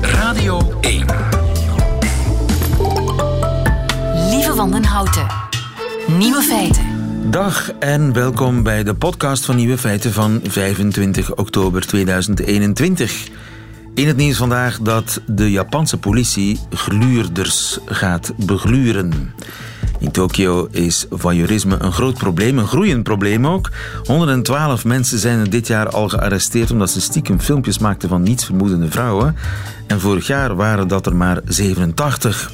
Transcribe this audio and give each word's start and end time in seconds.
Radio 0.00 0.78
1. 0.80 1.06
Lieve 4.30 4.54
Wandenhouten. 4.54 5.26
Nieuwe 6.18 6.42
feiten. 6.42 6.84
Dag 7.30 7.72
en 7.78 8.12
welkom 8.12 8.62
bij 8.62 8.84
de 8.84 8.94
podcast 8.94 9.44
van 9.44 9.56
Nieuwe 9.56 9.78
Feiten 9.78 10.12
van 10.12 10.40
25 10.44 11.34
oktober 11.34 11.86
2021. 11.86 13.28
In 13.94 14.06
het 14.06 14.16
nieuws 14.16 14.36
vandaag 14.36 14.78
dat 14.78 15.20
de 15.26 15.50
Japanse 15.50 15.98
politie 15.98 16.58
gluurders 16.70 17.78
gaat 17.84 18.32
begluren. 18.36 19.34
In 20.02 20.10
Tokio 20.10 20.68
is 20.70 21.06
voyeurisme 21.10 21.76
een 21.78 21.92
groot 21.92 22.18
probleem, 22.18 22.58
een 22.58 22.66
groeiend 22.66 23.02
probleem 23.02 23.46
ook. 23.46 23.70
112 24.04 24.84
mensen 24.84 25.18
zijn 25.18 25.50
dit 25.50 25.66
jaar 25.66 25.88
al 25.88 26.08
gearresteerd 26.08 26.70
omdat 26.70 26.90
ze 26.90 27.00
stiekem 27.00 27.40
filmpjes 27.40 27.78
maakten 27.78 28.08
van 28.08 28.22
nietsvermoedende 28.22 28.90
vrouwen. 28.90 29.36
En 29.86 30.00
vorig 30.00 30.26
jaar 30.26 30.56
waren 30.56 30.88
dat 30.88 31.06
er 31.06 31.16
maar 31.16 31.40
87 31.44 32.52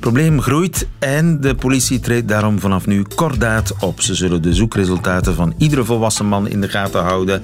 probleem 0.00 0.40
groeit 0.40 0.86
en 0.98 1.40
de 1.40 1.54
politie 1.54 2.00
treedt 2.00 2.28
daarom 2.28 2.60
vanaf 2.60 2.86
nu 2.86 3.02
kordaat 3.14 3.74
op. 3.80 4.00
Ze 4.00 4.14
zullen 4.14 4.42
de 4.42 4.54
zoekresultaten 4.54 5.34
van 5.34 5.54
iedere 5.58 5.84
volwassen 5.84 6.26
man 6.26 6.48
in 6.48 6.60
de 6.60 6.68
gaten 6.68 7.02
houden. 7.02 7.42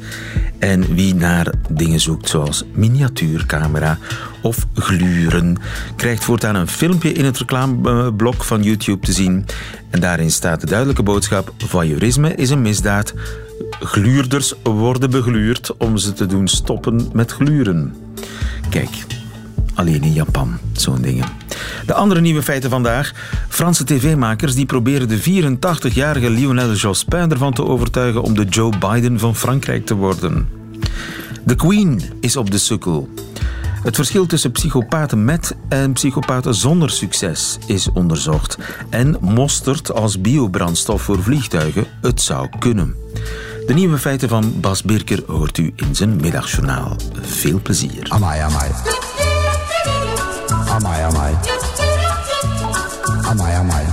En 0.59 0.95
wie 0.95 1.15
naar 1.15 1.53
dingen 1.69 2.01
zoekt 2.01 2.29
zoals 2.29 2.65
miniatuurcamera 2.73 3.99
of 4.43 4.67
gluren, 4.75 5.57
krijgt 5.97 6.25
voortaan 6.25 6.55
een 6.55 6.69
filmpje 6.69 7.13
in 7.13 7.25
het 7.25 7.39
reclameblok 7.39 8.45
van 8.45 8.63
YouTube 8.63 9.07
te 9.07 9.13
zien. 9.13 9.47
En 9.91 10.01
daarin 10.01 10.31
staat 10.31 10.61
de 10.61 10.67
duidelijke 10.67 11.03
boodschap: 11.03 11.53
voyeurisme 11.59 12.35
is 12.35 12.51
een 12.51 12.63
misdaad. 12.63 13.15
Gluurders 13.81 14.55
worden 14.63 15.11
begluurd 15.11 15.77
om 15.77 15.97
ze 15.97 16.13
te 16.13 16.27
doen 16.27 16.49
stoppen 16.49 17.09
met 17.13 17.33
gluren. 17.33 17.95
Kijk, 18.71 18.91
alleen 19.75 20.03
in 20.03 20.13
Japan, 20.13 20.59
zo'n 20.73 21.03
dingen. 21.03 21.27
De 21.87 21.95
andere 21.95 22.21
nieuwe 22.21 22.43
feiten 22.43 22.71
vandaag. 22.71 23.13
Franse 23.49 23.85
tv-makers 23.85 24.55
die 24.55 24.67
proberen 24.67 25.09
de 25.09 25.21
84-jarige 25.21 26.31
Lionel 26.31 26.73
Jospin 26.73 27.31
ervan 27.31 27.53
te 27.53 27.65
overtuigen 27.65 28.23
om 28.23 28.35
de 28.35 28.45
Joe 28.45 28.73
Biden 28.79 29.19
van 29.19 29.37
Frankrijk 29.37 29.87
te 29.87 29.95
worden. 29.95 30.49
De 31.45 31.55
Queen 31.55 32.03
is 32.21 32.37
op 32.37 32.51
de 32.51 32.59
sukkel. 32.59 33.09
Het 33.83 33.95
verschil 33.95 34.27
tussen 34.27 34.53
psychopaten 34.53 35.25
met 35.25 35.57
en 35.69 35.93
psychopaten 35.93 36.55
zonder 36.55 36.91
succes 36.91 37.59
is 37.67 37.89
onderzocht. 37.93 38.59
En 38.91 39.17
mosterd 39.21 39.93
als 39.93 40.21
biobrandstof 40.21 41.03
voor 41.03 41.23
vliegtuigen, 41.23 41.87
het 42.01 42.21
zou 42.21 42.49
kunnen. 42.59 42.95
De 43.67 43.75
nieuwe 43.75 43.99
feiten 43.99 44.29
van 44.29 44.61
Bas 44.61 44.83
Birker 44.83 45.23
hoort 45.27 45.59
u 45.59 45.73
in 45.77 45.95
zijn 45.95 46.17
middagjournaal. 46.17 46.97
Veel 47.21 47.61
plezier. 47.63 48.07
Amai, 48.09 48.41
amai. 48.41 48.71
Amai, 50.73 51.03
amai. 51.03 51.35
Amai, 53.23 53.55
amai. 53.55 53.85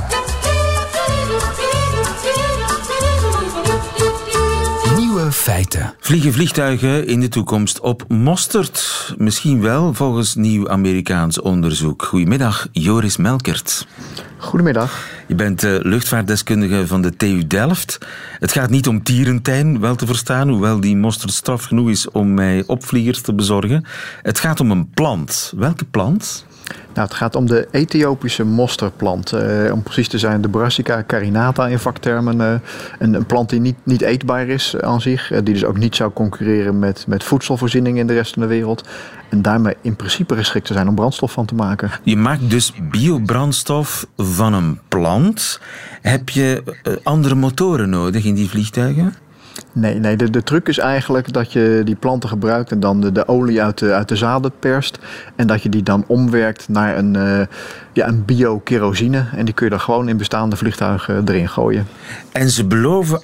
Nieuwe 4.98 5.32
feiten. 5.32 5.94
Vliegen 6.00 6.34
vliegtuigen 6.34 7.08
in 7.08 7.20
de 7.20 7.28
toekomst 7.28 7.80
op 7.80 8.06
mosterd? 8.08 9.14
Misschien 9.18 9.62
wel, 9.62 9.94
volgens 9.94 10.36
nieuw 10.36 10.70
Amerikaans 10.70 11.42
onderzoek. 11.42 12.04
Goedemiddag, 12.04 12.68
Joris 12.72 13.18
Melkert. 13.18 13.88
Goedemiddag. 14.38 15.08
Je 15.28 15.36
bent 15.36 15.64
uh, 15.64 15.76
luchtvaartdeskundige 15.80 16.88
van 16.88 17.02
de 17.02 17.16
TU 17.16 17.48
Delft. 17.48 17.98
Het 18.40 18.52
gaat 18.52 18.70
niet 18.70 18.88
om 18.88 19.04
tierentuin, 19.04 19.80
wel 19.80 19.96
te 19.96 20.06
verstaan, 20.06 20.50
hoewel 20.50 20.80
die 20.80 20.96
mosterd 20.96 21.34
straf 21.34 21.64
genoeg 21.64 21.90
is 21.90 22.12
om 22.12 22.34
mij 22.34 22.64
opvliegers 22.68 23.22
te 23.22 23.34
bezorgen. 23.34 23.86
Het 24.22 24.40
gaat 24.40 24.60
om 24.60 24.72
een 24.72 24.90
plant. 24.90 25.54
Welke 25.56 25.86
plant? 25.86 26.48
Nou, 26.94 27.08
het 27.08 27.14
gaat 27.14 27.36
om 27.36 27.46
de 27.46 27.68
Ethiopische 27.72 28.44
mosterplant. 28.44 29.34
Uh, 29.34 29.72
om 29.74 29.84
precies 29.84 30.08
te 30.08 30.18
zijn, 30.18 30.42
de 30.42 30.50
Brassica 30.50 31.04
carinata 31.08 31.68
in 31.68 31.80
vaktermen. 31.80 32.40
Uh, 32.40 32.54
een, 33.00 33.14
een, 33.14 33.26
plant 33.26 33.50
die 33.50 33.60
niet, 33.60 33.76
niet 33.84 34.02
eetbaar 34.02 34.48
is 34.48 34.80
aan 34.80 35.02
zich. 35.02 35.28
Die 35.28 35.54
dus 35.54 35.66
ook 35.66 35.78
niet 35.78 35.96
zou 35.96 36.12
concurreren 36.12 36.80
met, 36.80 37.06
met 37.08 37.24
voedselvoorziening 37.24 37.98
in 37.98 38.08
de 38.08 38.14
rest 38.14 38.34
van 38.34 38.42
de 38.42 38.48
wereld. 38.48 38.88
En 39.30 39.42
daarmee 39.42 39.76
in 39.82 39.96
principe 39.96 40.36
geschikt 40.36 40.66
te 40.66 40.74
zijn 40.74 40.88
om 40.88 40.96
brandstof 40.96 41.32
van 41.32 41.46
te 41.46 41.56
maken. 41.56 41.92
Je 42.04 42.18
maakt 42.18 42.50
dus 42.50 42.74
biobrandstof 42.90 44.06
van 44.18 44.54
een 44.54 44.80
plant. 44.88 45.60
Heb 46.02 46.30
je 46.30 46.64
andere 47.04 47.36
motoren 47.36 47.90
nodig 47.90 48.26
in 48.26 48.36
die 48.36 48.50
vliegtuigen? 48.50 49.14
Nee, 49.72 49.96
nee 49.96 50.16
de, 50.16 50.30
de 50.30 50.44
truc 50.44 50.68
is 50.68 50.78
eigenlijk 50.78 51.34
dat 51.34 51.54
je 51.54 51.82
die 51.86 51.96
planten 51.96 52.30
gebruikt 52.30 52.72
en 52.72 52.80
dan 52.80 53.02
de, 53.02 53.12
de 53.12 53.28
olie 53.28 53.62
uit 53.62 53.78
de, 53.78 53.94
uit 53.94 54.08
de 54.08 54.16
zaden 54.16 54.52
perst. 54.60 55.00
En 55.36 55.48
dat 55.48 55.64
je 55.64 55.70
die 55.70 55.84
dan 55.84 56.04
omwerkt 56.08 56.70
naar 56.70 56.98
een, 56.98 57.14
uh, 57.14 57.42
ja, 57.94 58.08
een 58.08 58.26
bio-kerosine. 58.26 59.26
En 59.36 59.46
die 59.46 59.54
kun 59.54 59.66
je 59.66 59.72
dan 59.72 59.82
gewoon 59.82 60.10
in 60.10 60.18
bestaande 60.18 60.56
vliegtuigen 60.56 61.28
erin 61.28 61.50
gooien. 61.50 61.88
En 62.32 62.50
ze 62.50 62.66
beloven 62.66 63.22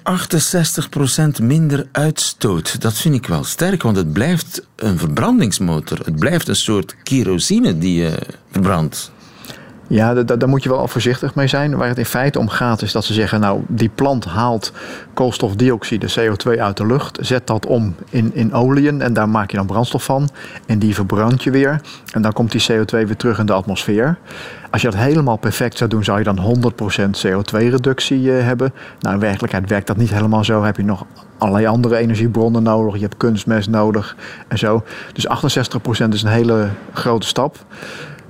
68% 1.40 1.44
minder 1.44 1.88
uitstoot. 1.92 2.82
Dat 2.82 2.94
vind 2.94 3.16
ik 3.16 3.28
wel 3.28 3.44
sterk, 3.44 3.84
want 3.84 3.98
het 3.98 4.14
blijft 4.14 4.68
een 4.76 4.98
verbrandingsmotor. 4.98 6.00
Het 6.06 6.16
blijft 6.16 6.48
een 6.48 6.56
soort 6.56 6.96
kerosine 7.04 7.78
die 7.78 8.02
je 8.02 8.18
verbrandt. 8.52 9.14
Ja, 9.88 10.14
daar 10.14 10.50
moet 10.50 10.64
je 10.64 10.70
wel 10.70 10.88
voorzichtig 10.88 11.36
mee 11.36 11.48
zijn. 11.48 11.78
Waar 11.78 11.88
het 11.88 11.98
in 11.98 12.06
feite 12.06 12.40
om 12.40 12.50
gaat 12.50 12.82
is 12.82 12.92
dat 12.92 13.06
ze 13.06 13.14
zeggen... 13.14 13.40
nou, 13.40 13.62
die 13.68 13.90
plant 13.96 14.26
haalt 14.26 14.72
koolstofdioxide, 15.14 16.10
CO2 16.10 16.60
uit 16.60 16.78
de 16.78 16.86
lucht... 16.86 17.18
zet 17.22 17.48
dat 17.48 17.66
om 17.66 17.96
in, 18.10 18.32
in 18.34 18.54
oliën 18.54 19.02
en 19.02 19.14
daar 19.14 19.30
maak 19.30 19.52
je 19.52 19.58
dan 19.58 19.66
brandstof 19.66 20.04
van. 20.04 20.30
En 20.66 20.80
die 20.80 20.96
verbrand 20.96 21.44
je 21.44 21.52
weer. 21.52 21.82
En 22.14 22.22
dan 22.22 22.34
komt 22.34 22.52
die 22.52 22.66
CO2 22.72 22.86
weer 22.86 23.16
terug 23.16 23.40
in 23.40 23.46
de 23.46 23.54
atmosfeer. 23.54 24.18
Als 24.70 24.82
je 24.82 24.90
dat 24.90 25.00
helemaal 25.00 25.38
perfect 25.38 25.78
zou 25.78 25.90
doen... 25.90 26.04
zou 26.04 26.18
je 26.18 26.24
dan 26.24 26.72
100% 26.74 27.26
CO2-reductie 27.26 28.30
hebben. 28.30 28.74
Nou, 29.00 29.16
in 29.16 29.22
werkelijkheid 29.22 29.70
werkt 29.70 29.88
dat 29.88 29.98
niet 29.98 30.10
helemaal 30.10 30.44
zo. 30.44 30.64
Heb 30.64 30.78
je 30.78 30.84
nog 30.84 31.06
allerlei 31.38 31.66
andere 31.66 31.98
energiebronnen 31.98 32.64
nodig. 32.64 32.96
Je 32.96 33.02
hebt 33.02 33.18
kunstmest 33.18 33.70
nodig 33.70 34.16
en 34.48 34.58
zo. 34.58 34.84
Dus 35.14 35.28
68% 35.28 36.10
is 36.10 36.24
een 36.24 36.30
hele 36.30 36.70
grote 36.94 37.28
stap. 37.28 37.58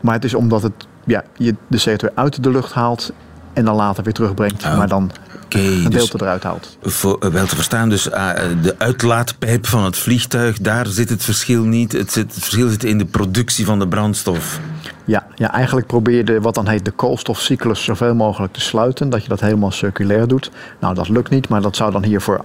Maar 0.02 0.14
het 0.14 0.24
is 0.24 0.34
omdat 0.34 0.64
het 0.64 0.88
ja, 1.06 1.24
je 1.38 1.56
de 1.68 1.84
CO2 1.90 2.14
uit 2.14 2.44
de 2.44 2.50
lucht 2.50 2.74
haalt 2.74 3.12
en 3.54 3.66
dan 3.66 3.76
later 3.76 4.04
weer 4.04 4.14
terugbrengt. 4.14 4.66
Oh, 4.66 4.78
maar 4.78 4.88
dan 4.88 5.12
okay, 5.46 5.66
een 5.66 5.90
dus 5.90 6.14
eruit 6.14 6.44
haalt. 6.44 6.78
Voor, 6.82 7.32
wel 7.32 7.46
te 7.46 7.56
verstaan, 7.56 7.90
dus 7.90 8.08
uh, 8.08 8.32
de 8.62 8.76
uitlaatpijp 8.78 9.68
van 9.68 9.84
het 9.84 9.98
vliegtuig, 9.98 10.58
daar 10.60 10.88
zit 10.88 11.10
het 11.10 11.24
verschil 11.24 11.64
niet. 11.64 11.92
Het, 11.92 12.12
zit, 12.12 12.34
het 12.34 12.44
verschil 12.44 12.70
zit 12.70 12.84
in 12.84 12.98
de 12.98 13.06
productie 13.06 13.66
van 13.66 13.80
de 13.80 13.88
brandstof. 13.88 14.60
Ja, 15.06 15.26
ja, 15.36 15.52
eigenlijk 15.52 15.88
probeer 15.88 16.16
je 16.16 16.24
de, 16.24 16.42
wat 16.42 16.56
dan 16.56 16.68
heet 16.68 16.86
de 16.86 16.92
koolstofcyclus 16.92 17.84
zoveel 17.84 18.16
mogelijk 18.16 18.54
te 18.54 18.62
sluiten. 18.62 19.10
Dat 19.10 19.24
je 19.24 19.30
dat 19.30 19.40
helemaal 19.40 19.72
circulair 19.72 20.28
doet. 20.28 20.52
Nou, 20.80 20.94
dat 20.94 21.10
lukt 21.10 21.30
niet, 21.30 21.50
maar 21.50 21.62
dat 21.62 21.76
zou 21.76 21.92
dan 21.92 22.04
hier 22.04 22.22
voor 22.22 22.42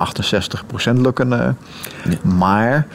68% 0.92 0.92
lukken. 0.92 1.32
Uh. 1.32 1.38
Ja. 1.38 2.30
Maar 2.36 2.86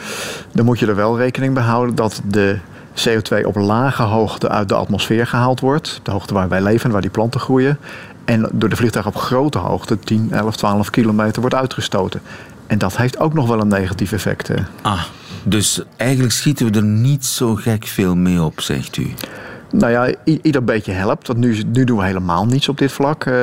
dan 0.51 0.65
moet 0.65 0.79
je 0.79 0.87
er 0.87 0.95
wel 0.95 1.17
rekening 1.17 1.53
mee 1.53 1.63
houden 1.63 1.95
dat 1.95 2.21
de 2.27 2.59
CO2 2.95 3.45
op 3.45 3.56
lage 3.56 4.03
hoogte 4.03 4.50
uit 4.50 4.69
de 4.69 4.75
atmosfeer 4.75 5.28
gehaald 5.28 5.59
wordt. 5.59 6.00
De 6.03 6.11
hoogte 6.11 6.33
waar 6.33 6.50
wij 6.50 6.61
leven, 6.61 6.91
waar 6.91 7.01
die 7.01 7.09
planten 7.09 7.39
groeien. 7.39 7.78
En 8.25 8.50
door 8.53 8.69
de 8.69 8.75
vliegtuig 8.75 9.07
op 9.07 9.16
grote 9.16 9.57
hoogte, 9.57 10.00
10, 10.00 10.31
11, 10.31 10.56
12 10.56 10.89
kilometer, 10.89 11.41
wordt 11.41 11.56
uitgestoten. 11.56 12.22
En 12.67 12.78
dat 12.78 12.97
heeft 12.97 13.19
ook 13.19 13.33
nog 13.33 13.47
wel 13.47 13.61
een 13.61 13.67
negatief 13.67 14.11
effect. 14.11 14.50
Ah, 14.81 15.03
dus 15.44 15.81
eigenlijk 15.97 16.33
schieten 16.33 16.72
we 16.72 16.78
er 16.78 16.83
niet 16.83 17.25
zo 17.25 17.56
gek 17.56 17.85
veel 17.85 18.16
mee 18.16 18.41
op, 18.41 18.61
zegt 18.61 18.97
u. 18.97 19.13
Nou 19.78 19.91
ja, 19.91 20.16
ieder 20.41 20.63
beetje 20.63 20.91
helpt. 20.91 21.28
Want 21.28 21.40
nu, 21.40 21.63
nu 21.74 21.84
doen 21.84 21.97
we 21.97 22.06
helemaal 22.06 22.46
niets 22.46 22.69
op 22.69 22.78
dit 22.78 22.91
vlak. 22.91 23.25
Uh, 23.25 23.36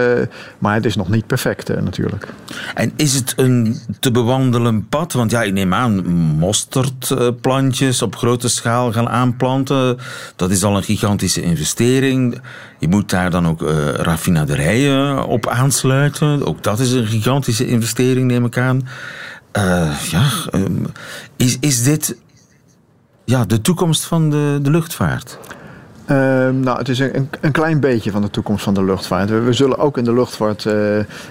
maar 0.58 0.74
het 0.74 0.84
is 0.84 0.96
nog 0.96 1.08
niet 1.08 1.26
perfect 1.26 1.70
uh, 1.70 1.76
natuurlijk. 1.76 2.28
En 2.74 2.92
is 2.96 3.14
het 3.14 3.32
een 3.36 3.76
te 4.00 4.10
bewandelen 4.10 4.88
pad? 4.88 5.12
Want 5.12 5.30
ja, 5.30 5.42
ik 5.42 5.52
neem 5.52 5.74
aan, 5.74 6.06
mosterdplantjes 6.38 8.02
op 8.02 8.16
grote 8.16 8.48
schaal 8.48 8.92
gaan 8.92 9.08
aanplanten. 9.08 9.98
Dat 10.36 10.50
is 10.50 10.64
al 10.64 10.76
een 10.76 10.82
gigantische 10.82 11.42
investering. 11.42 12.40
Je 12.78 12.88
moet 12.88 13.10
daar 13.10 13.30
dan 13.30 13.48
ook 13.48 13.62
uh, 13.62 13.88
raffinaderijen 13.88 15.26
op 15.26 15.48
aansluiten. 15.48 16.46
Ook 16.46 16.62
dat 16.62 16.78
is 16.78 16.92
een 16.92 17.06
gigantische 17.06 17.66
investering, 17.66 18.30
neem 18.30 18.44
ik 18.44 18.58
aan. 18.58 18.88
ja, 20.10 20.28
um, 20.54 20.86
is, 21.36 21.56
is 21.60 21.82
dit 21.82 22.16
ja, 23.24 23.44
de 23.44 23.60
toekomst 23.60 24.04
van 24.04 24.30
de, 24.30 24.58
de 24.62 24.70
luchtvaart? 24.70 25.38
Uh, 26.12 26.18
nou, 26.48 26.78
het 26.78 26.88
is 26.88 26.98
een, 26.98 27.28
een, 27.40 27.52
klein 27.52 27.80
beetje 27.80 28.10
van 28.10 28.22
de 28.22 28.30
toekomst 28.30 28.64
van 28.64 28.74
de 28.74 28.84
luchtvaart. 28.84 29.30
We, 29.30 29.52
zullen 29.52 29.78
ook 29.78 29.98
in 29.98 30.04
de 30.04 30.12
luchtvaart 30.12 30.64
uh, 30.64 30.74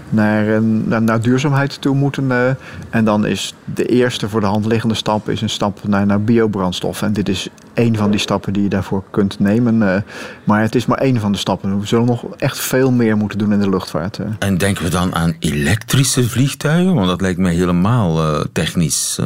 naar, 0.09 0.61
naar, 0.61 1.01
naar, 1.01 1.21
duurzaamheid 1.21 1.81
toe 1.81 1.95
moeten. 1.95 2.23
Uh, 2.23 2.49
en 2.89 3.05
dan 3.05 3.25
is 3.25 3.55
de 3.73 3.85
eerste 3.85 4.29
voor 4.29 4.39
de 4.39 4.45
hand 4.45 4.65
liggende 4.65 4.95
stap 4.95 5.29
is 5.29 5.41
een 5.41 5.49
stap 5.49 5.87
naar, 5.87 6.05
naar 6.05 6.21
biobrandstof. 6.21 7.01
En 7.01 7.13
dit 7.13 7.29
is 7.29 7.47
één 7.73 7.95
van 7.95 8.11
die 8.11 8.19
stappen 8.19 8.53
die 8.53 8.63
je 8.63 8.69
daarvoor 8.69 9.03
kunt 9.09 9.39
nemen. 9.39 10.03
Maar 10.43 10.61
het 10.61 10.75
is 10.75 10.85
maar 10.85 10.97
één 10.97 11.19
van 11.19 11.31
de 11.31 11.37
stappen. 11.37 11.79
We 11.79 11.87
zullen 11.87 12.05
nog 12.05 12.25
echt 12.37 12.59
veel 12.59 12.91
meer 12.91 13.17
moeten 13.17 13.37
doen 13.37 13.53
in 13.53 13.59
de 13.59 13.69
luchtvaart. 13.69 14.19
En 14.39 14.57
denken 14.57 14.83
we 14.83 14.89
dan 14.89 15.15
aan 15.15 15.35
elektrische 15.39 16.23
vliegtuigen? 16.23 16.93
Want 16.93 17.07
dat 17.07 17.21
lijkt 17.21 17.39
mij 17.39 17.53
helemaal 17.53 18.43
technisch 18.51 19.19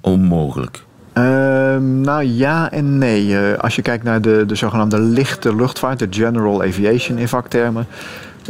onmogelijk. 0.00 0.88
Ehm, 1.12 2.00
nou 2.00 2.24
ja 2.24 2.70
en 2.70 2.98
nee. 2.98 3.38
Eh, 3.38 3.58
als 3.58 3.76
je 3.76 3.82
kijkt 3.82 4.04
naar 4.04 4.20
de, 4.20 4.44
de 4.46 4.54
zogenaamde 4.54 4.98
lichte 5.00 5.56
luchtvaart, 5.56 5.98
de 5.98 6.06
general 6.10 6.62
aviation 6.62 7.18
in 7.18 7.28
vaktermen. 7.28 7.86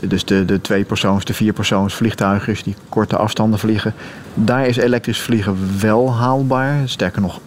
Dus 0.03 0.25
de, 0.25 0.45
de 0.45 0.61
tweepersoons, 0.61 1.25
de 1.25 1.35
vierpersoons 1.35 1.95
vliegtuigen 1.95 2.57
die 2.65 2.77
korte 2.89 3.17
afstanden 3.17 3.59
vliegen. 3.59 3.95
Daar 4.35 4.67
is 4.67 4.77
elektrisch 4.77 5.21
vliegen 5.21 5.57
wel 5.81 6.15
haalbaar. 6.15 6.77
Sterker 6.85 7.21
nog, 7.21 7.41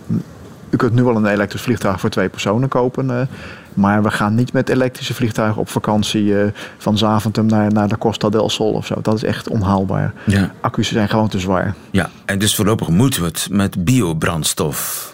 u 0.69 0.77
kunt 0.77 0.93
nu 0.93 1.03
wel 1.03 1.15
een 1.15 1.25
elektrisch 1.25 1.61
vliegtuig 1.61 1.99
voor 1.99 2.09
twee 2.09 2.29
personen 2.29 2.69
kopen. 2.69 3.29
Maar 3.75 4.03
we 4.03 4.11
gaan 4.11 4.35
niet 4.35 4.53
met 4.53 4.69
elektrische 4.69 5.13
vliegtuigen 5.13 5.61
op 5.61 5.69
vakantie 5.69 6.23
uh, 6.23 6.45
van 6.77 6.97
Zaventem 6.97 7.45
naar, 7.45 7.71
naar 7.71 7.87
de 7.87 7.97
Costa 7.97 8.29
del 8.29 8.49
Sol 8.49 8.71
of 8.71 8.85
zo. 8.85 8.95
Dat 9.01 9.15
is 9.15 9.23
echt 9.23 9.49
onhaalbaar. 9.49 10.13
Ja. 10.25 10.51
Accu's 10.61 10.91
zijn 10.91 11.09
gewoon 11.09 11.29
te 11.29 11.39
zwaar. 11.39 11.75
Ja, 11.91 12.09
en 12.25 12.39
dus 12.39 12.55
voorlopig 12.55 12.87
moeten 12.87 13.21
we 13.21 13.27
het 13.27 13.47
met 13.51 13.83
biobrandstof 13.83 15.11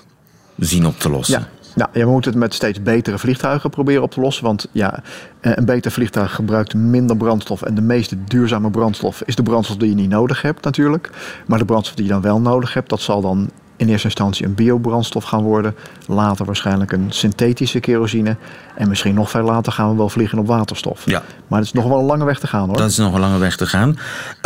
zien 0.58 0.86
op 0.86 1.00
te 1.00 1.10
lossen. 1.10 1.40
Ja. 1.40 1.48
Ja, 1.76 1.90
je 1.94 2.06
moet 2.06 2.26
het 2.26 2.36
met 2.36 2.54
steeds 2.54 2.82
betere 2.82 3.18
vliegtuigen 3.18 3.70
proberen 3.70 4.04
op 4.04 4.12
te 4.12 4.22
lossen. 4.22 4.44
Want 4.44 4.68
ja, 4.72 5.04
eh, 5.40 5.52
een 5.56 5.66
beter 5.66 5.92
vliegtuig 5.92 6.36
gebruikt 6.36 6.74
minder 6.74 7.18
brandstof. 7.18 7.62
En 7.62 7.76
de 7.76 7.82
meest 7.82 8.14
duurzame 8.28 8.72
brandstof 8.72 9.22
is 9.26 9.36
de 9.36 9.44
brandstof 9.44 9.78
die 9.78 9.90
je 9.90 9.96
niet 9.96 10.10
nodig 10.10 10.42
hebt 10.42 10.64
natuurlijk. 10.64 11.10
Maar 11.46 11.60
de 11.60 11.66
brandstof 11.66 11.96
die 11.96 12.06
je 12.06 12.12
dan 12.12 12.22
wel 12.22 12.42
nodig 12.42 12.74
hebt, 12.74 12.90
dat 12.90 13.02
zal 13.02 13.22
dan 13.22 13.50
in 13.80 13.90
eerste 13.90 14.08
instantie 14.08 14.46
een 14.46 14.54
biobrandstof 14.54 15.24
gaan 15.24 15.44
worden. 15.44 15.76
Later 16.06 16.46
waarschijnlijk 16.46 16.92
een 16.92 17.06
synthetische 17.10 17.80
kerosine. 17.80 18.36
En 18.76 18.88
misschien 18.88 19.14
nog 19.16 19.30
veel 19.30 19.42
later 19.42 19.72
gaan 19.72 19.90
we 19.90 19.96
wel 19.96 20.10
vliegen 20.10 20.40
op 20.40 20.48
waterstof. 20.48 21.02
Ja. 21.06 21.24
Maar 21.48 21.60
het 21.60 21.68
is 21.68 21.74
nog 21.74 21.88
wel 21.88 22.00
een 22.00 22.06
lange 22.06 22.26
weg 22.26 22.40
te 22.40 22.48
gaan 22.48 22.68
hoor. 22.68 22.78
Dat 22.78 22.90
is 22.90 22.98
nog 22.98 23.14
een 23.14 23.20
lange 23.20 23.38
weg 23.38 23.56
te 23.56 23.66
gaan. 23.66 23.98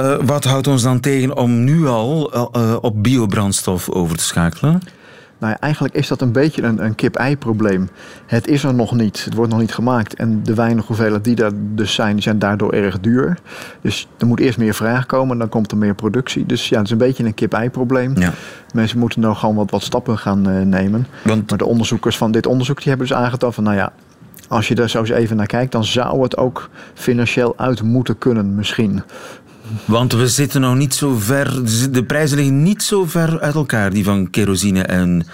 Uh, 0.01 0.15
wat 0.21 0.43
houdt 0.43 0.67
ons 0.67 0.81
dan 0.81 0.99
tegen 0.99 1.37
om 1.37 1.63
nu 1.63 1.87
al 1.87 2.35
uh, 2.35 2.75
op 2.81 3.03
biobrandstof 3.03 3.89
over 3.89 4.17
te 4.17 4.23
schakelen? 4.23 4.81
Nou 5.43 5.55
ja, 5.55 5.61
eigenlijk 5.61 5.93
is 5.93 6.07
dat 6.07 6.21
een 6.21 6.31
beetje 6.31 6.63
een, 6.63 6.83
een 6.83 6.95
kip-ei 6.95 7.37
probleem. 7.37 7.89
Het 8.25 8.47
is 8.47 8.63
er 8.63 8.73
nog 8.73 8.95
niet, 8.95 9.25
het 9.25 9.33
wordt 9.33 9.51
nog 9.51 9.59
niet 9.59 9.73
gemaakt. 9.73 10.13
En 10.13 10.43
de 10.43 10.53
weinige 10.53 10.87
hoeveelheden 10.87 11.21
die 11.21 11.43
er 11.43 11.51
dus 11.55 11.93
zijn, 11.93 12.13
die 12.13 12.23
zijn 12.23 12.39
daardoor 12.39 12.73
erg 12.73 12.99
duur. 12.99 13.37
Dus 13.81 14.07
er 14.17 14.27
moet 14.27 14.39
eerst 14.39 14.57
meer 14.57 14.73
vraag 14.73 15.05
komen, 15.05 15.37
dan 15.37 15.49
komt 15.49 15.71
er 15.71 15.77
meer 15.77 15.95
productie. 15.95 16.45
Dus 16.45 16.69
ja, 16.69 16.77
het 16.77 16.85
is 16.85 16.91
een 16.91 16.97
beetje 16.97 17.23
een 17.23 17.33
kip-ei 17.33 17.69
probleem. 17.69 18.17
Ja. 18.17 18.33
Mensen 18.73 18.99
moeten 18.99 19.21
nou 19.21 19.35
gewoon 19.35 19.55
wat, 19.55 19.71
wat 19.71 19.83
stappen 19.83 20.17
gaan 20.17 20.49
uh, 20.49 20.61
nemen. 20.61 21.07
Want... 21.23 21.49
Maar 21.49 21.57
de 21.57 21.65
onderzoekers 21.65 22.17
van 22.17 22.31
dit 22.31 22.47
onderzoek 22.47 22.77
die 22.77 22.89
hebben 22.89 23.07
dus 23.07 23.17
aangetoond 23.17 23.55
van... 23.55 23.63
nou 23.63 23.75
ja, 23.75 23.93
als 24.47 24.67
je 24.67 24.75
daar 24.75 24.89
zo 24.89 24.99
eens 24.99 25.09
even 25.09 25.37
naar 25.37 25.45
kijkt, 25.45 25.71
dan 25.71 25.83
zou 25.83 26.21
het 26.21 26.37
ook 26.37 26.69
financieel 26.93 27.53
uit 27.57 27.81
moeten 27.81 28.17
kunnen 28.17 28.55
misschien. 28.55 29.03
Want 29.85 30.13
we 30.13 30.27
zitten 30.27 30.61
nog 30.61 30.75
niet 30.75 30.93
zo 30.93 31.15
ver, 31.17 31.61
de 31.91 32.03
prijzen 32.03 32.37
liggen 32.37 32.63
niet 32.63 32.83
zo 32.83 33.05
ver 33.05 33.39
uit 33.39 33.55
elkaar, 33.55 33.89
die 33.89 34.03
van 34.03 34.29
kerosine 34.29 34.81
en 34.81 35.27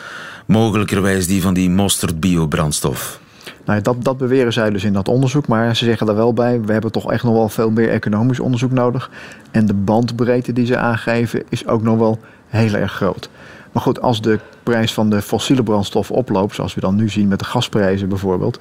mogelijkerwijs 0.46 1.28
die 1.28 1.42
van 1.42 1.54
die 1.54 1.70
mosterd 1.70 2.20
biobrandstof. 2.20 3.20
Nou, 3.66 3.82
dat, 3.82 4.04
dat 4.04 4.18
beweren 4.18 4.54
zij 4.54 4.70
dus 4.70 4.84
in 4.84 4.94
dat 4.94 5.08
onderzoek. 5.08 5.48
Maar 5.48 5.76
ze 5.76 5.86
zeggen 5.86 6.08
er 6.08 6.16
wel 6.16 6.34
bij, 6.34 6.62
we 6.62 6.72
hebben 6.72 6.92
toch 6.92 7.12
echt 7.12 7.24
nog 7.24 7.34
wel 7.34 7.50
veel 7.50 7.72
meer 7.72 7.90
economisch 7.90 8.40
onderzoek 8.40 8.72
nodig. 8.72 9.10
En 9.52 9.66
de 9.66 9.74
bandbreedte 9.74 10.54
die 10.54 10.66
ze 10.66 10.78
aangeven 10.78 11.44
is 11.50 11.68
ook 11.68 11.82
nog 11.82 11.98
wel 11.98 12.20
heel 12.48 12.74
erg 12.74 12.92
groot. 12.92 13.30
Maar 13.72 13.84
goed, 13.84 14.02
als 14.02 14.22
de 14.22 14.40
prijs 14.64 14.94
van 14.94 15.10
de 15.10 15.22
fossiele 15.22 15.64
brandstof 15.64 16.12
oploopt, 16.12 16.56
zoals 16.56 16.76
we 16.76 16.82
dan 16.82 16.96
nu 16.96 17.10
zien 17.10 17.28
met 17.28 17.40
de 17.40 17.46
gasprijzen 17.46 18.10
bijvoorbeeld, 18.10 18.60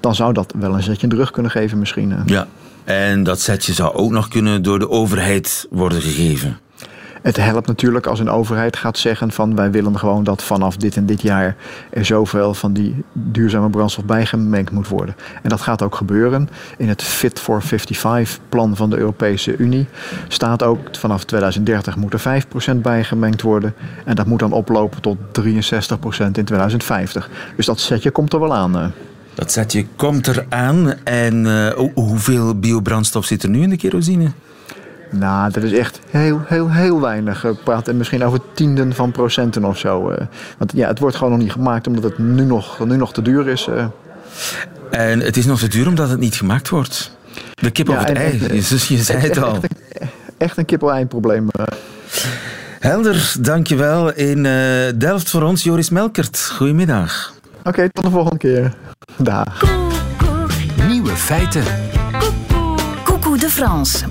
dan 0.00 0.14
zou 0.14 0.32
dat 0.32 0.54
wel 0.58 0.74
een 0.74 0.82
zetje 0.82 1.02
in 1.02 1.08
de 1.08 1.16
rug 1.16 1.30
kunnen 1.30 1.50
geven 1.50 1.78
misschien. 1.78 2.14
Ja, 2.26 2.46
en 2.90 3.22
dat 3.22 3.40
setje 3.40 3.72
zou 3.72 3.94
ook 3.94 4.10
nog 4.10 4.28
kunnen 4.28 4.62
door 4.62 4.78
de 4.78 4.88
overheid 4.88 5.66
worden 5.70 6.00
gegeven. 6.00 6.58
Het 7.22 7.36
helpt 7.36 7.66
natuurlijk 7.66 8.06
als 8.06 8.18
een 8.18 8.30
overheid 8.30 8.76
gaat 8.76 8.98
zeggen 8.98 9.30
van 9.30 9.54
wij 9.54 9.70
willen 9.70 9.98
gewoon 9.98 10.24
dat 10.24 10.42
vanaf 10.42 10.76
dit 10.76 10.96
en 10.96 11.06
dit 11.06 11.22
jaar 11.22 11.56
er 11.90 12.04
zoveel 12.04 12.54
van 12.54 12.72
die 12.72 13.04
duurzame 13.12 13.70
brandstof 13.70 14.04
bijgemengd 14.04 14.70
moet 14.70 14.88
worden. 14.88 15.16
En 15.42 15.48
dat 15.48 15.60
gaat 15.60 15.82
ook 15.82 15.94
gebeuren. 15.94 16.48
In 16.76 16.88
het 16.88 17.02
Fit 17.02 17.40
for 17.40 17.62
55 17.62 18.38
plan 18.48 18.76
van 18.76 18.90
de 18.90 18.96
Europese 18.96 19.56
Unie 19.56 19.86
staat 20.28 20.62
ook 20.62 20.78
vanaf 20.92 21.24
2030 21.24 21.96
moet 21.96 22.12
er 22.12 22.44
5% 22.74 22.76
bijgemengd 22.76 23.42
worden. 23.42 23.74
En 24.04 24.14
dat 24.14 24.26
moet 24.26 24.38
dan 24.38 24.52
oplopen 24.52 25.00
tot 25.00 25.16
63% 25.18 26.30
in 26.32 26.44
2050. 26.44 27.30
Dus 27.56 27.66
dat 27.66 27.80
setje 27.80 28.10
komt 28.10 28.32
er 28.32 28.40
wel 28.40 28.54
aan. 28.54 28.92
Eh. 29.40 29.46
Dat 29.46 29.52
setje 29.52 29.86
komt 29.96 30.26
eraan. 30.26 30.94
En 31.04 31.44
uh, 31.44 31.72
hoeveel 31.94 32.58
biobrandstof 32.58 33.24
zit 33.24 33.42
er 33.42 33.48
nu 33.48 33.62
in 33.62 33.70
de 33.70 33.76
kerosine? 33.76 34.30
Nou, 35.10 35.52
dat 35.52 35.62
is 35.62 35.72
echt 35.72 36.00
heel, 36.10 36.42
heel, 36.46 36.70
heel 36.70 37.00
weinig. 37.00 37.42
We 37.42 37.54
praten 37.54 37.96
misschien 37.96 38.24
over 38.24 38.40
tienden 38.54 38.94
van 38.94 39.12
procenten 39.12 39.64
of 39.64 39.78
zo. 39.78 40.10
Eh. 40.10 40.26
Want 40.58 40.72
ja, 40.74 40.88
het 40.88 40.98
wordt 40.98 41.16
gewoon 41.16 41.32
nog 41.32 41.42
niet 41.42 41.52
gemaakt 41.52 41.86
omdat 41.86 42.02
het 42.02 42.18
nu 42.18 42.44
nog, 42.44 42.86
nu 42.86 42.96
nog 42.96 43.12
te 43.12 43.22
duur 43.22 43.48
is. 43.48 43.66
Eh. 43.66 43.84
En 44.90 45.20
het 45.20 45.36
is 45.36 45.46
nog 45.46 45.58
te 45.58 45.68
duur 45.68 45.88
omdat 45.88 46.10
het 46.10 46.18
niet 46.18 46.34
gemaakt 46.34 46.68
wordt. 46.68 47.16
De 47.54 47.70
kip 47.70 47.86
ja, 47.86 47.92
of 47.92 48.04
het 48.04 48.16
ei, 48.16 48.42
je, 48.42 48.54
je 48.88 49.02
zei 49.02 49.18
het 49.18 49.42
al. 49.42 49.58
Echt, 50.36 50.56
een 50.56 50.64
kip 50.64 50.82
of 50.82 50.90
ei 50.90 51.06
probleem. 51.06 51.48
Helder, 52.80 53.34
dankjewel. 53.40 54.12
In 54.12 54.42
Delft 54.98 55.30
voor 55.30 55.42
ons, 55.42 55.62
Joris 55.62 55.90
Melkert. 55.90 56.50
Goedemiddag. 56.56 57.39
Oké, 57.64 57.90
tot 57.90 58.04
de 58.04 58.10
volgende 58.10 58.38
keer. 58.38 58.74
Dag. 59.16 59.62
Nieuwe 60.88 61.10
feiten. 61.10 61.64
Coucou 63.04 63.38
de 63.38 63.50
France. 63.50 64.06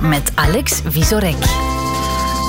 Met 0.00 0.32
Alex 0.34 0.82
Visorek. 0.84 1.63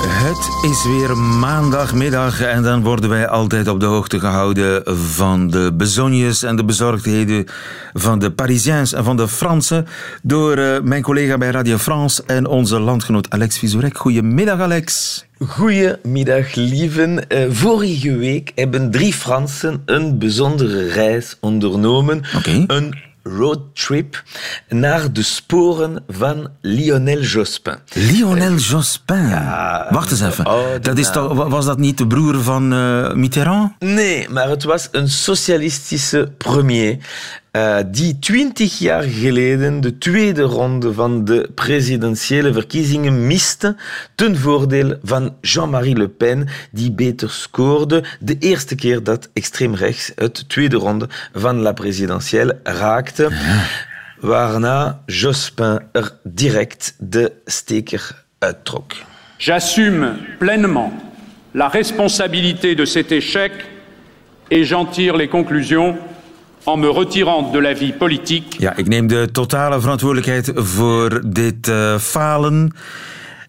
Het 0.08 0.70
is 0.70 0.84
weer 0.84 1.16
maandagmiddag 1.16 2.40
en 2.40 2.62
dan 2.62 2.82
worden 2.82 3.10
wij 3.10 3.28
altijd 3.28 3.68
op 3.68 3.80
de 3.80 3.86
hoogte 3.86 4.20
gehouden 4.20 4.82
van 5.12 5.50
de 5.50 5.72
bezonjes 5.74 6.42
en 6.42 6.56
de 6.56 6.64
bezorgdheden 6.64 7.44
van 7.92 8.18
de 8.18 8.30
Parisiens 8.30 8.92
en 8.92 9.04
van 9.04 9.16
de 9.16 9.28
Fransen 9.28 9.86
door 10.22 10.58
uh, 10.58 10.80
mijn 10.80 11.02
collega 11.02 11.38
bij 11.38 11.50
Radio 11.50 11.76
France 11.76 12.22
en 12.26 12.46
onze 12.46 12.80
landgenoot 12.80 13.30
Alex 13.30 13.58
Visorek. 13.58 13.98
Goedemiddag 13.98 14.60
Alex. 14.60 15.24
Goedemiddag, 15.38 16.54
lieven. 16.54 17.24
Uh, 17.28 17.38
vorige 17.50 18.16
week 18.16 18.52
hebben 18.54 18.90
drie 18.90 19.12
Fransen 19.12 19.82
een 19.84 20.18
bijzondere 20.18 20.88
reis 20.88 21.36
ondernomen. 21.40 22.22
Okay. 22.36 22.64
Een 22.66 23.05
roadtrip 23.26 24.22
naar 24.68 25.12
de 25.12 25.22
sporen 25.22 26.04
van 26.08 26.48
Lionel 26.60 27.20
Jospin. 27.20 27.76
Lionel 27.92 28.54
Jospin? 28.54 29.28
Ja. 29.28 29.86
Wacht 29.90 30.10
eens 30.10 30.20
even. 30.20 30.46
Oh, 30.46 30.64
dat 30.80 30.98
is 30.98 31.10
toch, 31.10 31.48
was 31.48 31.64
dat 31.64 31.78
niet 31.78 31.98
de 31.98 32.06
broer 32.06 32.42
van 32.42 32.72
uh, 32.72 33.12
Mitterrand? 33.12 33.72
Nee, 33.78 34.28
maar 34.28 34.48
het 34.48 34.64
was 34.64 34.88
een 34.90 35.08
socialistische 35.08 36.32
premier. 36.38 36.98
Uh, 37.56 37.78
die 37.86 38.18
twintig 38.18 38.78
jaar 38.78 39.02
geleden 39.02 39.80
de 39.80 39.98
tweede 39.98 40.42
ronde 40.42 40.92
van 40.92 41.24
de 41.24 41.50
presidentiële 41.54 42.52
verkiezingen 42.52 43.26
miste 43.26 43.76
ten 44.14 44.36
voordeel 44.36 44.96
van 45.02 45.36
Jean-Marie 45.40 45.96
Le 45.96 46.08
Pen, 46.08 46.48
die 46.70 46.92
beter 46.92 47.30
scoorde 47.30 48.04
de 48.20 48.36
eerste 48.38 48.74
keer 48.74 49.02
dat 49.02 49.28
extreem 49.32 49.74
rechts 49.74 50.12
het 50.14 50.48
tweede 50.48 50.76
ronde 50.76 51.08
van 51.32 51.60
la 51.60 51.72
presidentiële 51.72 52.60
raakte. 52.62 53.30
Waarna 54.20 55.02
Jospin 55.06 55.80
er 55.92 56.18
direct 56.22 56.94
de 56.98 57.32
steker 57.44 58.24
uittrok. 58.38 58.92
J'assume 59.36 60.16
pleinement 60.38 60.92
la 61.50 61.68
responsabilité 61.68 62.74
de 62.74 62.84
cet 62.84 63.12
échec 63.12 63.52
et 64.48 64.64
j'en 64.64 64.84
tire 64.90 65.16
les 65.16 65.28
conclusions 65.28 65.96
en 66.66 66.80
me 66.80 66.86
de. 67.96 68.54
Ja, 68.58 68.76
ik 68.76 68.88
neem 68.88 69.06
de 69.06 69.28
totale 69.32 69.80
verantwoordelijkheid 69.80 70.50
voor 70.54 71.22
dit 71.26 71.68
uh, 71.68 71.98
falen. 71.98 72.72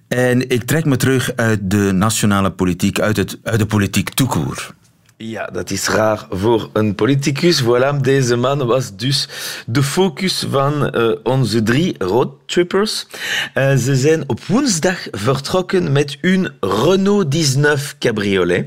En 0.07 0.49
ik 0.49 0.63
trek 0.63 0.85
me 0.85 0.97
terug 0.97 1.31
uit 1.35 1.59
de 1.71 1.91
nationale 1.93 2.51
politiek, 2.51 2.99
uit, 2.99 3.17
het, 3.17 3.39
uit 3.43 3.59
de 3.59 3.65
politiek 3.65 4.09
toekoer. 4.09 4.75
Ja, 5.19 5.45
dat 5.45 5.71
is 5.71 5.87
raar 5.87 6.25
voor 6.29 6.69
een 6.73 6.95
politicus. 6.95 7.63
Voilà, 7.63 8.01
deze 8.01 8.35
man 8.35 8.65
was 8.65 8.95
dus 8.95 9.27
de 9.65 9.83
focus 9.83 10.45
van 10.49 10.95
uh, 10.95 11.11
onze 11.23 11.63
drie 11.63 11.95
roadtrippers. 11.97 13.07
Uh, 13.55 13.75
ze 13.75 13.95
zijn 13.95 14.23
op 14.27 14.43
woensdag 14.45 15.07
vertrokken 15.11 15.91
met 15.91 16.17
hun 16.21 16.51
Renault 16.59 17.33
19 17.33 17.97
Cabriolet. 17.99 18.65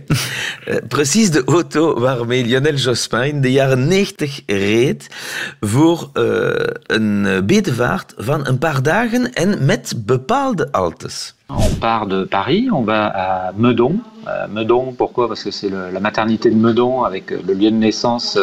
uh, 0.68 0.76
precies 0.88 1.30
de 1.30 1.44
auto 1.44 2.00
waarmee 2.00 2.44
Lionel 2.44 2.74
Jospin 2.74 3.22
in 3.22 3.40
de 3.40 3.52
jaren 3.52 3.88
90 3.88 4.40
reed 4.46 5.06
voor 5.60 6.10
een 6.82 7.42
bedevaart 7.46 8.14
van 8.16 8.46
een 8.46 8.58
paar 8.58 8.82
dagen 8.82 9.32
en 9.32 9.64
met 9.64 9.92
bepaalde 9.96 10.72
altes. 10.72 11.34
On 11.46 11.78
part 11.78 12.10
de 12.10 12.26
Paris, 12.28 12.70
on 12.70 12.84
va 12.84 13.14
à 13.14 13.52
Meudon. 13.56 14.02
Euh, 14.26 14.46
Meudon, 14.48 14.92
pourquoi 14.96 15.28
Parce 15.28 15.42
que 15.42 15.50
c'est 15.50 15.70
la 15.70 16.00
maternité 16.00 16.50
de 16.50 16.54
Meudon 16.54 17.04
avec 17.04 17.30
le 17.30 17.54
lieu 17.54 17.70
de 17.70 17.76
naissance 17.76 18.38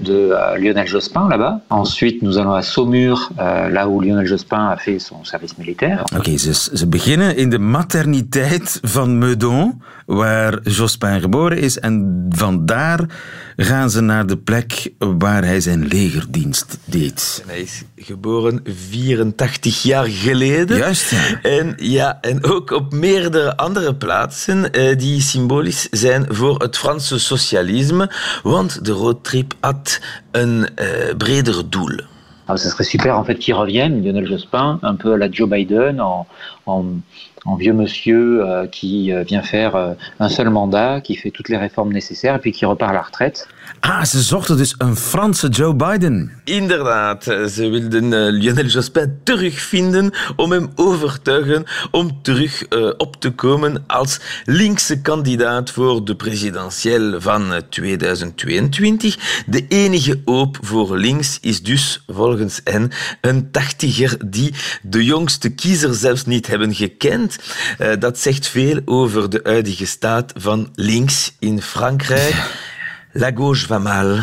de 0.00 0.32
Lionel 0.58 0.86
Jospin 0.86 1.28
là-bas. 1.28 1.60
Ensuite, 1.70 2.22
nous 2.22 2.38
allons 2.38 2.54
à 2.54 2.62
Saumur, 2.62 3.30
là 3.38 3.88
où 3.88 4.00
Lionel 4.00 4.26
Jospin 4.26 4.68
a 4.68 4.76
fait 4.76 4.98
son 4.98 5.24
service 5.24 5.56
militaire. 5.58 6.04
Oké, 6.12 6.16
okay, 6.16 6.38
ze, 6.38 6.52
ze 6.52 6.86
beginnen 6.86 7.36
in 7.36 7.50
de 7.50 7.58
materniteit 7.58 8.78
van 8.82 9.18
Meudon, 9.18 9.82
waar 10.06 10.60
Jospin 10.62 11.20
geboren 11.20 11.58
is. 11.58 11.78
En 11.78 12.26
vandaar 12.28 13.00
gaan 13.56 13.90
ze 13.90 14.00
naar 14.00 14.26
de 14.26 14.36
plek 14.36 14.92
waar 14.98 15.44
hij 15.44 15.60
zijn 15.60 15.86
legerdienst 15.86 16.78
deed. 16.84 17.44
hij 17.46 17.60
is 17.60 17.82
geboren 17.96 18.60
84 18.64 19.82
jaar 19.82 20.06
geleden. 20.06 20.76
Juist, 20.76 21.10
ja. 21.10 21.40
En, 21.42 21.74
ja, 21.76 22.18
en 22.20 22.44
ook 22.44 22.70
op 22.70 22.92
meerdere 22.92 23.56
andere 23.56 23.94
plaatsen 23.94 24.72
eh, 24.72 24.98
die 25.14 25.22
symbolisch 25.22 25.88
zijn 25.90 26.26
voor 26.28 26.58
het 26.58 26.76
Franse 26.76 27.18
socialisme, 27.18 28.10
want 28.42 28.84
de 28.84 28.92
roadtrip 28.92 29.54
had 29.60 30.00
een 30.30 30.66
uh, 30.76 31.14
breder 31.16 31.70
doel. 31.70 32.00
Ah, 32.46 32.56
ça 32.56 32.68
serait 32.68 32.84
super 32.84 33.14
en 33.14 33.24
fait 33.24 33.38
qu'il 33.38 33.54
revienne, 33.54 34.02
Lionel 34.02 34.26
Jospin, 34.26 34.78
un 34.82 34.96
peu 34.96 35.12
à 35.12 35.16
la 35.16 35.30
Joe 35.30 35.48
Biden, 35.48 36.00
en, 36.00 36.26
en 36.64 36.84
en 37.44 37.56
vieux 37.56 37.72
monsieur 37.72 38.42
euh, 38.42 38.66
qui 38.66 39.12
euh, 39.12 39.22
vient 39.22 39.42
faire 39.42 39.76
euh, 39.76 39.94
un 40.18 40.28
seul 40.28 40.50
mandat, 40.50 41.00
qui 41.00 41.16
fait 41.16 41.30
toutes 41.30 41.48
les 41.48 41.58
réformes 41.58 41.92
nécessaires 41.92 42.36
et 42.36 42.38
puis 42.38 42.52
qui 42.52 42.64
repart 42.64 42.90
à 42.90 42.94
la 42.94 43.02
retraite. 43.02 43.46
Ah, 43.80 44.04
ze 44.04 44.22
zochten 44.22 44.56
dus 44.56 44.74
een 44.78 44.96
Franse 44.96 45.48
Joe 45.48 45.74
Biden. 45.74 46.30
Inderdaad, 46.44 47.22
ze 47.24 47.68
wilden 47.68 48.04
uh, 48.04 48.40
Lionel 48.40 48.66
Jospin 48.66 49.18
terugvinden 49.22 50.12
om 50.36 50.52
hem 50.52 50.68
overtuigen 50.74 51.64
om 51.90 52.22
terug 52.22 52.66
uh, 52.70 52.90
op 52.96 53.20
te 53.20 53.30
komen 53.30 53.84
als 53.86 54.20
linkse 54.44 55.00
kandidaat 55.00 55.70
voor 55.70 56.04
de 56.04 56.14
presidentieel 56.14 57.20
van 57.20 57.62
2022. 57.68 59.44
De 59.46 59.66
enige 59.68 60.20
hoop 60.24 60.58
voor 60.60 60.96
links 60.96 61.38
is 61.40 61.62
dus 61.62 62.04
volgens 62.06 62.60
hen 62.64 62.90
een 63.20 63.50
tachtiger 63.50 64.16
die 64.26 64.54
de 64.82 65.04
jongste 65.04 65.54
kiezer 65.54 65.94
zelfs 65.94 66.24
niet 66.24 66.46
hebben 66.46 66.74
gekend 66.74 67.33
Uh, 67.78 67.92
dat 67.98 68.18
zegt 68.18 68.46
veel 68.46 68.80
over 68.84 69.30
de 69.30 69.40
huidige 69.42 69.86
staat 69.86 70.32
van 70.36 70.68
links 70.74 71.32
in 71.38 71.62
Frankrijk. 71.62 72.34
La 73.16 73.30
gauche 73.34 73.66
va 73.66 73.78
mal. 73.78 74.18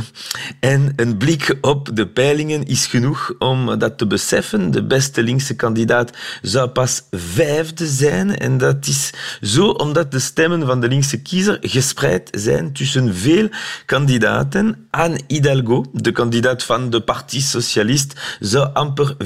En 0.59 0.93
een 0.95 1.17
blik 1.17 1.57
op 1.61 1.89
de 1.93 2.07
peilingen 2.07 2.63
is 2.63 2.85
genoeg 2.85 3.33
om 3.39 3.79
dat 3.79 3.97
te 3.97 4.07
beseffen. 4.07 4.71
De 4.71 4.83
beste 4.83 5.23
linkse 5.23 5.55
kandidaat 5.55 6.17
zou 6.41 6.69
pas 6.69 7.03
vijfde 7.11 7.87
zijn. 7.87 8.37
En 8.37 8.57
dat 8.57 8.87
is 8.87 9.13
zo 9.41 9.67
omdat 9.69 10.11
de 10.11 10.19
stemmen 10.19 10.65
van 10.65 10.81
de 10.81 10.87
linkse 10.87 11.21
kiezer 11.21 11.57
gespreid 11.61 12.29
zijn 12.31 12.73
tussen 12.73 13.15
veel 13.15 13.49
kandidaten. 13.85 14.87
Anne 14.89 15.19
Hidalgo, 15.27 15.85
de 15.93 16.11
kandidaat 16.11 16.63
van 16.63 16.89
de 16.89 17.01
Parti 17.01 17.41
Socialist, 17.41 18.37
zou 18.39 18.69
amper 18.73 19.15
4% 19.17 19.25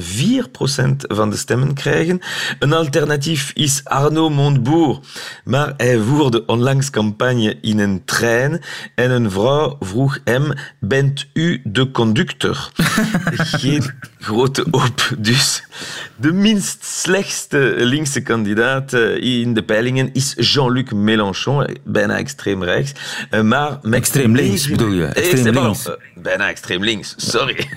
van 0.96 1.30
de 1.30 1.36
stemmen 1.36 1.74
krijgen. 1.74 2.20
Een 2.58 2.72
alternatief 2.72 3.50
is 3.54 3.80
Arnaud 3.84 4.32
Montebourg. 4.32 4.98
Maar 5.44 5.74
hij 5.76 5.98
voerde 5.98 6.46
onlangs 6.46 6.90
campagne 6.90 7.58
in 7.60 7.78
een 7.78 8.04
trein 8.04 8.60
en 8.94 9.10
een 9.10 9.30
vrouw 9.30 9.54
vroeg 9.80 10.18
hem, 10.24 10.52
bent 10.80 11.26
u 11.32 11.60
de 11.64 11.90
conductor? 11.90 12.70
Geen 13.60 13.82
grote 14.18 14.66
hoop 14.70 15.14
dus. 15.18 15.64
De 16.16 16.32
minst 16.32 16.84
slechtste 16.84 17.74
linkse 17.78 18.22
kandidaat 18.22 18.92
eh, 18.92 19.22
in 19.42 19.54
de 19.54 19.62
peilingen 19.62 20.10
is 20.12 20.34
Jean-Luc 20.36 20.90
Mélenchon, 20.90 21.76
bijna 21.84 22.16
extreem 22.16 22.64
rechts. 22.64 22.92
Eh, 23.30 23.40
maar 23.40 23.78
met 23.82 23.94
extreem 23.94 24.34
links 24.34 24.68
bedoel 24.68 24.92
je? 24.92 25.04
Extreem 25.04 25.58
links. 25.58 25.86
Eh, 25.86 25.94
bijna 26.14 26.48
extreem 26.48 26.84
links, 26.84 27.14
sorry. 27.16 27.68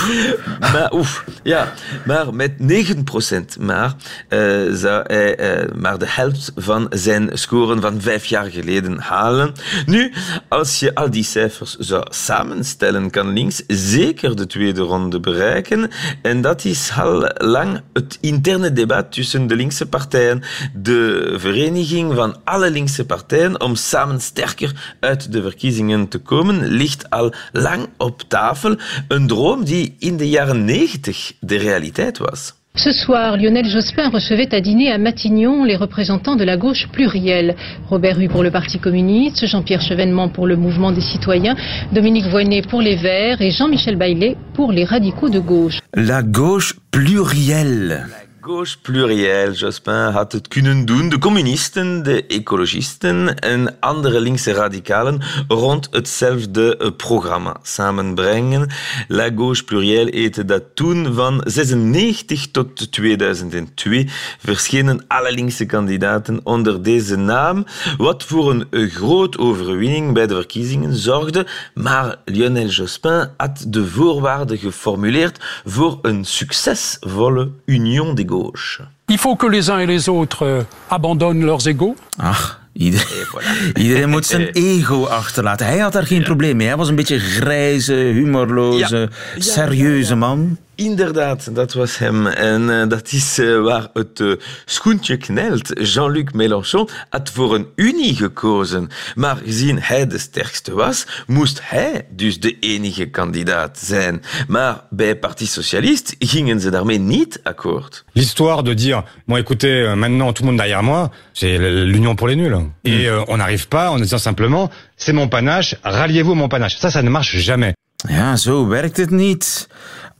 maar 0.72 0.92
oef, 0.92 1.24
ja, 1.42 1.72
maar 2.04 2.34
met 2.34 2.52
9% 2.58 3.60
maar 3.60 3.94
uh, 4.28 4.74
zou 4.74 5.02
hij 5.06 5.60
uh, 5.64 5.72
maar 5.74 5.98
de 5.98 6.08
helft 6.08 6.52
van 6.56 6.86
zijn 6.90 7.30
scoren 7.32 7.80
van 7.80 8.00
vijf 8.00 8.24
jaar 8.24 8.50
geleden 8.50 8.98
halen. 8.98 9.52
Nu, 9.86 10.12
als 10.48 10.80
je 10.80 10.94
al 10.94 11.10
die 11.10 11.15
cijfers 11.24 11.76
zou 11.76 12.04
samenstellen, 12.08 13.10
kan 13.10 13.32
links 13.32 13.62
zeker 13.66 14.36
de 14.36 14.46
tweede 14.46 14.80
ronde 14.80 15.20
bereiken. 15.20 15.90
En 16.22 16.40
dat 16.40 16.64
is 16.64 16.92
al 16.96 17.30
lang 17.34 17.80
het 17.92 18.18
interne 18.20 18.72
debat 18.72 19.12
tussen 19.12 19.46
de 19.46 19.56
linkse 19.56 19.86
partijen, 19.86 20.42
de 20.74 21.34
vereniging 21.36 22.14
van 22.14 22.36
alle 22.44 22.70
linkse 22.70 23.06
partijen 23.06 23.60
om 23.60 23.74
samen 23.74 24.20
sterker 24.20 24.94
uit 25.00 25.32
de 25.32 25.42
verkiezingen 25.42 26.08
te 26.08 26.18
komen, 26.18 26.66
ligt 26.66 27.10
al 27.10 27.32
lang 27.52 27.88
op 27.96 28.22
tafel. 28.28 28.76
Een 29.08 29.26
droom 29.26 29.64
die 29.64 29.96
in 29.98 30.16
de 30.16 30.28
jaren 30.28 30.64
90 30.64 31.32
de 31.40 31.56
realiteit 31.56 32.18
was. 32.18 32.54
Ce 32.76 32.92
soir, 32.92 33.38
Lionel 33.38 33.68
Jospin 33.70 34.10
recevait 34.10 34.54
à 34.54 34.60
dîner 34.60 34.92
à 34.92 34.98
Matignon 34.98 35.64
les 35.64 35.76
représentants 35.76 36.36
de 36.36 36.44
la 36.44 36.58
gauche 36.58 36.88
plurielle. 36.92 37.56
Robert 37.88 38.20
Hue 38.20 38.28
pour 38.28 38.42
le 38.42 38.50
Parti 38.50 38.78
communiste, 38.78 39.46
Jean-Pierre 39.46 39.80
Chevènement 39.80 40.28
pour 40.28 40.46
le 40.46 40.56
Mouvement 40.56 40.92
des 40.92 41.00
citoyens, 41.00 41.56
Dominique 41.92 42.26
Voynet 42.26 42.60
pour 42.60 42.82
les 42.82 42.96
Verts 42.96 43.40
et 43.40 43.50
Jean-Michel 43.50 43.96
Baillet 43.96 44.36
pour 44.52 44.72
les 44.72 44.84
radicaux 44.84 45.30
de 45.30 45.38
gauche. 45.38 45.80
La 45.94 46.22
gauche 46.22 46.74
plurielle. 46.90 48.25
Gauche 48.46 48.78
pluriel. 48.82 49.52
Jospin 49.52 50.10
had 50.12 50.32
het 50.32 50.48
kunnen 50.48 50.84
doen. 50.84 51.08
De 51.08 51.18
communisten, 51.18 52.02
de 52.02 52.26
ecologisten 52.26 53.38
en 53.38 53.76
andere 53.80 54.20
linkse 54.20 54.52
radicalen 54.52 55.22
rond 55.48 55.88
hetzelfde 55.90 56.76
eh, 56.76 56.90
programma 56.96 57.56
samenbrengen. 57.62 58.68
La 59.08 59.30
gauche 59.36 59.64
pluriel 59.64 60.06
heette 60.06 60.44
dat 60.44 60.62
toen. 60.74 61.14
Van 61.14 61.42
96 61.44 62.50
tot 62.50 62.92
2002 62.92 64.08
verschenen 64.38 65.04
alle 65.08 65.32
linkse 65.32 65.66
kandidaten 65.66 66.40
onder 66.42 66.82
deze 66.82 67.16
naam, 67.16 67.64
wat 67.96 68.24
voor 68.24 68.50
een 68.50 68.66
eh, 68.70 68.90
groot 68.90 69.38
overwinning 69.38 70.12
bij 70.12 70.26
de 70.26 70.34
verkiezingen 70.34 70.94
zorgde. 70.94 71.46
Maar 71.74 72.16
Lionel 72.24 72.66
Jospin 72.66 73.28
had 73.36 73.64
de 73.68 73.86
voorwaarden 73.86 74.58
geformuleerd 74.58 75.62
voor 75.64 75.98
een 76.02 76.24
succesvolle 76.24 77.50
Union 77.64 78.14
des 78.14 78.24
gauche. 78.36 78.80
Il 79.08 79.18
faut 79.18 79.36
que 79.36 79.46
les 79.46 79.70
uns 79.70 79.78
et 79.78 79.86
les 79.86 80.08
autres 80.08 80.44
euh, 80.44 80.62
abandonnent 80.88 81.44
leurs 81.44 81.66
égaux. 81.66 81.96
Ach, 82.18 82.58
iedereen, 82.72 83.26
voilà. 83.32 83.50
iedereen 83.82 84.08
moet 84.08 84.26
zijn 84.26 84.48
ego 84.52 85.06
achterlaten. 85.06 85.66
Hij 85.66 85.78
had 85.78 85.92
daar 85.92 86.06
geen 86.06 86.22
probleem 86.22 86.56
mee. 86.56 86.66
Hij 86.66 86.76
was 86.76 86.88
een 86.88 86.94
beetje 86.94 87.18
grijze, 87.18 87.92
humorloze, 87.92 89.08
ja. 89.34 89.42
serieuze 89.42 90.14
man. 90.14 90.58
Inderdaad, 90.76 91.54
dat 91.54 91.72
was 91.72 91.98
hem. 91.98 92.26
En 92.26 92.62
uh, 92.62 92.88
dat 92.88 93.12
is 93.12 93.38
uh, 93.38 93.62
waar 93.62 93.88
het 93.92 94.20
uh, 94.20 94.34
schoentje 94.64 95.16
knelt. 95.16 95.88
Jean-Luc 95.92 96.30
Mélenchon 96.32 96.88
had 97.10 97.30
voor 97.30 97.54
een 97.54 97.66
unie 97.76 98.14
gekozen. 98.14 98.88
Maar 99.14 99.36
gezien 99.36 99.78
hij 99.80 100.06
de 100.06 100.18
sterkste 100.18 100.74
was, 100.74 101.06
moest 101.26 101.60
hij 101.62 102.06
dus 102.10 102.40
de 102.40 102.58
enige 102.60 103.06
kandidaat 103.06 103.78
zijn. 103.78 104.22
Maar 104.48 104.80
bij 104.90 105.16
Parti 105.16 105.46
Socialiste 105.46 106.14
gingen 106.18 106.60
ze 106.60 106.70
daarmee 106.70 106.98
niet 106.98 107.40
akkoord. 107.42 108.04
L'histoire 108.12 108.62
de 108.62 108.74
dire, 108.74 109.04
bon 109.24 109.36
écoutez, 109.36 109.70
euh, 109.70 109.94
maintenant 109.94 110.32
tout 110.32 110.40
le 110.40 110.44
monde 110.44 110.58
derrière 110.58 110.82
moi, 110.82 111.10
c'est 111.32 111.58
l'union 111.58 112.14
pour 112.14 112.28
les 112.28 112.36
nuls. 112.36 112.70
Et 112.82 113.10
mm. 113.10 113.24
on 113.26 113.36
n'arrive 113.36 113.68
pas 113.68 113.90
en 113.90 113.98
disant 113.98 114.20
simplement, 114.20 114.70
c'est 114.96 115.14
mon 115.14 115.28
panache, 115.28 115.74
ralliez-vous 115.82 116.34
mon 116.34 116.48
panache. 116.48 116.76
Ça, 116.78 116.90
ça 116.90 117.02
ne 117.02 117.10
marche 117.10 117.38
jamais. 117.38 117.74
Ja, 118.08 118.36
zo 118.36 118.66
werkt 118.66 118.96
het 118.96 119.10
niet. 119.10 119.68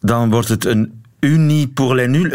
Dan 0.06 0.30
wordt 0.30 0.48
het 0.48 0.64
een 0.64 1.02
unie 1.20 1.68
pour 1.68 1.94
les 1.94 2.08
nuls, 2.08 2.30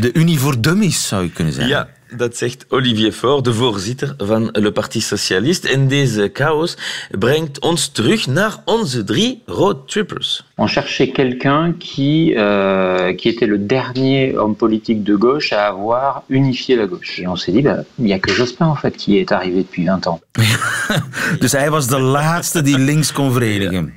de 0.00 0.10
unie 0.12 0.38
voor 0.38 0.60
dummies 0.60 1.08
zou 1.08 1.22
je 1.22 1.30
kunnen 1.30 1.52
zeggen. 1.52 1.72
Ja, 1.72 1.88
dat 2.16 2.36
zegt 2.36 2.64
Olivier 2.68 3.12
Faure, 3.12 3.42
de 3.42 3.52
voorzitter 3.52 4.14
van 4.18 4.48
Le 4.52 4.72
Parti 4.72 5.00
Socialiste. 5.00 5.68
En 5.68 5.88
deze 5.88 6.30
chaos 6.32 6.76
brengt 7.18 7.60
ons 7.60 7.88
terug 7.88 8.26
naar 8.26 8.56
onze 8.64 9.04
drie 9.04 9.42
roadtrippers. 9.46 10.44
On 10.54 10.68
cherchait 10.68 11.12
quelqu'un 11.12 11.74
qui, 11.78 12.34
euh, 12.36 13.14
qui 13.16 13.28
était 13.28 13.48
le 13.48 13.66
dernier 13.66 14.38
homme 14.38 14.56
politique 14.56 15.02
de 15.02 15.16
gauche 15.18 15.52
à 15.52 15.66
avoir 15.66 16.22
unifié 16.26 16.76
la 16.76 16.86
gauche. 16.86 17.20
Et 17.20 17.26
on 17.26 17.36
s'est 17.36 17.52
dit, 17.52 17.62
bah, 17.62 17.84
il 17.94 18.04
n'y 18.04 18.12
a 18.12 18.18
que 18.18 18.32
Jospin 18.32 18.66
en 18.66 18.76
fait 18.76 18.96
qui 18.96 19.18
est 19.18 19.32
arrivé 19.32 19.56
depuis 19.56 19.84
20 19.84 20.06
ans. 20.06 20.20
dus 21.40 21.52
hij 21.52 21.70
was 21.70 21.86
de 21.86 21.98
laatste 21.98 22.62
die 22.62 22.78
links 22.78 23.12
kon 23.12 23.32
verenigen. 23.32 23.92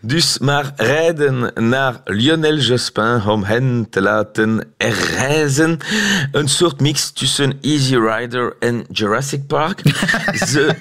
Dus 0.00 0.38
maar 0.38 0.72
rijden 0.76 1.52
naar 1.54 2.00
Lionel 2.04 2.56
Jospin 2.56 3.20
om 3.28 3.44
hen 3.44 3.86
te 3.90 4.02
laten 4.02 4.64
reizen. 5.16 5.78
Een 6.32 6.48
soort 6.48 6.80
mix 6.80 7.10
tussen 7.10 7.58
Easy 7.60 7.96
Rider 7.96 8.56
en 8.60 8.84
Jurassic 8.90 9.46
Park. 9.46 9.82
Ze 10.52 10.74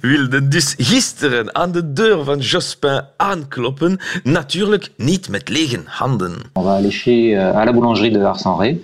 wilden 0.00 0.50
dus 0.50 0.74
gisteren 0.78 1.54
aan 1.54 1.72
de 1.72 1.92
deur 1.92 2.24
van 2.24 2.38
Jospin 2.38 3.00
aankloppen. 3.16 3.98
Natuurlijk 4.22 4.88
niet 4.96 5.28
met 5.28 5.48
lege 5.48 5.80
handen. 5.84 6.32
On 6.52 6.64
va 6.64 6.76
aller 6.76 6.92
chez, 6.92 7.32
euh, 7.32 7.56
à 7.56 7.64
la 7.64 7.72
boulangerie 7.72 8.12
de 8.12 8.24
Ars-en-Ré. 8.24 8.80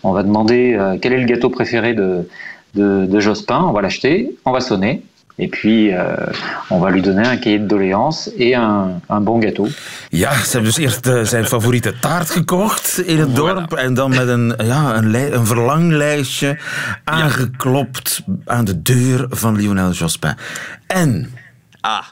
On 0.00 0.12
va 0.12 0.22
demander 0.22 0.56
uh, 0.56 0.98
quel 1.00 1.12
est 1.12 1.20
le 1.20 1.26
gâteau 1.26 1.50
préféré 1.50 1.94
de 1.94 2.28
de, 2.72 3.06
de 3.06 3.20
Jospin, 3.20 3.62
on 3.64 3.72
va 3.72 3.82
l'acheter, 3.82 4.36
on 4.44 4.52
va 4.52 4.60
sonner. 4.60 5.02
Et 5.40 5.48
puis, 5.48 5.90
euh, 5.94 6.32
on 6.68 6.80
va 6.80 6.90
lui 6.90 7.00
donner 7.00 7.26
un 7.26 7.38
cahier 7.38 7.58
de 7.58 7.66
doléances 7.66 8.30
et 8.36 8.54
un, 8.54 9.00
un 9.08 9.20
bon 9.22 9.40
gâteau. 9.40 9.68
Ja, 10.10 10.32
ze 10.32 10.50
hebben 10.50 10.64
dus 10.64 10.76
eerst 10.76 11.06
uh, 11.06 11.24
zijn 11.24 11.46
favoriete 11.46 11.94
taart 12.00 12.30
gekocht 12.30 12.98
in 13.06 13.18
het 13.18 13.34
dorp. 13.34 13.72
En 13.72 13.94
dan 13.94 14.10
met 14.10 14.28
een, 14.28 14.54
ja, 14.58 14.96
een, 14.96 15.34
een 15.34 15.46
verlanglijstje 15.46 16.58
aangeklopt 17.04 18.22
aan 18.44 18.64
de 18.64 18.82
deur 18.82 19.26
van 19.28 19.56
Lionel 19.56 19.90
Jospin. 19.90 20.34
En... 20.86 21.34
Ah, 21.80 22.04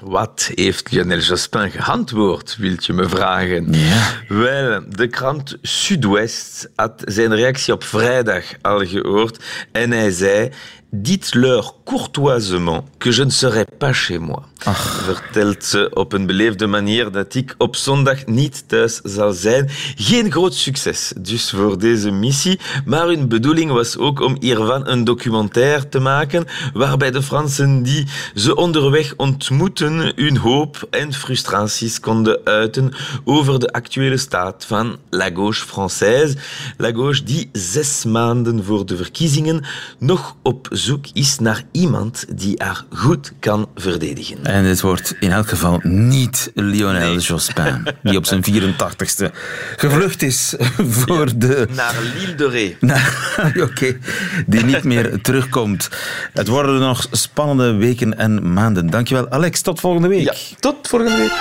wat 0.00 0.50
heeft 0.54 0.90
Lionel 0.90 1.18
Jospin 1.18 1.70
geantwoord, 1.70 2.56
wilt 2.58 2.86
je 2.86 2.92
me 2.92 3.08
vragen? 3.08 3.72
Ja. 3.72 4.02
Wel, 4.28 4.82
de 4.88 5.06
krant 5.06 5.58
Sud-Ouest 5.62 6.70
had 6.74 7.02
zijn 7.04 7.34
reactie 7.34 7.72
op 7.72 7.84
vrijdag 7.84 8.44
al 8.62 8.78
gehoord 8.86 9.44
en 9.72 9.90
hij 9.90 10.10
zei... 10.10 10.50
Dites-leur 10.92 11.76
courtoisement 11.86 12.84
que 12.98 13.10
je 13.10 13.22
ne 13.22 13.30
serai 13.30 13.64
pas 13.64 13.94
chez 13.94 14.18
moi. 14.18 14.42
Ach. 14.64 15.02
Vertelt 15.04 15.64
ze 15.64 15.90
op 15.94 16.12
een 16.12 16.26
beleefde 16.26 16.66
manier 16.66 17.10
dat 17.10 17.34
ik 17.34 17.54
op 17.58 17.76
zondag 17.76 18.26
niet 18.26 18.68
thuis 18.68 19.00
zal 19.02 19.32
zijn. 19.32 19.68
Geen 19.96 20.32
groot 20.32 20.54
succes 20.54 21.12
dus 21.18 21.50
voor 21.50 21.78
deze 21.78 22.10
missie, 22.10 22.60
maar 22.84 23.06
hun 23.06 23.28
bedoeling 23.28 23.70
was 23.70 23.96
ook 23.96 24.20
om 24.20 24.36
hiervan 24.40 24.88
een 24.88 25.04
documentaire 25.04 25.88
te 25.88 25.98
maken 25.98 26.44
waarbij 26.74 27.10
de 27.10 27.22
Fransen 27.22 27.82
die 27.82 28.06
ze 28.34 28.54
onderweg 28.54 29.14
ontmoeten 29.16 30.12
hun 30.14 30.36
hoop 30.36 30.86
en 30.90 31.12
frustraties 31.12 32.00
konden 32.00 32.40
uiten 32.44 32.92
over 33.24 33.60
de 33.60 33.72
actuele 33.72 34.16
staat 34.16 34.64
van 34.64 34.96
la 35.10 35.30
gauche 35.34 35.66
française. 35.66 36.38
La 36.76 36.90
gauche 36.90 37.22
die 37.22 37.48
zes 37.52 38.04
maanden 38.04 38.64
voor 38.64 38.86
de 38.86 38.96
verkiezingen 38.96 39.64
nog 39.98 40.36
op 40.42 40.68
zoek 40.82 41.06
is 41.12 41.38
naar 41.38 41.62
iemand 41.72 42.24
die 42.34 42.54
haar 42.58 42.84
goed 42.90 43.32
kan 43.40 43.68
verdedigen. 43.74 44.44
En 44.44 44.64
het 44.64 44.80
wordt 44.80 45.14
in 45.20 45.32
elk 45.32 45.48
geval 45.48 45.80
niet 45.82 46.50
Lionel 46.54 47.18
Jospin, 47.18 47.86
die 48.02 48.16
op 48.16 48.26
zijn 48.26 48.44
84ste 48.50 49.34
gevlucht 49.76 50.22
is 50.22 50.54
voor 51.00 51.30
de... 51.36 51.68
Naar 51.74 51.94
l'île 51.94 52.34
de 52.34 52.48
Ré. 52.48 52.76
Oké, 53.48 53.62
okay. 53.62 53.98
die 54.46 54.64
niet 54.64 54.84
meer 54.84 55.20
terugkomt. 55.20 55.88
Het 56.32 56.48
worden 56.48 56.80
nog 56.80 57.06
spannende 57.10 57.74
weken 57.74 58.18
en 58.18 58.52
maanden. 58.52 58.86
Dankjewel, 58.90 59.30
Alex. 59.30 59.60
Tot 59.60 59.80
volgende 59.80 60.08
week. 60.08 60.24
Ja, 60.24 60.34
tot 60.60 60.88
volgende 60.88 61.16
week. 61.16 61.32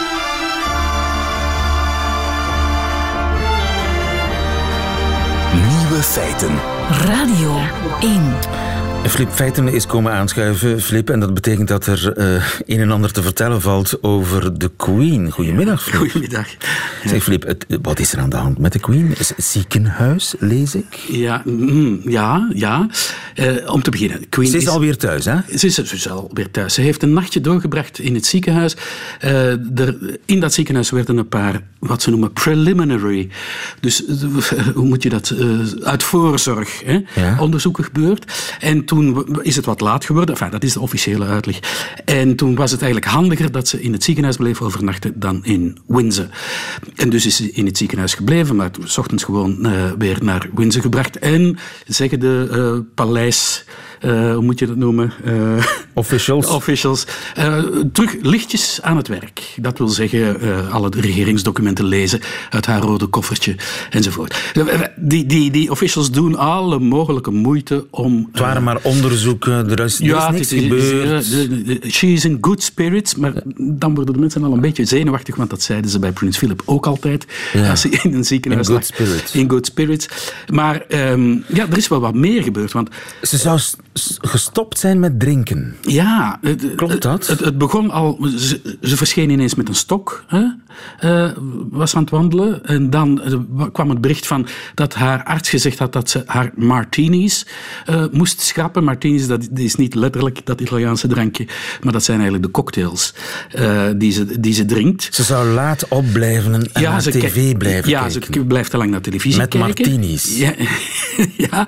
Nieuwe 5.54 6.04
feiten. 6.04 6.60
Radio 6.90 7.60
1. 8.00 8.81
Flip 9.08 9.32
Feiten 9.32 9.68
is 9.68 9.86
komen 9.86 10.12
aanschuiven, 10.12 10.82
Flip. 10.82 11.10
En 11.10 11.20
dat 11.20 11.34
betekent 11.34 11.68
dat 11.68 11.86
er 11.86 12.14
uh, 12.18 12.44
een 12.66 12.80
en 12.80 12.92
ander 12.92 13.12
te 13.12 13.22
vertellen 13.22 13.62
valt 13.62 14.04
over 14.04 14.58
de 14.60 14.72
Queen. 14.76 15.32
Goedemiddag, 15.32 15.84
Flip. 15.84 16.00
Goedemiddag. 16.00 16.48
Zeg, 17.06 17.24
Flip, 17.24 17.46
het, 17.46 17.66
wat 17.82 18.00
is 18.00 18.14
er 18.14 18.20
aan 18.20 18.30
de 18.30 18.36
hand 18.36 18.58
met 18.58 18.74
de 18.74 18.80
Queen? 18.80 19.16
Is 19.18 19.30
het 19.30 19.46
ziekenhuis, 19.46 20.36
lees 20.40 20.76
ik? 20.76 20.96
Ja, 21.08 21.42
mm, 21.46 22.02
ja, 22.04 22.50
ja. 22.54 22.88
Uh, 23.36 23.74
om 23.74 23.82
te 23.82 23.90
beginnen. 23.90 24.30
Queen 24.30 24.48
ze 24.48 24.58
is, 24.58 24.64
is 24.64 24.70
alweer 24.70 24.98
thuis, 24.98 25.26
hè? 25.26 25.38
Ze 25.56 25.66
is, 25.66 25.76
ze 25.76 25.96
is 25.96 26.10
alweer 26.10 26.52
thuis. 26.52 26.74
Ze 26.74 26.82
heeft 26.82 27.04
een 27.04 27.14
nachtje 27.14 27.42
doorgebracht 27.42 28.00
in 28.00 28.14
het 28.14 28.26
ziekenhuis. 28.26 28.76
Uh, 29.24 29.80
er, 29.80 30.20
in 30.26 30.40
dat 30.40 30.54
ziekenhuis 30.54 30.90
werden 30.90 31.18
een 31.18 31.28
paar, 31.28 31.62
wat 31.80 32.02
ze 32.02 32.10
noemen, 32.10 32.34
preliminary. 32.34 33.30
Dus, 33.80 34.04
hoe 34.76 34.88
moet 34.88 35.04
je 35.04 35.10
dat? 35.10 35.34
uit 35.84 36.04
voorzorg, 36.04 36.82
hè? 36.86 37.00
Ja. 37.16 37.40
Onderzoeken 37.40 37.84
gebeurd. 37.84 38.34
En 38.60 38.86
toen 38.92 39.26
is 39.42 39.56
het 39.56 39.66
wat 39.66 39.82
laat 39.82 40.06
geworden. 40.06 40.36
Enfin, 40.36 40.52
dat 40.52 40.64
is 40.64 40.74
de 40.74 40.80
officiële 40.80 41.26
uitleg. 41.26 41.60
En 42.06 42.36
toen 42.36 42.56
was 42.56 42.72
het 42.72 42.82
eigenlijk 42.82 43.12
handiger 43.12 43.52
dat 43.52 43.68
ze 43.68 43.82
in 43.82 43.94
het 43.94 44.04
ziekenhuis 44.04 44.38
bleef 44.38 44.62
overnachten 44.62 45.20
dan 45.20 45.46
in 45.46 45.78
Windsor. 45.88 46.28
En 46.96 47.10
dus 47.10 47.26
is 47.26 47.36
ze 47.36 47.52
in 47.52 47.66
het 47.66 47.78
ziekenhuis 47.78 48.14
gebleven, 48.14 48.56
maar 48.56 48.72
s 48.84 48.98
ochtends 48.98 49.24
gewoon 49.24 49.58
uh, 49.62 49.92
weer 49.98 50.18
naar 50.24 50.50
Windsor 50.56 50.82
gebracht. 50.82 51.20
En 51.20 51.58
zeggen 51.88 52.20
de 52.20 52.48
uh, 52.52 52.94
paleis... 52.96 53.66
Uh, 54.06 54.34
hoe 54.34 54.44
moet 54.44 54.60
je 54.60 54.68
dat 54.68 54.76
noemen? 54.76 55.14
Uh, 55.26 55.64
officials. 55.94 56.46
officials. 56.62 57.08
Uh, 57.38 57.64
terug 57.92 58.16
lichtjes 58.22 58.80
aan 58.82 58.98
het 58.98 59.08
werk. 59.08 59.54
Dat 59.56 59.78
wil 59.78 59.88
zeggen, 59.88 60.38
alle 60.72 60.90
regeringsdocumenten 60.90 61.86
lezen 61.86 62.22
uit 62.50 62.66
haar 62.66 62.82
rode 62.82 63.06
koffertje 63.06 63.56
enzovoort. 63.90 64.54
Die, 64.96 65.26
die, 65.26 65.52
die 65.52 65.72
officials 65.72 66.12
doen 66.12 66.38
alle 66.38 66.80
mogelijke 66.80 67.32
moeite 67.32 67.86
om. 67.90 68.28
Het 68.32 68.40
waren 68.40 68.64
maar 68.64 68.80
onderzoeken, 68.84 69.70
er 69.70 69.80
is, 69.80 70.00
er 70.00 70.06
ja, 70.06 70.32
is 70.32 70.50
niks 70.52 70.64
gebeurd. 70.64 71.26
She 71.94 72.08
is 72.08 72.26
in 72.26 72.38
good 72.42 72.64
spirits, 72.64 73.16
maar 73.16 73.34
dan 73.56 73.96
worden 73.96 74.14
de 74.14 74.20
mensen 74.20 74.44
al 74.44 74.54
een 74.54 74.62
beetje 74.62 74.86
zenuwachtig, 74.86 75.36
want 75.36 75.50
dat 75.50 75.62
zeiden 75.62 75.92
ze 75.92 76.00
bij 76.00 76.12
Prins 76.12 76.38
Philip 76.38 76.62
ook 76.66 76.86
altijd. 76.86 77.26
Ja. 77.54 77.70
Als 77.70 77.82
ze 77.82 77.90
in 77.90 78.14
een 78.14 78.26
ziekenhuis 78.26 78.68
in 78.68 78.74
good 78.74 78.86
spirits. 78.86 79.36
In 79.36 79.50
good 79.50 79.66
spirits. 79.66 80.08
Maar 80.52 80.84
um, 80.90 81.44
ja, 81.48 81.68
er 81.70 81.78
is 81.78 81.88
wel 81.88 82.00
wat 82.00 82.14
meer 82.14 82.44
gebeurd. 82.44 82.72
Want, 82.72 82.90
ze 83.22 83.38
zou 83.38 83.60
gestopt 84.22 84.80
zijn 84.80 85.00
met 85.00 85.20
drinken. 85.20 85.76
Ja. 85.82 86.40
Het, 86.42 86.76
Klopt 86.76 87.02
dat? 87.02 87.28
Het, 87.28 87.40
het 87.40 87.58
begon 87.58 87.92
al... 87.92 88.28
Ze, 88.38 88.78
ze, 88.82 88.98
verscheen 88.98 89.30
ineens 89.30 89.56
met 89.56 89.68
een 89.68 89.76
stok. 89.76 90.24
Hè? 90.28 90.44
Uh, 91.04 91.32
was 91.70 91.96
aan 91.96 92.02
het 92.02 92.12
wandelen. 92.12 92.66
En 92.66 92.90
dan 92.90 93.22
uh, 93.58 93.66
kwam 93.72 93.90
het 93.90 94.02
bericht 94.02 94.28
van 94.28 94.48
dat 94.76 94.94
haar 94.94 95.24
arts 95.24 95.50
gezegd 95.50 95.80
had 95.80 95.94
dat 95.94 96.10
ze 96.10 96.24
haar 96.26 96.52
martinis 96.56 97.46
uh, 97.90 98.04
moest 98.12 98.42
schrappen. 98.42 98.71
Martinis, 98.80 99.28
dat 99.28 99.48
is 99.54 99.76
niet 99.76 99.96
letterlijk 99.96 100.46
dat 100.46 100.62
Italiaanse 100.62 101.08
drankje. 101.08 101.48
Maar 101.82 101.94
dat 101.94 102.04
zijn 102.04 102.20
eigenlijk 102.20 102.46
de 102.46 102.52
cocktails 102.52 103.14
die, 103.98 104.12
ze, 104.12 104.40
die 104.40 104.54
ze 104.54 104.66
drinkt. 104.66 105.08
Ze 105.12 105.24
zou 105.24 105.48
laat 105.48 105.88
opblijven 105.88 106.54
en 106.54 106.82
ja, 106.82 106.92
naar 106.92 107.02
tv 107.02 107.58
blijven 107.58 107.90
ja, 107.90 108.02
kijken. 108.02 108.34
ze 108.34 108.46
blijft 108.46 108.72
te 108.72 108.78
lang 108.78 108.92
naar 108.92 109.02
televisie 109.02 109.40
met 109.40 109.50
kijken. 109.50 109.68
Met 109.68 109.78
martinis. 109.78 110.38
Ja. 110.38 110.54
ja. 111.50 111.68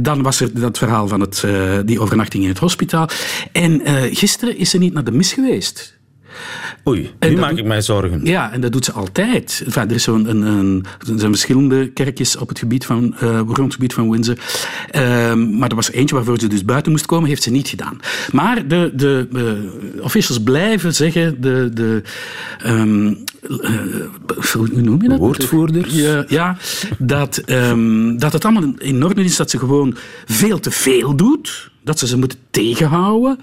dan 0.00 0.22
was 0.22 0.40
er 0.40 0.60
dat 0.60 0.78
verhaal 0.78 1.08
van 1.08 1.20
het, 1.20 1.44
die 1.84 2.00
overnachting 2.00 2.42
in 2.42 2.48
het 2.48 2.58
hospitaal. 2.58 3.08
En 3.52 3.80
gisteren 4.12 4.56
is 4.56 4.70
ze 4.70 4.78
niet 4.78 4.92
naar 4.92 5.04
de 5.04 5.12
mis 5.12 5.32
geweest. 5.32 5.99
Oei, 6.88 7.10
nu 7.18 7.36
maak 7.36 7.56
ik 7.56 7.64
mij 7.64 7.82
zorgen. 7.82 8.24
Ja, 8.24 8.52
en 8.52 8.60
dat 8.60 8.72
doet 8.72 8.84
ze 8.84 8.92
altijd. 8.92 9.62
Enfin, 9.66 9.88
er, 9.88 9.94
is 9.94 10.02
zo'n, 10.02 10.30
een, 10.30 10.42
een, 10.42 10.84
er 10.98 11.18
zijn 11.18 11.30
verschillende 11.30 11.88
kerkjes 11.88 12.36
op 12.36 12.48
het 12.48 12.58
gebied 12.58 12.86
van, 12.86 13.14
uh, 13.22 13.38
rond 13.38 13.58
het 13.58 13.72
gebied 13.72 13.92
van 13.92 14.10
Windsor. 14.10 14.36
Uh, 14.36 15.34
maar 15.34 15.68
er 15.68 15.74
was 15.74 15.90
eentje 15.90 16.14
waarvoor 16.14 16.38
ze 16.38 16.46
dus 16.46 16.64
buiten 16.64 16.92
moest 16.92 17.06
komen, 17.06 17.28
heeft 17.28 17.42
ze 17.42 17.50
niet 17.50 17.68
gedaan. 17.68 17.98
Maar 18.32 18.68
de, 18.68 18.92
de 18.94 19.28
uh, 19.32 20.04
officials 20.04 20.42
blijven 20.42 20.94
zeggen, 20.94 21.40
de, 21.40 21.70
de 21.72 22.02
um, 22.66 23.24
hoe 24.52 24.68
noem 24.72 25.02
je 25.02 25.08
dat? 25.08 25.18
Woordvoerders? 25.18 25.94
Ja, 25.94 26.24
ja 26.28 26.56
dat, 26.98 27.42
um, 27.46 28.18
dat 28.18 28.32
het 28.32 28.44
allemaal 28.44 28.72
in 28.78 29.04
orde 29.04 29.24
is, 29.24 29.36
dat 29.36 29.50
ze 29.50 29.58
gewoon 29.58 29.96
veel 30.24 30.60
te 30.60 30.70
veel 30.70 31.16
doet 31.16 31.70
dat 31.82 31.98
ze 31.98 32.06
ze 32.06 32.18
moeten 32.18 32.38
tegenhouden 32.50 33.38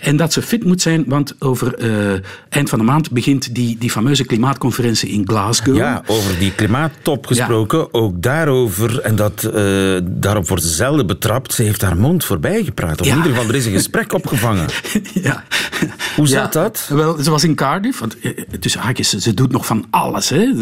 en 0.00 0.16
dat 0.16 0.32
ze 0.32 0.42
fit 0.42 0.64
moet 0.64 0.82
zijn, 0.82 1.04
want 1.06 1.34
over 1.38 1.82
uh, 1.82 2.20
eind 2.48 2.68
van 2.68 2.78
de 2.78 2.84
maand 2.84 3.10
begint 3.10 3.54
die, 3.54 3.78
die 3.78 3.90
fameuze 3.90 4.24
klimaatconferentie 4.24 5.08
in 5.08 5.22
Glasgow. 5.26 5.76
Ja, 5.76 6.02
over 6.06 6.38
die 6.38 6.52
klimaattop 6.52 7.26
gesproken, 7.26 7.78
ja. 7.78 7.88
ook 7.90 8.22
daarover, 8.22 9.00
en 9.00 9.16
dat, 9.16 9.50
uh, 9.54 9.98
daarop 10.02 10.48
wordt 10.48 10.62
ze 10.62 10.68
zelden 10.68 11.06
betrapt, 11.06 11.52
ze 11.52 11.62
heeft 11.62 11.82
haar 11.82 11.96
mond 11.96 12.24
voorbij 12.24 12.64
gepraat. 12.64 13.00
Of 13.00 13.06
ja. 13.06 13.12
in 13.12 13.18
ieder 13.18 13.32
geval, 13.32 13.48
er 13.48 13.56
is 13.56 13.66
een 13.66 13.72
gesprek 13.72 14.12
opgevangen. 14.22 14.66
ja. 15.14 15.44
Hoe 16.16 16.26
zat 16.26 16.52
dat? 16.52 16.86
Wel, 16.88 17.18
ze 17.22 17.30
was 17.30 17.44
in 17.44 17.54
Cardiff, 17.54 17.98
want 17.98 18.16
tussen 18.60 18.80
haakjes, 18.80 19.08
ze 19.08 19.34
doet 19.34 19.52
nog 19.52 19.66
van 19.66 19.86
alles. 19.90 20.28
Hè. 20.28 20.52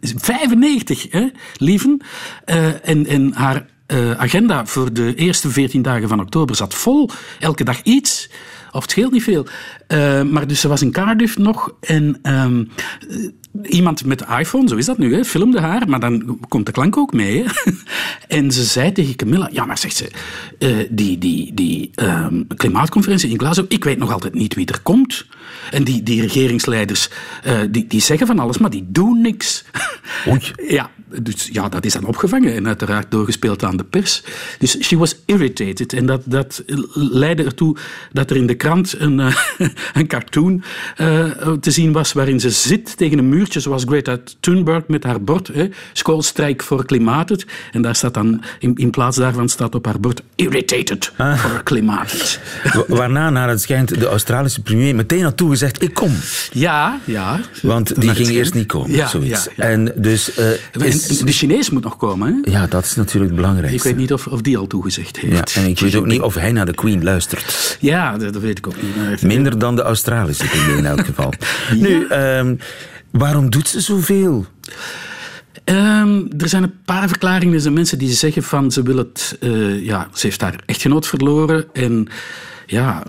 95, 0.00 1.06
hè, 1.10 1.26
lieven. 1.56 2.00
Uh, 2.46 2.88
en, 2.88 3.06
en 3.06 3.32
haar 3.34 3.66
uh, 3.86 4.10
agenda 4.10 4.66
voor 4.66 4.92
de 4.92 5.14
eerste 5.14 5.50
14 5.50 5.82
dagen 5.82 6.08
van 6.08 6.20
oktober 6.20 6.56
zat 6.56 6.74
vol. 6.74 7.10
Elke 7.40 7.64
dag 7.64 7.82
iets. 7.82 8.30
Of 8.72 8.82
het 8.82 8.90
scheelt 8.90 9.12
niet 9.12 9.22
veel. 9.22 9.46
Uh, 9.88 10.22
maar 10.22 10.46
dus 10.46 10.60
ze 10.60 10.68
was 10.68 10.82
in 10.82 10.92
Cardiff 10.92 11.38
nog. 11.38 11.74
En 11.80 12.18
um, 12.22 12.70
iemand 13.62 14.04
met 14.04 14.18
de 14.18 14.26
iPhone, 14.38 14.68
zo 14.68 14.76
is 14.76 14.86
dat 14.86 14.98
nu, 14.98 15.14
hè, 15.14 15.24
filmde 15.24 15.60
haar. 15.60 15.88
Maar 15.88 16.00
dan 16.00 16.38
komt 16.48 16.66
de 16.66 16.72
klank 16.72 16.96
ook 16.96 17.12
mee. 17.12 17.44
Hè. 17.44 17.72
en 18.36 18.52
ze 18.52 18.64
zei 18.64 18.92
tegen 18.92 19.16
Camilla... 19.16 19.48
Ja, 19.52 19.64
maar 19.64 19.78
zegt 19.78 19.96
ze... 19.96 20.10
Uh, 20.58 20.76
die 20.90 21.18
die, 21.18 21.54
die 21.54 21.90
um, 21.94 22.46
klimaatconferentie 22.56 23.30
in 23.30 23.38
Glasgow... 23.38 23.64
Ik 23.68 23.84
weet 23.84 23.98
nog 23.98 24.12
altijd 24.12 24.34
niet 24.34 24.54
wie 24.54 24.66
er 24.66 24.80
komt. 24.80 25.26
En 25.70 25.84
die, 25.84 26.02
die 26.02 26.20
regeringsleiders... 26.20 27.10
Die, 27.70 27.86
die 27.86 28.00
zeggen 28.00 28.26
van 28.26 28.38
alles, 28.38 28.58
maar 28.58 28.70
die 28.70 28.86
doen 28.88 29.20
niks. 29.20 29.64
Oei. 30.28 30.40
ja. 30.76 30.90
Dus 31.22 31.48
ja, 31.52 31.68
dat 31.68 31.84
is 31.84 31.92
dan 31.92 32.04
opgevangen 32.04 32.54
en 32.54 32.66
uiteraard 32.66 33.10
doorgespeeld 33.10 33.64
aan 33.64 33.76
de 33.76 33.84
pers. 33.84 34.22
Dus 34.58 34.76
she 34.80 34.96
was 34.96 35.16
irritated. 35.24 35.92
En 35.92 36.06
dat, 36.06 36.22
dat 36.24 36.62
leidde 36.94 37.44
ertoe 37.44 37.76
dat 38.12 38.30
er 38.30 38.36
in 38.36 38.46
de 38.46 38.54
krant 38.54 38.94
een, 38.98 39.18
uh, 39.18 39.36
een 39.94 40.06
cartoon 40.06 40.62
uh, 41.00 41.52
te 41.60 41.70
zien 41.70 41.92
was 41.92 42.12
waarin 42.12 42.40
ze 42.40 42.50
zit 42.50 42.96
tegen 42.96 43.18
een 43.18 43.28
muurtje, 43.28 43.60
zoals 43.60 43.84
Greta 43.84 44.18
Thunberg 44.40 44.82
met 44.86 45.04
haar 45.04 45.22
bord, 45.22 45.48
hè, 45.52 45.68
schoolstrijk 45.92 46.62
voor 46.62 46.86
klimaat. 46.86 47.44
En 47.72 47.82
daar 47.82 47.94
staat 47.94 48.14
dan, 48.14 48.42
in, 48.58 48.74
in 48.74 48.90
plaats 48.90 49.16
daarvan 49.16 49.48
staat 49.48 49.74
op 49.74 49.84
haar 49.84 50.00
bord, 50.00 50.22
irritated 50.34 51.12
ah. 51.16 51.38
voor 51.38 51.62
klimaat. 51.62 52.40
Waarna, 52.86 53.30
naar 53.30 53.48
het 53.48 53.60
schijnt, 53.60 54.00
de 54.00 54.06
Australische 54.06 54.62
premier 54.62 54.94
meteen 54.94 55.22
had 55.22 55.36
toegezegd, 55.36 55.82
ik 55.82 55.94
kom. 55.94 56.12
Ja, 56.52 57.00
ja. 57.04 57.40
Want 57.62 58.00
die 58.00 58.10
ging 58.10 58.28
eerst 58.28 58.54
niet 58.54 58.66
komen, 58.66 58.90
ja, 58.90 59.06
zoiets. 59.06 59.44
Ja, 59.44 59.50
ja. 59.56 59.64
En 59.64 59.92
dus... 59.96 60.38
Uh, 60.38 60.86
is... 60.86 61.05
De 61.08 61.32
Chinees 61.32 61.70
moet 61.70 61.82
nog 61.82 61.96
komen, 61.96 62.42
hè? 62.42 62.50
Ja, 62.50 62.66
dat 62.66 62.84
is 62.84 62.94
natuurlijk 62.94 63.32
het 63.32 63.40
belangrijkste. 63.40 63.76
Ik 63.76 63.82
weet 63.82 63.96
niet 63.96 64.12
of, 64.12 64.26
of 64.26 64.40
die 64.40 64.58
al 64.58 64.66
toegezegd 64.66 65.16
heeft. 65.18 65.50
Ja, 65.50 65.62
en 65.62 65.68
ik 65.68 65.78
weet 65.78 65.94
ook 65.94 66.06
niet 66.06 66.20
of 66.20 66.34
hij 66.34 66.52
naar 66.52 66.66
de 66.66 66.74
Queen 66.74 67.04
luistert. 67.04 67.76
Ja, 67.80 68.16
dat, 68.16 68.32
dat 68.32 68.42
weet 68.42 68.58
ik 68.58 68.66
ook 68.66 68.76
niet. 68.82 69.22
Minder 69.22 69.58
dan 69.58 69.76
de 69.76 69.82
Australische 69.82 70.44
in 70.76 70.86
elk 70.86 71.04
geval. 71.04 71.32
Nu, 71.74 72.06
um, 72.12 72.58
waarom 73.10 73.50
doet 73.50 73.68
ze 73.68 73.80
zoveel? 73.80 74.46
Um, 75.64 76.28
er 76.38 76.48
zijn 76.48 76.62
een 76.62 76.74
paar 76.84 77.08
verklaringen. 77.08 77.54
Er 77.54 77.60
zijn 77.60 77.74
mensen 77.74 77.98
die 77.98 78.12
zeggen 78.12 78.42
van 78.42 78.70
ze 78.72 78.82
wil 78.82 78.96
het... 78.96 79.36
Uh, 79.40 79.84
ja, 79.84 80.08
ze 80.14 80.26
heeft 80.26 80.40
haar 80.40 80.62
echtgenoot 80.66 81.06
verloren 81.06 81.64
en 81.72 82.08
ja, 82.66 83.02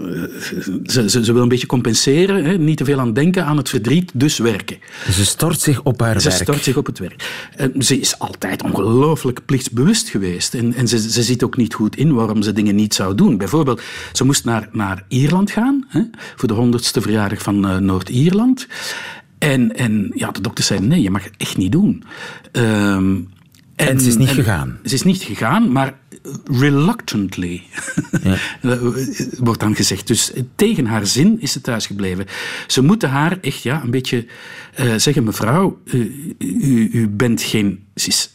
ze, 0.83 1.09
ze, 1.09 1.25
ze, 1.25 1.33
wil 1.33 1.41
een 1.41 1.47
beetje 1.47 1.67
compenseren. 1.67 2.45
Hè? 2.45 2.57
Niet 2.57 2.77
te 2.77 2.85
veel 2.85 2.99
aan 2.99 3.13
denken, 3.13 3.45
aan 3.45 3.57
het 3.57 3.69
verdriet, 3.69 4.11
dus 4.13 4.37
werken. 4.37 4.77
Ze 5.11 5.25
stort 5.25 5.59
zich 5.59 5.83
op 5.83 5.99
haar 5.99 6.21
ze 6.21 6.27
werk. 6.27 6.37
Ze 6.37 6.43
stort 6.43 6.63
zich 6.63 6.77
op 6.77 6.85
het 6.85 6.99
werk. 6.99 7.49
En 7.55 7.83
ze 7.83 7.99
is 7.99 8.19
altijd 8.19 8.63
ongelooflijk 8.63 9.45
plichtsbewust 9.45 10.09
geweest. 10.09 10.53
En, 10.53 10.73
en 10.73 10.87
ze, 10.87 11.09
ze 11.11 11.23
ziet 11.23 11.43
ook 11.43 11.57
niet 11.57 11.73
goed 11.73 11.95
in 11.95 12.13
waarom 12.13 12.41
ze 12.41 12.53
dingen 12.53 12.75
niet 12.75 12.93
zou 12.93 13.15
doen. 13.15 13.37
Bijvoorbeeld, 13.37 13.81
ze 14.13 14.23
moest 14.23 14.45
naar, 14.45 14.69
naar 14.71 15.03
Ierland 15.07 15.51
gaan, 15.51 15.85
hè? 15.87 16.01
voor 16.35 16.47
de 16.47 16.53
honderdste 16.53 17.01
verjaardag 17.01 17.41
van 17.41 17.65
uh, 17.65 17.77
Noord-Ierland. 17.77 18.67
En, 19.37 19.75
en 19.75 20.11
ja, 20.15 20.31
de 20.31 20.41
dokter 20.41 20.63
zei, 20.63 20.79
nee, 20.79 21.01
je 21.01 21.09
mag 21.09 21.23
het 21.23 21.33
echt 21.37 21.57
niet 21.57 21.71
doen. 21.71 22.03
Um, 22.51 23.29
en, 23.77 23.87
en, 23.87 23.99
ze 23.99 24.07
is 24.07 24.17
niet 24.17 24.29
gegaan? 24.29 24.77
Ze 24.83 24.93
is 24.93 25.03
niet 25.03 25.23
gegaan, 25.23 25.71
maar 25.71 25.93
reluctantly, 26.43 27.63
ja. 28.23 28.37
wordt 29.37 29.59
dan 29.59 29.75
gezegd. 29.75 30.07
Dus 30.07 30.31
tegen 30.55 30.85
haar 30.85 31.05
zin 31.05 31.41
is 31.41 31.51
ze 31.51 31.61
thuisgebleven. 31.61 32.25
Ze 32.67 32.81
moeten 32.81 33.09
haar 33.09 33.37
echt 33.41 33.63
ja, 33.63 33.81
een 33.83 33.91
beetje 33.91 34.25
uh, 34.79 34.93
zeggen, 34.95 35.23
mevrouw, 35.23 35.81
u, 35.85 36.89
u 36.91 37.07
bent 37.09 37.41
geen... 37.41 37.85
Ze 37.95 38.07
is 38.07 38.29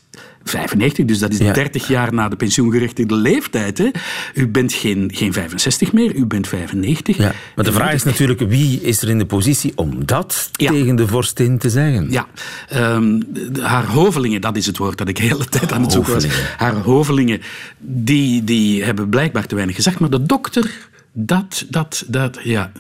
95, 0.45 1.05
dus 1.05 1.19
dat 1.19 1.33
is 1.33 1.39
ja. 1.39 1.53
30 1.53 1.89
jaar 1.89 2.15
na 2.15 2.29
de 2.29 2.37
pensioengerechtigde 2.37 3.15
leeftijd. 3.15 3.79
Hè. 3.79 3.91
U 4.35 4.49
bent 4.49 4.73
geen, 4.73 5.11
geen 5.15 5.33
65 5.33 5.93
meer, 5.93 6.15
u 6.15 6.27
bent 6.27 6.49
95. 6.49 7.17
Ja, 7.17 7.33
maar 7.57 7.65
de 7.65 7.73
vraag 7.73 7.93
is 7.93 8.03
natuurlijk, 8.03 8.41
wie 8.41 8.81
is 8.81 9.03
er 9.03 9.09
in 9.09 9.19
de 9.19 9.27
positie 9.27 9.73
om 9.75 10.07
dat 10.07 10.51
ja. 10.53 10.71
tegen 10.71 10.97
de 10.97 11.07
vorstin 11.07 11.59
te 11.59 11.71
zeggen? 11.71 12.11
Ja, 12.11 12.27
um, 12.75 13.23
haar 13.61 13.87
hovelingen, 13.87 14.41
dat 14.41 14.57
is 14.57 14.67
het 14.67 14.79
woord 14.79 14.99
dat 14.99 15.09
ik 15.09 15.17
de 15.17 15.23
hele 15.23 15.45
tijd 15.45 15.73
aan 15.73 15.83
het 15.83 15.93
zoeken 15.93 16.13
was. 16.13 16.27
Haar 16.57 16.75
hovelingen, 16.75 17.41
die, 17.79 18.45
die 18.45 18.85
hebben 18.85 19.09
blijkbaar 19.09 19.47
te 19.47 19.55
weinig 19.55 19.77
gezegd, 19.77 19.99
maar 19.99 20.11
de 20.11 20.23
dokter... 20.23 20.91
Dat, 21.15 21.67
dat, 21.69 22.05
dat, 22.09 22.39
ja. 22.43 22.73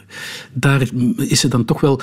Daar 0.53 0.83
is 1.17 1.41
ze 1.41 1.49
dan 1.49 1.65
toch 1.65 1.81
wel. 1.81 2.01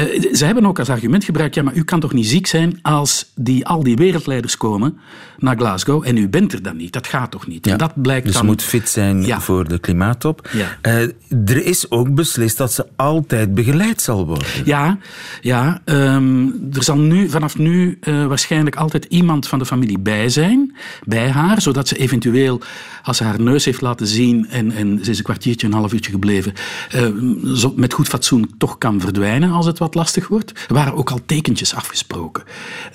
Uh, 0.00 0.34
ze 0.34 0.44
hebben 0.44 0.66
ook 0.66 0.78
als 0.78 0.90
argument 0.90 1.24
gebruikt: 1.24 1.54
ja, 1.54 1.62
maar 1.62 1.74
u 1.74 1.84
kan 1.84 2.00
toch 2.00 2.12
niet 2.12 2.26
ziek 2.26 2.46
zijn 2.46 2.78
als 2.82 3.32
die, 3.34 3.66
al 3.66 3.82
die 3.82 3.96
wereldleiders 3.96 4.56
komen 4.56 4.98
naar 5.38 5.56
Glasgow 5.56 6.06
en 6.06 6.16
u 6.16 6.28
bent 6.28 6.52
er 6.52 6.62
dan 6.62 6.76
niet? 6.76 6.92
Dat 6.92 7.06
gaat 7.06 7.30
toch 7.30 7.46
niet? 7.46 7.66
Ja, 7.66 7.76
dat 7.76 8.02
blijkt 8.02 8.24
dus 8.24 8.34
dan... 8.34 8.42
ze 8.42 8.48
moet 8.48 8.62
fit 8.62 8.88
zijn 8.88 9.22
ja. 9.22 9.40
voor 9.40 9.68
de 9.68 9.78
klimaattop. 9.78 10.48
Ja. 10.52 10.78
Uh, 10.82 11.02
er 11.46 11.64
is 11.64 11.90
ook 11.90 12.14
beslist 12.14 12.56
dat 12.56 12.72
ze 12.72 12.86
altijd 12.96 13.54
begeleid 13.54 14.02
zal 14.02 14.26
worden. 14.26 14.46
Ja, 14.64 14.98
ja 15.40 15.80
um, 15.84 16.68
er 16.72 16.82
zal 16.82 16.98
nu, 16.98 17.28
vanaf 17.28 17.58
nu 17.58 17.98
uh, 18.00 18.26
waarschijnlijk 18.26 18.76
altijd 18.76 19.04
iemand 19.04 19.48
van 19.48 19.58
de 19.58 19.66
familie 19.66 19.98
bij 19.98 20.28
zijn, 20.28 20.76
bij 21.04 21.30
haar, 21.30 21.60
zodat 21.62 21.88
ze 21.88 21.96
eventueel, 21.96 22.60
als 23.02 23.16
ze 23.16 23.24
haar 23.24 23.40
neus 23.40 23.64
heeft 23.64 23.80
laten 23.80 24.06
zien 24.06 24.48
en, 24.48 24.70
en 24.72 24.98
ze 25.02 25.10
is 25.10 25.18
een 25.18 25.24
kwartiertje, 25.56 25.66
een 25.66 25.72
half 25.72 25.92
uurtje 25.92 26.10
gebleven, 26.10 26.52
uh, 26.94 27.54
zo, 27.54 27.72
met 27.76 27.92
goed 27.92 28.08
fatsoen 28.08 28.50
toch 28.58 28.78
kan 28.78 29.00
verdwijnen 29.00 29.50
als 29.50 29.66
het 29.66 29.78
wat 29.78 29.94
lastig 29.94 30.28
wordt. 30.28 30.50
Er 30.68 30.74
waren 30.74 30.94
ook 30.94 31.10
al 31.10 31.20
tekentjes 31.26 31.74
afgesproken. 31.74 32.44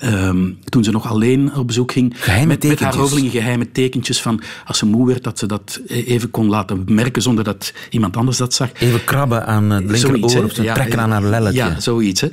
Um, 0.04 0.58
toen 0.64 0.84
ze 0.84 0.90
nog 0.90 1.08
alleen 1.08 1.54
op 1.54 1.66
bezoek 1.66 1.92
ging, 1.92 2.14
geheime 2.16 2.46
met, 2.46 2.62
met 2.62 2.80
haar 2.80 2.94
hovelingen 2.94 3.30
geheime 3.30 3.72
tekentjes 3.72 4.20
van 4.20 4.40
als 4.66 4.78
ze 4.78 4.86
moe 4.86 5.06
werd, 5.06 5.24
dat 5.24 5.38
ze 5.38 5.46
dat 5.46 5.80
even 5.86 6.30
kon 6.30 6.48
laten 6.48 6.84
merken 6.86 7.22
zonder 7.22 7.44
dat 7.44 7.72
iemand 7.90 8.16
anders 8.16 8.36
dat 8.36 8.54
zag. 8.54 8.70
Even 8.78 9.04
krabben 9.04 9.46
aan 9.46 9.70
het 9.70 9.90
linkeroor 9.90 10.44
of 10.44 10.62
ja, 10.62 10.74
trekken 10.74 11.00
aan 11.00 11.10
haar 11.10 11.22
lelletje. 11.22 11.58
Ja, 11.58 11.80
zoiets. 11.80 12.20
Hè. 12.20 12.28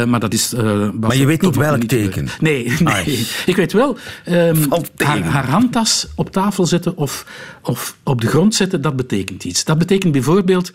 Uh, 0.00 0.06
maar 0.06 0.20
dat 0.20 0.32
is... 0.32 0.54
Uh, 0.54 0.88
maar 1.00 1.16
je 1.16 1.26
weet 1.26 1.42
niet 1.42 1.56
welk 1.56 1.78
niet 1.78 1.88
teken? 1.88 2.28
Nee, 2.40 2.72
nee. 2.78 3.26
ik 3.46 3.56
weet 3.56 3.72
wel. 3.72 3.96
Um, 4.28 4.68
haar, 4.96 5.22
haar, 5.22 5.48
handtas 5.48 6.06
op 6.14 6.32
tafel 6.32 6.66
zetten 6.66 6.96
of, 6.96 7.26
of 7.62 7.96
op 8.02 8.20
de 8.20 8.26
grond 8.26 8.54
zetten, 8.54 8.82
dat 8.82 8.96
betekent 8.96 9.44
iets. 9.44 9.64
Dat 9.66 9.78
betekent 9.78 10.12
bijvoorbeeld, 10.12 10.70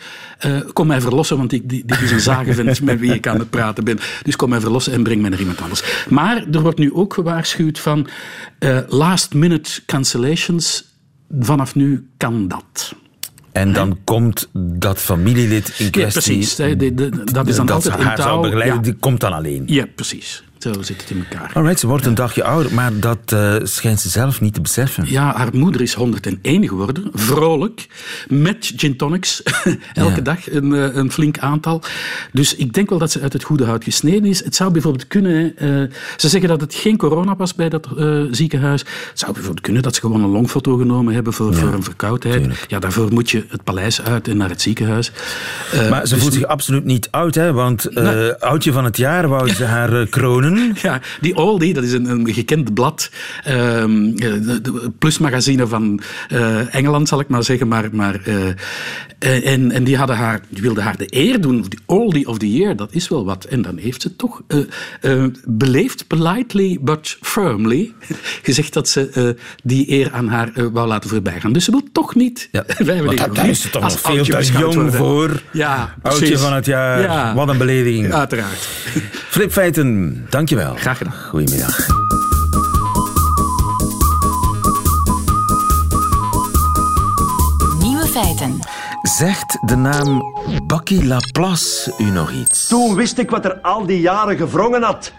uh, 0.45 0.59
kom 0.73 0.87
mij 0.87 1.01
verlossen, 1.01 1.37
want 1.37 1.51
ik, 1.51 1.69
dit 1.69 2.01
is 2.01 2.11
een 2.11 2.19
zagenvent 2.19 2.81
met 2.89 2.99
wie 2.99 3.13
ik 3.13 3.27
aan 3.27 3.39
het 3.39 3.49
praten 3.49 3.83
ben. 3.83 3.99
Dus 4.23 4.35
kom 4.35 4.49
mij 4.49 4.59
verlossen 4.59 4.93
en 4.93 5.03
breng 5.03 5.21
mij 5.21 5.29
naar 5.29 5.39
iemand 5.39 5.61
anders. 5.61 6.05
Maar 6.09 6.45
er 6.51 6.61
wordt 6.61 6.79
nu 6.79 6.93
ook 6.93 7.13
gewaarschuwd 7.13 7.79
van 7.79 8.07
uh, 8.59 8.77
last 8.87 9.33
minute 9.33 9.85
cancellations. 9.85 10.95
Vanaf 11.39 11.75
nu 11.75 12.07
kan 12.17 12.47
dat. 12.47 12.95
En 13.51 13.73
dan 13.73 13.97
komt 14.03 14.49
dat 14.53 14.99
familielid 14.99 15.73
in 15.77 15.89
kwestie... 15.89 16.31
Ja, 16.31 16.37
precies. 16.37 16.55
De, 16.55 16.75
de, 16.75 16.93
de, 16.93 17.23
dat 17.23 17.47
is 17.47 17.55
dan 17.55 17.65
dat 17.65 17.75
altijd 17.75 17.93
haar 17.93 18.09
in 18.09 18.15
touw. 18.15 18.25
zou 18.25 18.41
begeleiden, 18.41 18.75
ja. 18.75 18.81
die 18.81 18.93
komt 18.93 19.19
dan 19.19 19.33
alleen. 19.33 19.63
Ja, 19.65 19.85
precies. 19.95 20.43
Zo 20.61 20.81
zit 20.81 21.01
het 21.01 21.09
in 21.09 21.25
elkaar. 21.29 21.51
Alright, 21.53 21.79
ze 21.79 21.87
wordt 21.87 22.05
een 22.05 22.15
dagje 22.15 22.43
ouder, 22.43 22.73
maar 22.73 22.99
dat 22.99 23.31
uh, 23.33 23.55
schijnt 23.63 23.99
ze 23.99 24.09
zelf 24.09 24.41
niet 24.41 24.53
te 24.53 24.61
beseffen. 24.61 25.05
Ja, 25.07 25.35
haar 25.35 25.49
moeder 25.53 25.81
is 25.81 25.93
101 25.93 26.67
geworden, 26.67 27.09
vrolijk, 27.13 27.87
met 28.27 28.73
gin 28.75 28.97
tonics, 28.97 29.43
elke 29.93 30.15
ja. 30.15 30.21
dag 30.21 30.51
een, 30.51 30.71
een, 30.97 31.11
flink 31.11 31.39
aantal. 31.39 31.81
Dus 32.31 32.55
ik 32.55 32.73
denk 32.73 32.89
wel 32.89 32.99
dat 32.99 33.11
ze 33.11 33.21
uit 33.21 33.33
het 33.33 33.43
goede 33.43 33.65
hout 33.65 33.83
gesneden 33.83 34.25
is. 34.25 34.43
Het 34.43 34.55
zou 34.55 34.71
bijvoorbeeld 34.71 35.07
kunnen, 35.07 35.53
uh, 35.59 35.83
ze 36.17 36.29
zeggen 36.29 36.49
dat 36.49 36.61
het 36.61 36.73
geen 36.73 36.97
corona 36.97 37.35
was 37.35 37.55
bij 37.55 37.69
dat 37.69 37.87
uh, 37.97 38.23
ziekenhuis. 38.31 38.81
Het 39.09 39.19
zou 39.19 39.31
bijvoorbeeld 39.31 39.65
kunnen 39.65 39.81
dat 39.81 39.95
ze 39.95 40.01
gewoon 40.01 40.23
een 40.23 40.29
longfoto 40.29 40.77
genomen 40.77 41.13
hebben 41.13 41.33
voor, 41.33 41.51
ja, 41.51 41.57
voor 41.57 41.73
een 41.73 41.83
verkoudheid. 41.83 42.37
Tuurlijk. 42.37 42.65
Ja, 42.67 42.79
daarvoor 42.79 43.13
moet 43.13 43.29
je 43.29 43.45
het 43.47 43.63
paleis 43.63 44.01
uit 44.01 44.27
en 44.27 44.37
naar 44.37 44.49
het 44.49 44.61
ziekenhuis. 44.61 45.11
maar 45.89 46.07
ze 46.07 46.13
dus 46.13 46.23
voelt 46.23 46.33
zich 46.33 46.45
absoluut 46.45 46.85
niet 46.85 47.07
oud, 47.11 47.35
hè? 47.35 47.53
want 47.53 47.93
nou, 47.93 48.35
oudje 48.39 48.71
van 48.71 48.83
het 48.83 48.97
jaar 48.97 49.27
wou 49.27 49.49
ze 49.49 49.63
haar 49.63 50.07
kronen. 50.07 50.50
Ja, 50.81 51.01
die 51.21 51.35
Oldie, 51.35 51.73
dat 51.73 51.83
is 51.83 51.91
een, 51.91 52.05
een 52.05 52.33
gekend 52.33 52.73
blad. 52.73 53.09
Um, 53.47 54.15
de, 54.15 54.61
de 54.61 54.91
plusmagazine 54.99 55.67
van 55.67 55.99
uh, 56.33 56.75
Engeland, 56.75 57.07
zal 57.07 57.19
ik 57.19 57.27
maar 57.27 57.43
zeggen. 57.43 57.67
Maar, 57.67 57.89
maar, 57.91 58.19
uh, 58.27 59.51
en, 59.51 59.71
en 59.71 59.83
die, 59.83 59.97
hadden 59.97 60.15
haar, 60.15 60.41
die 60.49 60.61
wilden 60.61 60.83
haar 60.83 60.97
de 60.97 61.07
eer 61.09 61.41
doen. 61.41 61.61
Die 61.61 61.79
Oldie 61.85 62.27
of 62.27 62.37
the 62.37 62.51
Year, 62.51 62.75
dat 62.75 62.93
is 62.93 63.07
wel 63.07 63.25
wat. 63.25 63.45
En 63.45 63.61
dan 63.61 63.77
heeft 63.77 64.01
ze 64.01 64.15
toch 64.15 64.41
uh, 65.01 65.25
beleefd, 65.45 66.07
politely 66.07 66.77
but 66.81 67.17
firmly, 67.21 67.93
gezegd 68.43 68.73
dat 68.73 68.89
ze 68.89 69.35
die 69.63 69.91
eer 69.91 70.11
aan 70.11 70.27
haar 70.27 70.71
wou 70.71 70.87
laten 70.87 71.09
voorbijgaan. 71.09 71.53
Dus 71.53 71.65
ze 71.65 71.71
wil 71.71 71.83
toch 71.91 72.15
niet... 72.15 72.49
Ja, 72.51 72.65
Want 73.05 73.35
daar 73.35 73.49
is 73.49 73.61
ze 73.61 73.69
toch 73.69 73.81
nog 73.81 73.99
veel 73.99 74.23
te 74.23 74.51
jong 74.51 74.73
worden. 74.73 74.93
voor. 74.93 75.41
Ja, 75.51 75.95
Oudje 76.01 76.37
van 76.37 76.53
het 76.53 76.65
jaar. 76.65 77.01
Ja, 77.01 77.35
wat 77.35 77.49
een 77.49 77.57
belediging. 77.57 78.13
Uiteraard. 78.13 78.67
Flip 79.29 79.51
Feiten, 79.51 80.11
Dankjewel. 80.41 80.75
Graag 80.75 80.97
gedaan. 80.97 81.13
Goedemiddag. 81.29 81.87
Nieuwe 87.79 88.07
feiten. 88.07 88.59
Zegt 89.01 89.57
de 89.61 89.75
naam 89.75 90.23
Bakkie 90.65 91.05
Laplace 91.05 91.93
u 91.97 92.03
nog 92.03 92.31
iets? 92.31 92.67
Toen 92.67 92.95
wist 92.95 93.17
ik 93.17 93.29
wat 93.29 93.45
er 93.45 93.59
al 93.61 93.85
die 93.85 93.99
jaren 93.99 94.37
gewrongen 94.37 94.83
had. 94.83 95.13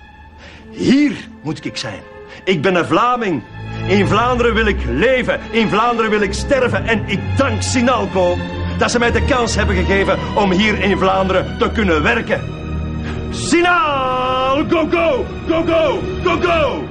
Hier 0.70 1.28
moet 1.42 1.64
ik 1.64 1.76
zijn. 1.76 2.00
Ik 2.44 2.62
ben 2.62 2.74
een 2.74 2.86
Vlaming. 2.86 3.42
In 3.86 4.06
Vlaanderen 4.06 4.54
wil 4.54 4.66
ik 4.66 4.84
leven. 4.88 5.40
In 5.50 5.68
Vlaanderen 5.68 6.10
wil 6.10 6.20
ik 6.20 6.32
sterven. 6.32 6.86
En 6.86 7.02
ik 7.06 7.20
dank 7.36 7.62
Sinalco 7.62 8.36
dat 8.78 8.90
ze 8.90 8.98
mij 8.98 9.12
de 9.12 9.24
kans 9.24 9.54
hebben 9.54 9.76
gegeven 9.76 10.18
om 10.34 10.50
hier 10.50 10.78
in 10.78 10.98
Vlaanderen 10.98 11.58
te 11.58 11.70
kunnen 11.70 12.02
werken. 12.02 12.61
Sinaal! 13.32 14.68
Go, 14.68 14.88
go! 14.88 15.26
Go, 15.48 15.64
go! 15.64 16.02
Go, 16.24 16.40
go! 16.40 16.88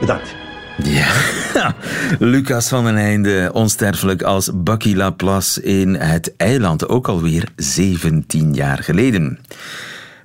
Bedankt. 0.00 0.34
Ja, 0.82 1.08
Lucas 2.18 2.68
van 2.68 2.84
den 2.84 2.96
Einde, 2.96 3.50
onsterfelijk 3.52 4.22
als 4.22 4.50
Bakkie 4.54 4.96
Laplace 4.96 5.62
in 5.62 5.94
het 5.94 6.36
eiland, 6.36 6.88
ook 6.88 7.08
alweer 7.08 7.48
17 7.56 8.54
jaar 8.54 8.78
geleden. 8.78 9.38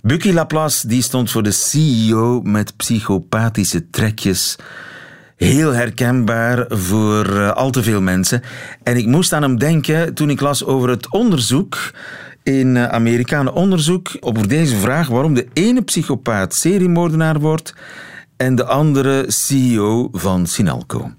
Bucky 0.01 0.31
Laplace 0.31 0.87
die 0.87 1.01
stond 1.01 1.31
voor 1.31 1.43
de 1.43 1.51
CEO 1.51 2.41
met 2.41 2.77
psychopathische 2.77 3.89
trekjes. 3.89 4.55
Heel 5.35 5.71
herkenbaar 5.73 6.65
voor 6.69 7.29
uh, 7.29 7.51
al 7.51 7.71
te 7.71 7.83
veel 7.83 8.01
mensen. 8.01 8.41
En 8.83 8.97
ik 8.97 9.05
moest 9.05 9.33
aan 9.33 9.41
hem 9.41 9.59
denken 9.59 10.13
toen 10.13 10.29
ik 10.29 10.41
las 10.41 10.65
over 10.65 10.89
het 10.89 11.11
onderzoek 11.11 11.77
in 12.43 12.75
uh, 12.75 12.87
Amerika. 12.87 13.39
Een 13.39 13.51
onderzoek 13.51 14.17
over 14.19 14.47
deze 14.47 14.75
vraag 14.75 15.07
waarom 15.07 15.33
de 15.33 15.47
ene 15.53 15.81
psychopaat 15.81 16.53
seriemoordenaar 16.53 17.39
wordt 17.39 17.73
en 18.37 18.55
de 18.55 18.65
andere 18.65 19.25
CEO 19.27 20.09
van 20.11 20.47
Sinalco. 20.47 21.11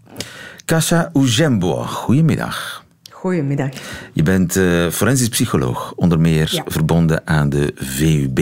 Kasha 0.64 1.11
Ujembo, 1.16 1.74
goedemiddag. 1.82 2.85
Goedemiddag. 3.11 3.68
Je 4.12 4.22
bent 4.22 4.56
uh, 4.56 4.88
forensisch 4.90 5.28
psycholoog, 5.28 5.92
onder 5.96 6.20
meer 6.20 6.48
Ja. 6.52 6.62
verbonden 6.66 7.26
aan 7.26 7.48
de 7.48 7.72
VUB 7.76 8.38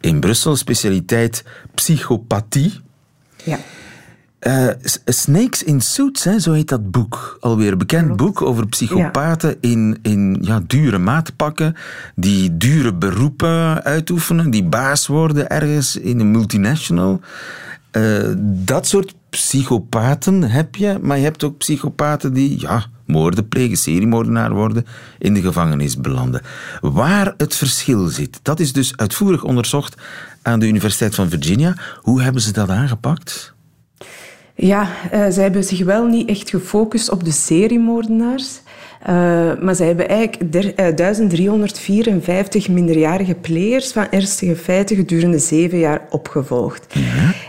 in 0.00 0.20
Brussel, 0.20 0.56
specialiteit 0.56 1.44
psychopathie. 1.74 2.80
Ja. 3.44 3.58
Eh, 4.38 4.68
Snakes 5.04 5.62
in 5.62 5.80
Suits, 5.80 6.24
hè, 6.24 6.38
zo 6.38 6.52
heet 6.52 6.68
dat 6.68 6.90
boek. 6.90 7.36
Alweer 7.40 7.72
een 7.72 7.78
bekend 7.78 8.16
boek 8.16 8.42
over 8.42 8.66
psychopaten 8.66 9.56
in, 9.60 9.98
in 10.02 10.38
ja, 10.40 10.60
dure 10.66 10.98
maatpakken, 10.98 11.76
die 12.14 12.56
dure 12.56 12.94
beroepen 12.94 13.84
uitoefenen, 13.84 14.50
die 14.50 14.64
baas 14.64 15.06
worden 15.06 15.48
ergens 15.48 15.96
in 15.96 16.20
een 16.20 16.30
multinational. 16.30 17.20
Eh, 17.90 18.02
dat 18.40 18.86
soort 18.86 19.14
psychopaten 19.30 20.42
heb 20.42 20.76
je, 20.76 20.98
maar 21.02 21.16
je 21.16 21.24
hebt 21.24 21.44
ook 21.44 21.58
psychopaten 21.58 22.32
die 22.32 22.60
ja, 22.60 22.84
moorden 23.06 23.48
plegen, 23.48 23.76
seriemoordenaar 23.76 24.52
worden, 24.52 24.86
in 25.18 25.34
de 25.34 25.42
gevangenis 25.42 25.96
belanden. 25.96 26.42
Waar 26.80 27.34
het 27.36 27.56
verschil 27.56 28.06
zit, 28.06 28.40
dat 28.42 28.60
is 28.60 28.72
dus 28.72 28.96
uitvoerig 28.96 29.44
onderzocht 29.44 29.96
aan 30.42 30.58
de 30.58 30.66
Universiteit 30.66 31.14
van 31.14 31.28
Virginia. 31.28 31.74
Hoe 32.00 32.22
hebben 32.22 32.42
ze 32.42 32.52
dat 32.52 32.70
aangepakt? 32.70 33.56
Ja, 34.60 34.88
eh, 35.10 35.26
zij 35.28 35.42
hebben 35.42 35.64
zich 35.64 35.84
wel 35.84 36.06
niet 36.06 36.28
echt 36.28 36.50
gefocust 36.50 37.10
op 37.10 37.24
de 37.24 37.30
seriemoordenaars. 37.30 38.60
Eh, 39.02 39.14
maar 39.60 39.74
zij 39.74 39.86
hebben 39.86 40.08
eigenlijk 40.08 40.52
der- 40.52 40.74
eh, 40.74 40.94
1354 40.96 42.68
minderjarige 42.68 43.34
players 43.34 43.92
van 43.92 44.06
ernstige 44.10 44.56
feiten 44.56 44.96
gedurende 44.96 45.38
zeven 45.38 45.78
jaar 45.78 46.00
opgevolgd. 46.10 46.86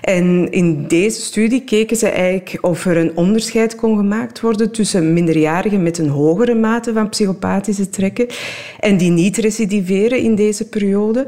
En 0.01 0.51
in 0.51 0.87
deze 0.87 1.21
studie 1.21 1.63
keken 1.63 1.97
ze 1.97 2.07
eigenlijk 2.07 2.57
of 2.61 2.85
er 2.85 2.97
een 2.97 3.17
onderscheid 3.17 3.75
kon 3.75 3.97
gemaakt 3.97 4.41
worden 4.41 4.71
tussen 4.71 5.13
minderjarigen 5.13 5.83
met 5.83 5.97
een 5.97 6.09
hogere 6.09 6.55
mate 6.55 6.93
van 6.93 7.09
psychopathische 7.09 7.89
trekken 7.89 8.27
en 8.79 8.97
die 8.97 9.11
niet 9.11 9.37
recidiveren 9.37 10.19
in 10.19 10.35
deze 10.35 10.67
periode 10.67 11.27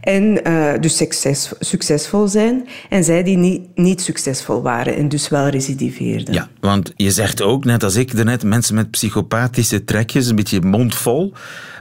en 0.00 0.44
eh, 0.44 0.80
dus 0.80 0.96
succes, 0.96 1.52
succesvol 1.60 2.28
zijn 2.28 2.66
en 2.88 3.04
zij 3.04 3.22
die 3.22 3.36
niet, 3.36 3.60
niet 3.74 4.00
succesvol 4.00 4.62
waren 4.62 4.96
en 4.96 5.08
dus 5.08 5.28
wel 5.28 5.48
recidiveerden. 5.48 6.34
Ja, 6.34 6.48
want 6.60 6.92
je 6.96 7.10
zegt 7.10 7.42
ook, 7.42 7.64
net 7.64 7.82
als 7.82 7.94
ik 7.96 8.16
daarnet, 8.16 8.42
mensen 8.42 8.74
met 8.74 8.90
psychopathische 8.90 9.69
trekjes, 9.78 10.26
een 10.28 10.36
beetje 10.36 10.60
mondvol. 10.60 11.32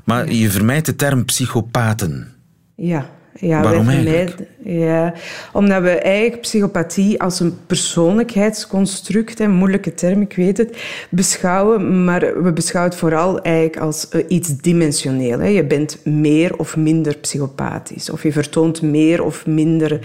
Maar 0.04 0.32
je 0.32 0.50
vermijdt 0.50 0.86
de 0.86 0.96
term 0.96 1.26
psychopaten. 1.26 2.28
Ja, 2.76 3.10
ja 3.40 3.62
Waarom 3.62 3.86
wij 3.86 3.96
eigenlijk? 3.96 4.30
vermijden- 4.30 4.48
Ja, 4.88 5.14
omdat 5.54 5.82
we 5.82 5.90
eigenlijk 5.90 6.42
psychopathie 6.42 7.22
als 7.22 7.40
een 7.40 7.58
persoonlijkheidsconstruct, 7.68 9.40
een 9.40 9.52
moeilijke 9.52 9.94
term, 9.94 10.22
ik 10.22 10.34
weet 10.36 10.58
het, 10.58 10.78
beschouwen. 11.10 12.04
Maar 12.04 12.44
we 12.44 12.52
beschouwen 12.54 12.92
het 12.92 13.00
vooral 13.02 13.42
eigenlijk 13.42 13.78
als 13.78 14.10
eh, 14.10 14.24
iets 14.28 14.58
dimensioneel. 14.58 15.40
Hè. 15.40 15.48
Je 15.48 15.66
bent 15.66 16.06
meer 16.06 16.56
of 16.58 16.78
minder 16.78 17.18
psychopathisch. 17.18 18.10
Of 18.10 18.24
je 18.24 18.32
vertoont 18.32 18.82
meer 18.82 19.24
of 19.24 19.46
minder, 19.46 20.00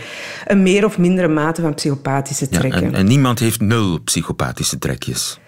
een 0.46 0.62
meer 0.62 0.84
of 0.84 0.98
mindere 0.98 1.28
mate 1.28 1.60
van 1.62 1.74
psychopathische 1.74 2.46
Ja, 2.50 2.58
trekken. 2.58 2.82
en, 2.82 2.94
en 2.94 3.06
niemand 3.06 3.38
heeft 3.38 3.60
nul 3.60 4.00
psychopathische 4.00 4.78
trekjes. 4.78 5.38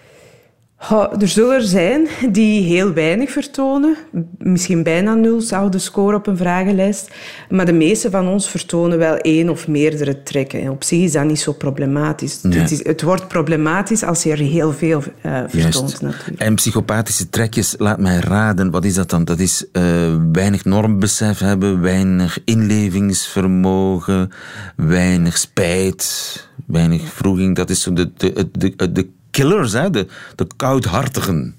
Er 1.19 1.27
zullen 1.27 1.55
er 1.55 1.61
zijn 1.61 2.07
die 2.31 2.63
heel 2.63 2.93
weinig 2.93 3.31
vertonen. 3.31 3.95
Misschien 4.37 4.83
bijna 4.83 5.13
nul 5.13 5.41
zou 5.41 5.71
de 5.71 5.79
score 5.79 6.15
op 6.15 6.27
een 6.27 6.37
vragenlijst. 6.37 7.11
Maar 7.49 7.65
de 7.65 7.73
meeste 7.73 8.09
van 8.09 8.27
ons 8.27 8.49
vertonen 8.49 8.97
wel 8.97 9.17
één 9.17 9.49
of 9.49 9.67
meerdere 9.67 10.23
trekken. 10.23 10.61
En 10.61 10.69
op 10.69 10.83
zich 10.83 11.03
is 11.03 11.11
dat 11.11 11.25
niet 11.25 11.39
zo 11.39 11.51
problematisch. 11.51 12.41
Nee. 12.41 12.59
Het, 12.59 12.71
is, 12.71 12.83
het 12.85 13.01
wordt 13.01 13.27
problematisch 13.27 14.03
als 14.03 14.23
je 14.23 14.31
er 14.31 14.37
heel 14.37 14.73
veel 14.73 15.03
eh, 15.21 15.41
vertoont. 15.47 16.01
Natuurlijk. 16.01 16.41
En 16.41 16.55
psychopathische 16.55 17.29
trekjes, 17.29 17.75
laat 17.77 17.99
mij 17.99 18.19
raden, 18.19 18.71
wat 18.71 18.85
is 18.85 18.93
dat 18.93 19.09
dan? 19.09 19.23
Dat 19.23 19.39
is 19.39 19.65
eh, 19.71 19.83
weinig 20.31 20.65
normbesef 20.65 21.39
hebben, 21.39 21.81
weinig 21.81 22.39
inlevingsvermogen, 22.45 24.31
weinig 24.75 25.37
spijt, 25.37 26.49
weinig 26.65 27.13
vroeging. 27.13 27.55
Dat 27.55 27.69
is 27.69 27.81
zo 27.81 27.93
de, 27.93 28.11
de, 28.17 28.49
de, 28.51 28.91
de 28.91 29.15
killers, 29.37 29.73
hè? 29.73 29.89
De, 29.89 30.07
de 30.35 30.47
koudhartigen. 30.55 31.55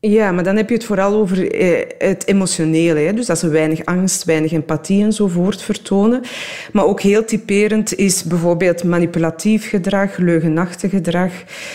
Ja, 0.00 0.32
maar 0.32 0.44
dan 0.44 0.56
heb 0.56 0.68
je 0.68 0.74
het 0.74 0.84
vooral 0.84 1.14
over 1.14 1.52
eh, 1.52 2.08
het 2.08 2.26
emotionele. 2.26 3.00
Hè? 3.00 3.12
Dus 3.12 3.26
dat 3.26 3.38
ze 3.38 3.48
weinig 3.48 3.84
angst, 3.84 4.24
weinig 4.24 4.52
empathie 4.52 5.04
enzovoort 5.04 5.62
vertonen. 5.62 6.20
Maar 6.72 6.84
ook 6.84 7.00
heel 7.00 7.24
typerend 7.24 7.94
is 7.94 8.24
bijvoorbeeld 8.24 8.84
manipulatief 8.84 9.68
gedrag, 9.68 10.16
leugenachtig 10.16 10.90
gedrag, 10.90 11.30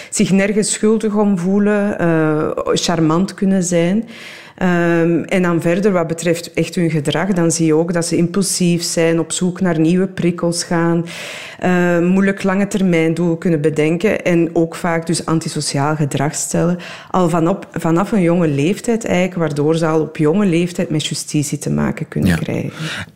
zich 0.09 0.31
nergens 0.31 0.71
schuldig 0.71 1.15
om 1.15 1.37
voelen, 1.37 1.99
eh, 1.99 2.49
charmant 2.63 3.33
kunnen 3.33 3.63
zijn. 3.63 4.07
Ehm, 4.57 5.23
en 5.23 5.41
dan 5.41 5.61
verder, 5.61 5.91
wat 5.91 6.07
betreft 6.07 6.53
echt 6.53 6.75
hun 6.75 6.89
gedrag, 6.91 7.27
dan 7.33 7.51
zie 7.51 7.65
je 7.65 7.73
ook 7.75 7.93
dat 7.93 8.05
ze 8.05 8.17
impulsief 8.17 8.83
zijn, 8.83 9.19
op 9.19 9.31
zoek 9.31 9.61
naar 9.61 9.79
nieuwe 9.79 10.07
prikkels 10.07 10.63
gaan, 10.63 11.05
eh, 11.59 11.99
moeilijk 11.99 12.43
lange 12.43 12.67
termijn 12.67 13.13
doelen 13.13 13.37
kunnen 13.37 13.61
bedenken 13.61 14.23
en 14.23 14.49
ook 14.55 14.75
vaak 14.75 15.05
dus 15.05 15.25
antisociaal 15.25 15.95
gedrag 15.95 16.35
stellen. 16.35 16.77
Al 17.11 17.29
vanop, 17.29 17.67
vanaf 17.71 18.11
een 18.11 18.21
jonge 18.21 18.47
leeftijd 18.47 19.05
eigenlijk, 19.05 19.35
waardoor 19.39 19.75
ze 19.75 19.85
al 19.85 20.01
op 20.01 20.17
jonge 20.17 20.45
leeftijd 20.45 20.89
met 20.89 21.05
justitie 21.05 21.57
te 21.57 21.69
maken 21.69 22.07
kunnen 22.07 22.29
Ja. 22.29 22.35
krijgen. 22.35 22.71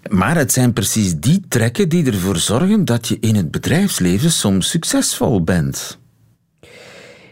Maar 0.10 0.38
het 0.38 0.52
zijn 0.52 0.74
precies 0.74 1.16
die 1.16 1.42
trekken 1.48 1.90
die 1.90 2.06
ervoor 2.06 2.38
zorgen 2.38 2.86
dat 2.86 3.08
je 3.08 3.18
in 3.20 3.36
het 3.36 3.52
bedrijfsleven 3.52 4.32
soms 4.32 4.70
succesvol 4.70 5.44
bent. 5.44 6.00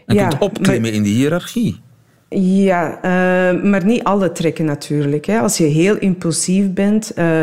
En 0.06 0.14
Ja, 0.14 0.28
kunt 0.28 0.40
opklimmen 0.42 0.80
maar- 0.82 0.90
in 0.92 1.02
de 1.02 1.08
hiërarchie. 1.08 1.80
Ja, 2.28 2.98
eh, 3.02 3.62
maar 3.62 3.84
niet 3.84 4.04
alle 4.04 4.32
trekken 4.32 4.64
natuurlijk. 4.64 5.24
Hè. 5.26 5.38
Als 5.38 5.58
je 5.58 5.64
heel 5.64 5.96
impulsief 5.96 6.72
bent, 6.72 7.12
eh, 7.14 7.40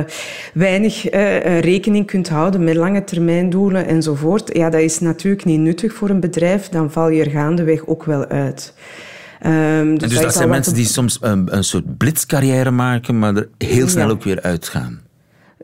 weinig 0.53 1.07
eh, 1.09 1.59
rekening 1.59 2.05
kunt 2.05 2.29
houden 2.29 2.63
met 2.63 2.75
lange 2.75 3.03
termijn 3.03 3.49
doelen 3.49 3.87
enzovoort, 3.87 4.49
ja, 4.57 4.69
dat 4.69 4.81
is 4.81 4.99
natuurlijk 4.99 5.45
niet 5.45 5.59
nuttig 5.59 5.93
voor 5.93 6.09
een 6.09 6.19
bedrijf, 6.19 6.69
dan 6.69 6.91
val 6.91 7.09
je 7.09 7.23
er 7.23 7.31
gaandeweg 7.31 7.87
ook 7.87 8.03
wel 8.03 8.25
uit. 8.25 8.73
Ehm, 9.39 9.95
dus 9.95 10.11
is 10.11 10.19
dat 10.19 10.33
zijn 10.33 10.49
mensen 10.49 10.71
op- 10.71 10.77
die 10.77 10.87
soms 10.87 11.17
een, 11.21 11.55
een 11.55 11.63
soort 11.63 11.97
blitzcarrière 11.97 12.71
maken, 12.71 13.19
maar 13.19 13.35
er 13.35 13.47
heel 13.57 13.87
snel 13.87 14.07
Ja. 14.07 14.11
ook 14.11 14.23
weer 14.23 14.41
uitgaan. 14.41 15.01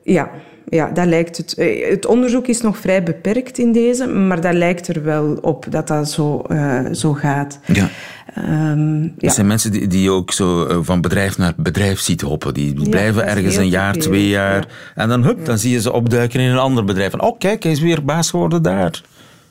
Ja, 0.03 0.29
ja 0.69 0.91
dat 0.91 1.05
lijkt 1.05 1.37
het. 1.37 1.55
Het 1.89 2.05
onderzoek 2.05 2.47
is 2.47 2.61
nog 2.61 2.77
vrij 2.77 3.03
beperkt 3.03 3.57
in 3.57 3.71
deze, 3.71 4.07
maar 4.07 4.41
dat 4.41 4.53
lijkt 4.53 4.87
er 4.87 5.03
wel 5.03 5.37
op 5.41 5.65
dat 5.69 5.87
dat 5.87 6.09
zo, 6.11 6.45
zo 6.91 7.13
gaat. 7.13 7.59
Ja. 7.65 7.89
Ehm, 8.33 9.03
ja. 9.03 9.09
Dat 9.17 9.33
zijn 9.33 9.47
mensen 9.47 9.71
die, 9.71 9.87
die 9.87 10.11
ook 10.11 10.31
zo 10.31 10.65
eh, 10.65 10.77
van 10.81 11.01
bedrijf 11.01 11.37
naar 11.37 11.53
bedrijf 11.57 11.99
ziet 11.99 12.21
hoppen. 12.21 12.53
Die, 12.53 12.79
Ja, 12.83 12.89
blijven 12.89 13.25
ergens 13.25 13.55
een 13.55 13.69
jaar, 13.69 13.93
twee 13.93 14.27
jaar. 14.27 14.67
En 14.95 15.09
dan, 15.09 15.23
hup, 15.23 15.45
dan 15.45 15.57
zie 15.57 15.71
je 15.71 15.81
ze 15.81 15.91
opduiken 15.91 16.39
in 16.39 16.49
een 16.49 16.57
ander 16.57 16.83
bedrijf. 16.83 17.11
Van, 17.11 17.21
oh 17.21 17.39
kijk, 17.39 17.63
hij 17.63 17.71
is 17.71 17.79
weer 17.79 18.03
baas 18.05 18.29
geworden 18.29 18.61
daar. 18.61 19.01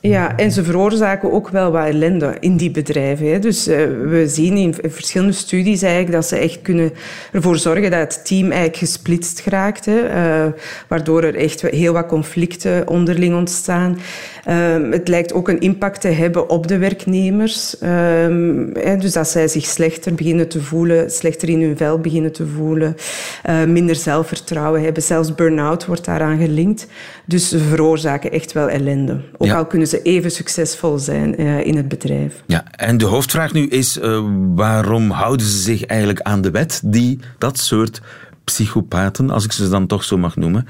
Ja, 0.01 0.35
en 0.37 0.51
ze 0.51 0.63
veroorzaken 0.63 1.31
ook 1.31 1.49
wel 1.49 1.71
wat 1.71 1.85
ellende 1.85 2.37
in 2.39 2.57
die 2.57 2.71
bedrijven. 2.71 3.31
Hè. 3.31 3.39
Dus 3.39 3.67
eh, 3.67 3.77
we 3.85 4.23
zien 4.27 4.57
in 4.57 4.75
verschillende 4.81 5.33
studies 5.33 5.81
eigenlijk 5.81 6.13
dat 6.13 6.25
ze 6.25 6.35
echt 6.35 6.61
kunnen 6.61 6.91
ervoor 7.31 7.57
zorgen 7.57 7.91
dat 7.91 7.99
het 7.99 8.25
team 8.25 8.43
eigenlijk 8.43 8.77
gesplitst 8.77 9.39
geraakt. 9.39 9.85
Hè, 9.85 9.99
eh, 9.99 10.51
waardoor 10.87 11.23
er 11.23 11.35
echt 11.35 11.61
heel 11.61 11.93
wat 11.93 12.05
conflicten 12.05 12.87
onderling 12.87 13.35
ontstaan. 13.35 13.99
Ehm, 14.45 14.91
het 14.91 15.07
lijkt 15.07 15.33
ook 15.33 15.47
een 15.49 15.59
impact 15.59 16.01
te 16.01 16.07
hebben 16.07 16.49
op 16.49 16.67
de 16.67 16.77
werknemers. 16.77 17.75
Hè, 17.79 18.97
dus 18.97 19.13
dat 19.13 19.27
zij 19.27 19.47
zich 19.47 19.65
slechter 19.65 20.13
beginnen 20.15 20.47
te 20.47 20.61
voelen, 20.61 21.11
slechter 21.11 21.49
in 21.49 21.61
hun 21.61 21.77
vel 21.77 21.99
beginnen 21.99 22.31
te 22.31 22.47
voelen, 22.47 22.95
eh, 23.43 23.63
minder 23.63 23.95
zelfvertrouwen 23.95 24.83
hebben. 24.83 25.03
Zelfs 25.03 25.35
burn-out 25.35 25.85
wordt 25.85 26.05
daaraan 26.05 26.37
gelinkt. 26.37 26.87
Dus 27.25 27.49
ze 27.49 27.59
veroorzaken 27.59 28.31
echt 28.31 28.51
wel 28.51 28.69
ellende. 28.69 29.21
Ook 29.37 29.47
Ja. 29.47 29.55
al 29.57 29.65
kunnen 29.65 29.87
ze 29.87 30.01
even 30.01 30.31
succesvol 30.31 30.97
zijn 30.97 31.37
eh, 31.37 31.65
in 31.65 31.77
het 31.77 31.87
bedrijf. 31.87 32.43
Ja, 32.45 32.63
en 32.75 32.97
de 32.97 33.05
hoofdvraag 33.05 33.53
nu 33.53 33.67
is, 33.67 33.99
eh, 33.99 34.23
waarom 34.55 35.09
houden 35.11 35.45
ze 35.45 35.57
zich 35.61 35.85
eigenlijk 35.85 36.21
aan 36.21 36.41
de 36.41 36.51
wet 36.51 36.81
die 36.85 37.19
dat 37.37 37.57
soort 37.57 38.01
psychopaten, 38.43 39.29
als 39.29 39.45
ik 39.45 39.51
ze 39.51 39.69
dan 39.69 39.87
toch 39.87 40.03
zo 40.03 40.17
mag 40.17 40.35
noemen, 40.35 40.67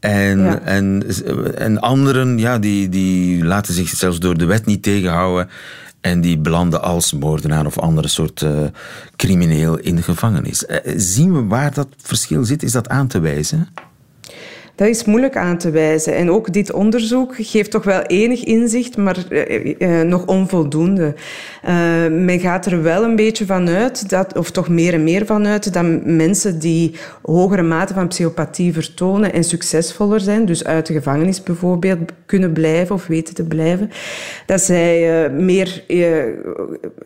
en, 0.00 0.38
Ja. 0.38 0.60
en, 0.60 1.02
en 1.54 1.80
anderen, 1.80 2.38
ja, 2.38 2.58
die, 2.58 2.88
die 2.88 3.44
laten 3.44 3.74
zich 3.74 3.88
zelfs 3.88 4.18
door 4.20 4.38
de 4.38 4.44
wet 4.44 4.66
niet 4.66 4.82
tegenhouden 4.82 5.48
en 6.00 6.20
die 6.20 6.38
belanden 6.38 6.82
als 6.82 7.12
moordenaar 7.12 7.66
of 7.66 7.78
andere 7.78 8.08
soort 8.08 8.42
eh, 8.42 8.50
crimineel 9.16 9.78
in 9.78 9.96
de 9.96 10.02
gevangenis. 10.02 10.66
Eh, 10.66 10.92
zien 10.96 11.32
we 11.32 11.44
waar 11.44 11.74
dat 11.74 11.88
verschil 11.96 12.44
zit? 12.44 12.62
Is 12.62 12.72
dat 12.72 12.88
aan 12.88 13.06
te 13.06 13.20
wijzen? 13.20 13.68
Dat 14.78 14.88
is 14.88 15.04
moeilijk 15.04 15.36
aan 15.36 15.58
te 15.58 15.70
wijzen. 15.70 16.14
En 16.14 16.30
ook 16.30 16.52
dit 16.52 16.72
onderzoek 16.72 17.34
geeft 17.36 17.70
toch 17.70 17.84
wel 17.84 18.02
enig 18.02 18.44
inzicht, 18.44 18.96
maar 18.96 19.16
uh, 19.28 20.00
nog 20.00 20.26
onvoldoende. 20.26 21.14
Uh, 21.64 21.70
men 22.10 22.40
gaat 22.40 22.66
er 22.66 22.82
wel 22.82 23.04
een 23.04 23.16
beetje 23.16 23.46
van 23.46 23.68
uit, 23.68 24.08
dat, 24.08 24.38
of 24.38 24.50
toch 24.50 24.68
meer 24.68 24.94
en 24.94 25.04
meer 25.04 25.26
van 25.26 25.46
uit, 25.46 25.72
dat 25.72 26.04
mensen 26.04 26.58
die 26.58 26.94
hogere 27.22 27.62
mate 27.62 27.94
van 27.94 28.08
psychopathie 28.08 28.72
vertonen 28.72 29.32
en 29.32 29.44
succesvoller 29.44 30.20
zijn, 30.20 30.44
dus 30.44 30.64
uit 30.64 30.86
de 30.86 30.92
gevangenis 30.92 31.42
bijvoorbeeld 31.42 31.98
kunnen 32.26 32.52
blijven 32.52 32.94
of 32.94 33.06
weten 33.06 33.34
te 33.34 33.44
blijven, 33.44 33.90
dat 34.46 34.60
zij 34.60 35.30
meer 35.30 35.84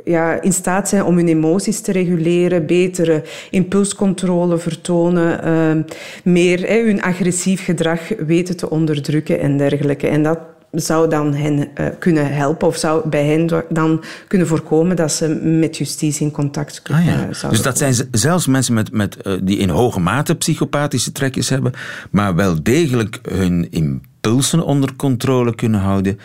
ja, 0.04 0.40
in 0.42 0.52
staat 0.52 0.88
zijn 0.88 1.04
om 1.04 1.16
hun 1.16 1.28
emoties 1.28 1.80
te 1.80 1.92
reguleren, 1.92 2.66
betere 2.66 3.22
impulscontrole 3.50 4.58
vertonen, 4.58 5.85
meer 6.24 6.68
hun 6.68 7.02
agressief 7.02 7.62
gedrag 7.64 8.01
weten 8.27 8.57
te 8.57 8.70
onderdrukken 8.70 9.40
en 9.40 9.57
dergelijke. 9.57 10.07
En 10.07 10.22
dat 10.22 10.38
zou 10.72 11.09
dan 11.09 11.35
hen 11.35 11.59
uh, 11.59 11.87
kunnen 11.98 12.35
helpen 12.35 12.68
of 12.68 12.77
zou 12.77 13.09
bij 13.09 13.27
hen 13.27 13.64
dan 13.68 14.05
kunnen 14.29 14.46
voorkomen 14.46 14.96
dat 14.96 15.12
ze 15.12 15.29
met 15.42 15.77
justitie 15.77 16.27
in 16.27 16.33
contact 16.33 16.83
kunnen. 16.83 17.03
Ah, 17.03 17.09
ja. 17.09 17.29
uh, 17.44 17.51
dus 17.51 17.62
dat 17.62 17.79
zijn 17.79 17.94
zelfs 18.11 18.46
mensen 18.46 18.75
met, 18.75 18.92
met, 18.92 19.16
uh, 19.27 19.33
die 19.42 19.59
in 19.59 19.68
hoge 19.68 20.01
mate 20.01 20.35
psychopathische 20.35 21.12
trekjes 21.12 21.48
hebben, 21.48 21.72
maar 22.11 22.35
wel 22.35 22.62
degelijk 22.62 23.18
hun 23.22 23.70
impulsen 23.70 24.64
onder 24.64 24.96
controle 24.96 25.55
kunnen 25.55 25.81
houden, 25.81 26.18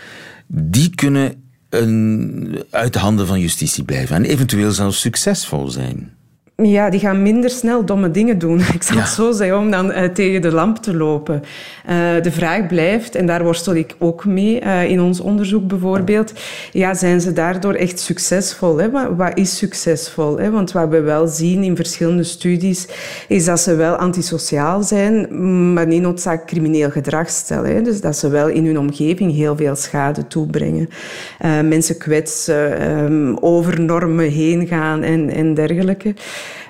die 0.48 0.96
kunnen 0.96 1.34
een, 1.70 2.64
uit 2.70 2.94
de 2.94 3.00
handen 3.00 3.28
van 3.28 3.40
justitie 3.40 3.84
blijven 3.84 4.16
en 4.16 4.26
eventueel 4.26 4.72
zelfs 4.72 5.00
succesvol 5.00 5.68
zijn. 5.68 6.17
Ja, 6.64 6.90
die 6.90 7.00
gaan 7.00 7.22
minder 7.22 7.50
snel 7.50 7.86
domme 7.86 8.12
dingen 8.12 8.40
doen. 8.40 8.60
Ik 8.74 8.84
zal 8.84 8.96
ja. 8.96 9.02
het 9.02 9.12
zo 9.12 9.32
zeggen, 9.32 9.58
om 9.58 9.72
dan 9.72 9.92
uh, 9.92 10.04
tegen 10.04 10.42
de 10.42 10.52
lamp 10.52 10.78
te 10.78 10.96
lopen. 10.96 11.44
Uh, 11.90 12.22
de 12.22 12.32
vraag 12.32 12.68
blijft, 12.68 13.16
en 13.16 13.26
daar 13.26 13.44
worstel 13.44 13.76
ik 13.76 13.96
ook 14.00 14.26
mee 14.26 14.62
uh, 14.62 14.90
in 14.90 15.02
ons 15.02 15.20
onderzoek 15.20 15.68
bijvoorbeeld, 15.68 16.34
ja, 16.72 16.94
zijn 16.94 17.22
ze 17.22 17.34
daardoor 17.34 17.74
echt 17.74 18.00
succesvol? 18.00 18.78
Hè? 18.78 18.90
Wat, 18.90 19.08
wat 19.16 19.38
is 19.38 19.58
succesvol? 19.58 20.38
Hè? 20.38 20.52
Want 20.52 20.72
wat 20.72 20.90
we 20.90 21.02
wel 21.02 21.28
zien 21.28 21.64
in 21.64 21.76
verschillende 21.76 22.24
studies, 22.24 22.88
is 23.28 23.46
dat 23.46 23.60
ze 23.60 23.76
wel 23.76 23.96
antisociaal 23.96 24.84
zijn, 24.84 25.28
maar 25.74 25.88
niet 25.88 26.02
noodzakelijk 26.02 26.50
crimineel 26.50 26.90
gedrag 26.90 27.30
stellen. 27.30 27.76
Hè? 27.76 27.82
Dus 27.82 28.02
dat 28.02 28.18
ze 28.18 28.30
wel 28.30 28.48
in 28.48 28.66
hun 28.66 28.80
omgeving 28.80 29.34
heel 29.34 29.56
veel 29.56 29.76
schade 29.76 30.28
toebrengen. 30.28 30.90
mensen 31.64 31.98
kwetsen, 31.98 32.90
um, 32.90 33.38
over 33.38 33.82
normen 33.82 34.30
heen 34.30 34.68
gaan 34.68 35.04
en, 35.04 35.30
en 35.30 35.54
dergelijke. 35.54 36.14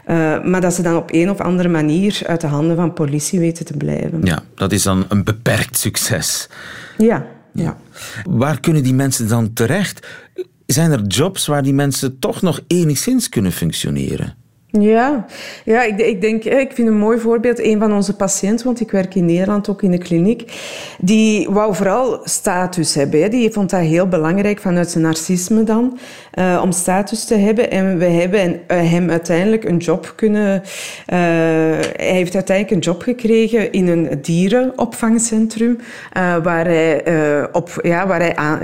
Uh, 0.07 0.43
maar 0.43 0.61
dat 0.61 0.73
ze 0.73 0.81
dan 0.81 0.95
op 0.95 1.13
een 1.13 1.29
of 1.29 1.39
andere 1.39 1.69
manier 1.69 2.19
uit 2.25 2.41
de 2.41 2.47
handen 2.47 2.75
van 2.75 2.93
politie 2.93 3.39
weten 3.39 3.65
te 3.65 3.77
blijven. 3.77 4.21
Ja, 4.23 4.43
dat 4.55 4.71
is 4.71 4.83
dan 4.83 5.05
een 5.09 5.23
beperkt 5.23 5.77
succes. 5.77 6.49
Ja, 6.97 7.25
ja. 7.53 7.77
Waar 8.29 8.59
kunnen 8.59 8.83
die 8.83 8.93
mensen 8.93 9.27
dan 9.27 9.53
terecht? 9.53 10.07
Zijn 10.65 10.91
er 10.91 11.01
jobs 11.01 11.47
waar 11.47 11.63
die 11.63 11.73
mensen 11.73 12.19
toch 12.19 12.41
nog 12.41 12.59
enigszins 12.67 13.29
kunnen 13.29 13.51
functioneren? 13.51 14.35
Ja, 14.81 15.25
ja 15.63 15.83
ik, 15.83 15.99
ik, 15.99 16.21
denk, 16.21 16.43
ik 16.43 16.71
vind 16.73 16.87
een 16.87 16.97
mooi 16.97 17.19
voorbeeld. 17.19 17.59
Een 17.59 17.79
van 17.79 17.93
onze 17.93 18.15
patiënten, 18.15 18.65
want 18.65 18.79
ik 18.79 18.91
werk 18.91 19.15
in 19.15 19.25
Nederland 19.25 19.69
ook 19.69 19.81
in 19.81 19.91
de 19.91 19.97
kliniek, 19.97 20.51
die 20.99 21.49
wou 21.49 21.75
vooral 21.75 22.19
status 22.23 22.93
hebben. 22.93 23.31
Die 23.31 23.51
vond 23.51 23.69
dat 23.69 23.79
heel 23.79 24.07
belangrijk 24.07 24.59
vanuit 24.59 24.89
zijn 24.89 25.03
narcisme 25.03 25.63
dan, 25.63 25.97
uh, 26.39 26.61
om 26.63 26.71
status 26.71 27.25
te 27.25 27.35
hebben. 27.35 27.71
En 27.71 27.97
we 27.97 28.05
hebben 28.05 28.51
uh, 28.51 28.57
hem 28.67 29.09
uiteindelijk 29.09 29.63
een 29.63 29.77
job 29.77 30.13
kunnen... 30.15 30.55
Uh, 30.55 30.63
hij 31.95 32.15
heeft 32.15 32.35
uiteindelijk 32.35 32.75
een 32.75 32.91
job 32.91 33.01
gekregen 33.01 33.71
in 33.71 33.87
een 33.87 34.09
dierenopvangcentrum, 34.21 35.77
waar 36.43 36.65
hij, 36.65 37.03
op, 37.51 37.79
ja, 37.81 38.07
waar 38.07 38.19
hij 38.19 38.35
aan, 38.35 38.59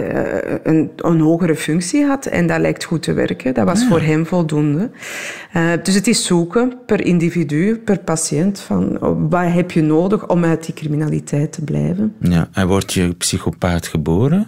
een, 0.64 0.92
een, 0.96 1.20
hogere 1.20 1.56
functie 1.56 2.06
had. 2.06 2.26
En 2.26 2.48
dat 2.48 2.60
lijkt 2.60 2.84
goed 2.84 3.04
te 3.04 3.14
werken. 3.14 3.54
Dat 3.54 3.66
was 3.66 3.82
ja. 3.82 3.88
voor 3.88 4.02
hem 4.02 4.26
voldoende. 4.26 4.90
dus 5.84 5.96
het 5.96 6.03
is 6.08 6.26
zoeken 6.26 6.78
per 6.86 7.06
individu, 7.06 7.76
per 7.78 8.00
patiënt, 8.00 8.60
van 8.60 8.98
wat 9.30 9.52
heb 9.52 9.72
je 9.72 9.82
nodig 9.82 10.28
om 10.28 10.46
uit 10.46 10.66
die 10.66 10.74
criminaliteit 10.74 11.52
te 11.52 11.64
blijven. 11.64 12.16
Ja, 12.20 12.50
en 12.54 12.68
word 12.68 12.94
je 12.94 13.14
psychopaat 13.14 13.88
geboren? 13.88 14.48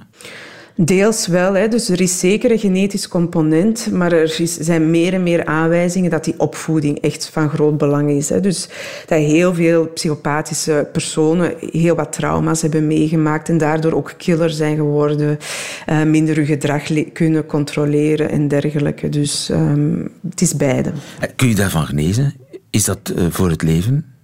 Deels 0.77 1.27
wel. 1.27 1.53
Hè. 1.53 1.67
Dus 1.67 1.89
er 1.89 2.01
is 2.01 2.19
zeker 2.19 2.51
een 2.51 2.59
genetisch 2.59 3.07
component, 3.07 3.91
maar 3.91 4.11
er 4.11 4.39
is, 4.39 4.57
zijn 4.57 4.89
meer 4.89 5.13
en 5.13 5.23
meer 5.23 5.45
aanwijzingen 5.45 6.09
dat 6.09 6.23
die 6.23 6.39
opvoeding 6.39 6.99
echt 6.99 7.29
van 7.29 7.49
groot 7.49 7.77
belang 7.77 8.09
is. 8.09 8.29
Hè. 8.29 8.39
Dus 8.39 8.69
dat 9.05 9.19
heel 9.19 9.53
veel 9.53 9.87
psychopathische 9.87 10.89
personen 10.91 11.53
heel 11.59 11.95
wat 11.95 12.13
trauma's 12.13 12.61
hebben 12.61 12.87
meegemaakt 12.87 13.49
en 13.49 13.57
daardoor 13.57 13.93
ook 13.93 14.13
killer 14.17 14.49
zijn 14.49 14.75
geworden, 14.75 15.37
uh, 15.89 16.03
minder 16.03 16.35
hun 16.35 16.45
gedrag 16.45 16.83
kunnen 17.13 17.45
controleren 17.45 18.29
en 18.29 18.47
dergelijke. 18.47 19.09
Dus 19.09 19.49
um, 19.49 20.11
het 20.29 20.41
is 20.41 20.55
beide. 20.55 20.91
Kun 21.35 21.47
je 21.47 21.55
daarvan 21.55 21.85
genezen? 21.85 22.33
Is 22.69 22.83
dat 22.83 23.13
uh, 23.15 23.25
voor 23.29 23.49
het 23.49 23.61
leven? 23.61 24.14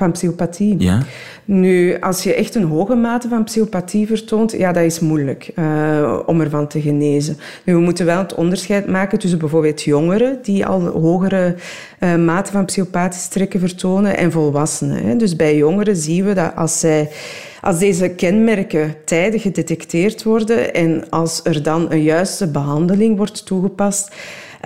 Van 0.00 0.12
psychopathie? 0.12 0.74
Ja. 0.78 1.02
Nu, 1.44 2.00
als 2.00 2.22
je 2.22 2.34
echt 2.34 2.54
een 2.54 2.64
hoge 2.64 2.94
mate 2.94 3.28
van 3.28 3.44
psychopathie 3.44 4.06
vertoont, 4.06 4.52
ja, 4.52 4.72
dat 4.72 4.84
is 4.84 5.00
moeilijk 5.00 5.50
uh, 5.58 6.18
om 6.26 6.40
ervan 6.40 6.66
te 6.66 6.80
genezen. 6.80 7.36
Nu, 7.64 7.74
we 7.74 7.80
moeten 7.80 8.06
wel 8.06 8.18
het 8.18 8.34
onderscheid 8.34 8.86
maken 8.86 9.18
tussen 9.18 9.38
bijvoorbeeld 9.38 9.82
jongeren 9.82 10.38
die 10.42 10.66
al 10.66 10.80
hogere 10.80 11.54
uh, 12.00 12.16
mate 12.16 12.52
van 12.52 12.64
psychopathische 12.64 13.30
trekken 13.30 13.60
vertonen 13.60 14.16
en 14.16 14.32
volwassenen. 14.32 15.06
Hè. 15.06 15.16
Dus 15.16 15.36
bij 15.36 15.56
jongeren 15.56 15.96
zien 15.96 16.24
we 16.24 16.34
dat 16.34 16.56
als 16.56 16.80
zij 16.80 17.10
als 17.60 17.78
deze 17.78 18.08
kenmerken 18.08 18.94
tijdig 19.04 19.42
gedetecteerd 19.42 20.22
worden 20.22 20.74
en 20.74 21.10
als 21.10 21.40
er 21.44 21.62
dan 21.62 21.92
een 21.92 22.02
juiste 22.02 22.46
behandeling 22.46 23.16
wordt 23.16 23.46
toegepast, 23.46 24.14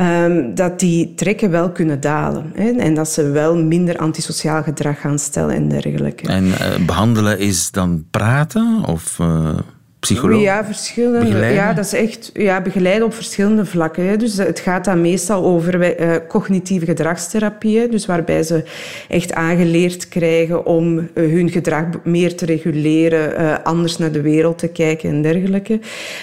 um, 0.01 0.55
dat 0.55 0.81
die 0.81 1.15
trekken 1.15 1.51
wel 1.51 1.71
kunnen 1.71 2.01
dalen. 2.01 2.51
Hè, 2.55 2.71
en 2.71 2.95
dat 2.95 3.09
ze 3.09 3.31
wel 3.31 3.57
minder 3.57 3.97
antisociaal 3.97 4.63
gedrag 4.63 5.01
gaan 5.01 5.19
stellen 5.19 5.55
en 5.55 5.69
dergelijke. 5.69 6.29
En 6.29 6.45
uh, 6.45 6.87
behandelen 6.87 7.39
is 7.39 7.71
dan 7.71 8.05
praten 8.11 8.85
of... 8.87 9.19
Uh 9.21 9.59
psycholoog? 10.05 10.43
Ja, 10.43 10.65
verschillende. 10.65 11.39
Ja, 11.39 11.73
dat 11.73 11.85
is 11.85 11.93
echt 11.93 12.31
ja, 12.35 12.61
begeleiden 12.61 13.07
op 13.07 13.15
verschillende 13.15 13.65
vlakken. 13.65 14.07
Hè. 14.07 14.17
Dus 14.17 14.37
het 14.37 14.61
gaat 14.61 14.85
dan 14.85 15.01
meestal 15.01 15.45
over 15.45 16.01
uh, 16.01 16.17
cognitieve 16.29 16.87
gedragstherapie. 16.87 17.89
Dus 17.89 18.07
waarbij 18.07 18.43
ze 18.43 18.65
echt 19.09 19.33
aangeleerd 19.33 20.09
krijgen 20.09 20.67
om 20.67 20.99
uh, 20.99 21.05
hun 21.15 21.51
gedrag 21.51 21.85
meer 22.05 22.37
te 22.37 22.47
reguleren, 22.47 23.41
uh, 23.41 23.55
anders 23.65 23.99
naar 23.99 24.13
de 24.13 24.21
wereld 24.21 24.59
te 24.59 24.69
kijken 24.69 25.11
en 25.11 25.23
dergelijke. 25.23 25.81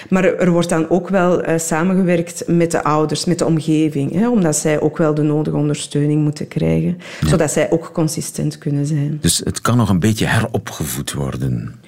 Maar 0.08 0.24
er 0.24 0.50
wordt 0.50 0.68
dan 0.68 0.90
ook 0.90 1.08
wel 1.08 1.42
samengewerkt 1.56 2.44
met 2.46 2.70
de 2.70 2.84
ouders, 2.84 3.24
met 3.24 3.38
de 3.38 3.46
omgeving. 3.46 4.12
Hè, 4.12 4.28
omdat 4.28 4.56
zij 4.56 4.80
ook 4.80 4.96
wel 4.96 5.14
de 5.14 5.22
nodige 5.22 5.56
ondersteuning 5.56 6.22
moeten 6.22 6.48
krijgen. 6.48 6.98
Ja. 7.20 7.28
Zodat 7.28 7.50
zij 7.50 7.70
ook 7.70 7.90
consistent 7.92 8.58
kunnen 8.58 8.86
zijn. 8.86 9.18
Dus 9.20 9.40
het 9.44 9.60
kan 9.60 9.76
nog 9.76 9.88
een 9.88 10.00
beetje 10.00 10.26
heropgevoed 10.26 11.12
worden. 11.12 11.80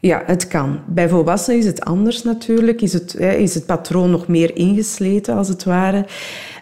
Ja, 0.00 0.22
het 0.26 0.48
kan. 0.48 0.80
Bij 0.86 1.08
volwassenen 1.08 1.58
is 1.58 1.66
het 1.66 1.84
anders 1.84 2.22
natuurlijk. 2.22 2.80
Is 2.82 2.92
het, 2.92 3.14
is 3.14 3.54
het 3.54 3.66
patroon 3.66 4.10
nog 4.10 4.28
meer 4.28 4.56
ingesleten, 4.56 5.36
als 5.36 5.48
het 5.48 5.64
ware. 5.64 6.06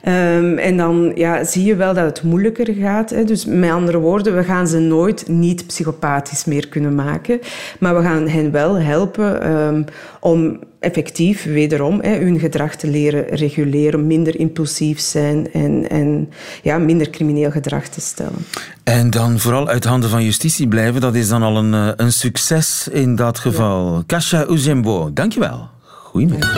Um, 0.08 0.58
en 0.58 0.76
dan 0.76 1.12
ja, 1.14 1.44
zie 1.44 1.64
je 1.64 1.76
wel 1.76 1.94
dat 1.94 2.04
het 2.04 2.22
moeilijker 2.22 2.74
gaat. 2.74 3.10
Hè. 3.10 3.24
Dus 3.24 3.44
met 3.44 3.70
andere 3.70 3.98
woorden, 3.98 4.36
we 4.36 4.44
gaan 4.44 4.68
ze 4.68 4.78
nooit 4.78 5.28
niet 5.28 5.66
psychopathisch 5.66 6.44
meer 6.44 6.68
kunnen 6.68 6.94
maken. 6.94 7.40
Maar 7.78 7.96
we 7.96 8.02
gaan 8.02 8.28
hen 8.28 8.50
wel 8.50 8.74
helpen 8.74 9.50
um, 9.52 9.84
om 10.20 10.58
effectief, 10.86 11.44
wederom, 11.44 12.00
hè, 12.00 12.18
hun 12.18 12.38
gedrag 12.38 12.76
te 12.76 12.86
leren 12.90 13.26
reguleren, 13.26 14.06
minder 14.06 14.38
impulsief 14.38 15.00
zijn 15.00 15.52
en, 15.52 15.90
en 15.90 16.30
ja, 16.62 16.78
minder 16.78 17.10
crimineel 17.10 17.50
gedrag 17.50 17.88
te 17.88 18.00
stellen. 18.00 18.46
En 18.84 19.10
dan 19.10 19.38
vooral 19.38 19.68
uit 19.68 19.84
handen 19.84 20.10
van 20.10 20.24
justitie 20.24 20.68
blijven, 20.68 21.00
dat 21.00 21.14
is 21.14 21.28
dan 21.28 21.42
al 21.42 21.56
een, 21.56 22.02
een 22.02 22.12
succes 22.12 22.88
in 22.92 23.16
dat 23.16 23.38
geval. 23.38 23.94
Ja. 23.94 24.02
Kasia 24.06 24.46
Uzembo, 24.50 25.10
dankjewel. 25.12 25.68
Goedemiddag. 25.82 26.54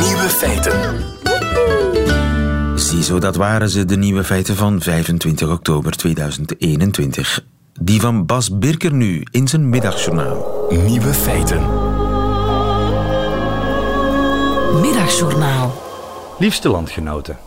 Nieuwe 0.00 0.28
feiten. 0.28 0.80
Ziezo, 2.74 3.18
dat 3.18 3.36
waren 3.36 3.68
ze, 3.68 3.84
de 3.84 3.96
nieuwe 3.96 4.24
feiten 4.24 4.56
van 4.56 4.80
25 4.80 5.50
oktober 5.50 5.92
2021. 5.92 7.44
Die 7.80 8.00
van 8.00 8.26
Bas 8.26 8.58
Birker 8.58 8.92
nu 8.92 9.22
in 9.30 9.48
zijn 9.48 9.68
middagjournaal. 9.68 10.66
Nieuwe 10.86 11.14
feiten. 11.14 11.91
Middagjournaal. 14.80 15.72
Liefste 16.38 16.68
landgenoten. 16.68 17.38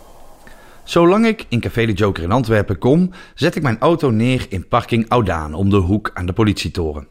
Zolang 0.84 1.26
ik 1.26 1.46
in 1.50 1.60
Café 1.60 1.86
de 1.86 1.94
Joker 1.94 2.24
in 2.24 2.32
Antwerpen 2.32 2.78
kom, 2.78 3.12
zet 3.36 3.56
ik 3.56 3.64
mijn 3.64 3.80
auto 3.80 4.10
neer 4.10 4.46
in 4.50 4.68
parking 4.68 5.10
Oudaan 5.10 5.54
om 5.54 5.70
de 5.70 5.76
hoek 5.76 6.12
aan 6.14 6.26
de 6.26 6.34
politietoren. 6.34 7.08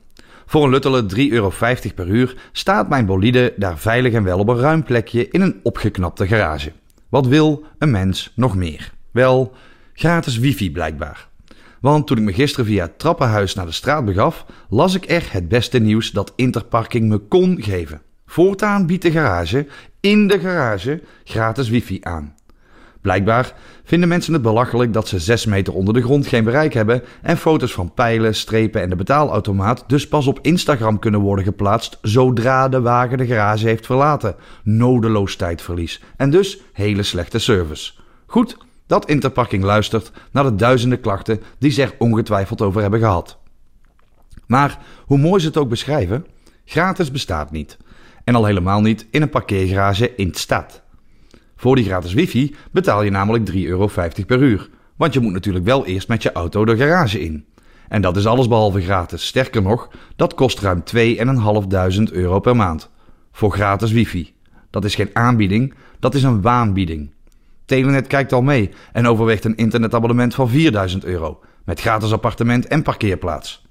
Voor 0.47 0.65
een 0.65 0.71
luttele 0.71 1.03
3,50 1.03 1.17
euro 1.17 1.53
per 1.95 2.09
uur 2.09 2.37
staat 2.53 2.89
mijn 2.89 3.07
bolide 3.07 3.55
daar 3.57 3.79
veilig 3.79 4.13
en 4.13 4.25
wel 4.25 4.39
op 4.39 4.49
een 4.49 4.59
ruim 4.59 4.83
plekje 4.83 5.29
in 5.29 5.41
een 5.41 5.61
opgeknapte 5.63 6.27
garage. 6.27 6.73
Wat 7.09 7.27
wil 7.27 7.65
een 7.79 7.91
mens 7.91 8.33
nog 8.35 8.57
meer? 8.57 8.93
Wel, 9.11 9.53
gratis 9.95 10.39
wifi 10.39 10.73
blijkbaar. 10.73 11.29
Want 11.81 12.07
toen 12.07 12.19
ik 12.19 12.25
me 12.25 12.33
gisteren 12.33 12.67
via 12.67 12.85
het 12.85 12.99
trappenhuis 12.99 13.55
naar 13.55 13.67
de 13.67 13.73
straat 13.73 14.05
begaf, 14.05 14.47
las 14.69 14.95
ik 14.95 15.11
er 15.11 15.29
het 15.31 15.49
beste 15.49 15.79
nieuws 15.79 16.11
dat 16.11 16.33
Interparking 16.37 17.09
me 17.09 17.19
kon 17.19 17.63
geven. 17.63 18.01
Voortaan 18.27 18.87
biedt 18.87 19.03
de 19.03 19.11
garage, 19.11 19.67
in 20.01 20.27
de 20.27 20.39
garage, 20.39 21.03
gratis 21.25 21.69
wifi 21.69 21.99
aan. 22.03 22.35
Blijkbaar 23.01 23.55
vinden 23.85 24.09
mensen 24.09 24.33
het 24.33 24.43
belachelijk 24.43 24.93
dat 24.93 25.09
ze 25.09 25.19
6 25.19 25.47
meter 25.47 25.75
onder 25.75 25.95
de 25.95 26.03
grond 26.03 26.27
geen 26.27 26.45
bereik 26.45 26.75
hebben 26.75 27.03
en 27.23 27.37
foto's 27.37 27.73
van 27.73 27.95
pijlen, 27.95 28.35
strepen 28.35 28.83
en 28.83 28.89
de 28.89 28.97
betaalautomaat 28.97 29.85
dus 29.87 30.09
pas 30.09 30.27
op 30.27 30.39
Instagram 30.43 30.99
kunnen 30.99 31.21
worden 31.21 31.45
geplaatst 31.45 31.99
zodra 32.03 32.69
de 32.69 32.81
wagen 32.81 33.19
de 33.19 33.27
garage 33.27 33.67
heeft 33.67 33.87
verlaten. 33.87 34.37
Nodeloos 34.63 35.37
tijdverlies 35.37 36.03
en 36.17 36.31
dus 36.31 36.61
hele 36.73 37.03
slechte 37.03 37.39
service. 37.39 37.93
Goed 38.27 38.57
dat 38.87 39.09
Interparking 39.09 39.65
luistert 39.65 40.13
naar 40.31 40.45
de 40.45 40.55
duizenden 40.55 41.01
klachten 41.01 41.41
die 41.59 41.71
ze 41.71 41.83
er 41.83 41.95
ongetwijfeld 41.99 42.63
over 42.63 42.81
hebben 42.81 43.01
gehad. 43.01 43.39
Maar 44.47 44.79
hoe 45.07 45.19
mooi 45.19 45.41
ze 45.41 45.47
het 45.47 45.57
ook 45.57 45.69
beschrijven, 45.69 46.27
gratis 46.65 47.11
bestaat 47.11 47.51
niet. 47.51 47.77
En 48.25 48.35
al 48.35 48.45
helemaal 48.45 48.81
niet 48.81 49.07
in 49.11 49.23
een 49.23 49.31
parkeergarage 49.31 50.15
in 50.15 50.31
de 50.31 50.39
stad. 50.39 50.83
Voor 51.57 51.77
die 51.77 51.85
gratis 51.85 52.13
wifi 52.13 52.55
betaal 52.71 53.03
je 53.03 53.11
namelijk 53.11 53.51
3,50 53.53 53.57
euro 53.57 53.91
per 54.27 54.43
uur. 54.43 54.69
Want 54.97 55.15
je 55.15 55.21
moet 55.21 55.33
natuurlijk 55.33 55.65
wel 55.65 55.87
eerst 55.87 56.09
met 56.09 56.23
je 56.23 56.33
auto 56.33 56.65
de 56.65 56.77
garage 56.77 57.21
in. 57.21 57.45
En 57.89 58.01
dat 58.01 58.17
is 58.17 58.27
allesbehalve 58.27 58.81
gratis. 58.81 59.27
Sterker 59.27 59.63
nog, 59.63 59.91
dat 60.17 60.35
kost 60.35 60.61
ruim 60.61 60.83
2.500 60.97 62.13
euro 62.13 62.41
per 62.41 62.57
maand. 62.57 62.91
Voor 63.33 63.53
gratis 63.53 63.93
wifi. 63.93 64.35
Dat 64.71 64.85
is 64.85 64.95
geen 64.95 65.11
aanbieding, 65.13 65.75
dat 65.99 66.15
is 66.15 66.23
een 66.23 66.43
waanbieding. 66.43 67.13
Telenet 67.65 68.07
kijkt 68.07 68.33
al 68.33 68.43
mee 68.43 68.71
en 68.93 69.07
overweegt 69.07 69.45
een 69.45 69.57
internetabonnement 69.57 70.35
van 70.35 70.49
4000 70.49 71.05
euro. 71.05 71.41
Met 71.65 71.81
gratis 71.81 72.13
appartement 72.13 72.67
en 72.67 72.83
parkeerplaats. 72.83 73.67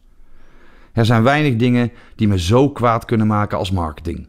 Er 0.93 1.05
zijn 1.05 1.23
weinig 1.23 1.55
dingen 1.55 1.91
die 2.15 2.27
me 2.27 2.39
zo 2.39 2.69
kwaad 2.69 3.05
kunnen 3.05 3.27
maken 3.27 3.57
als 3.57 3.71
marketing. 3.71 4.27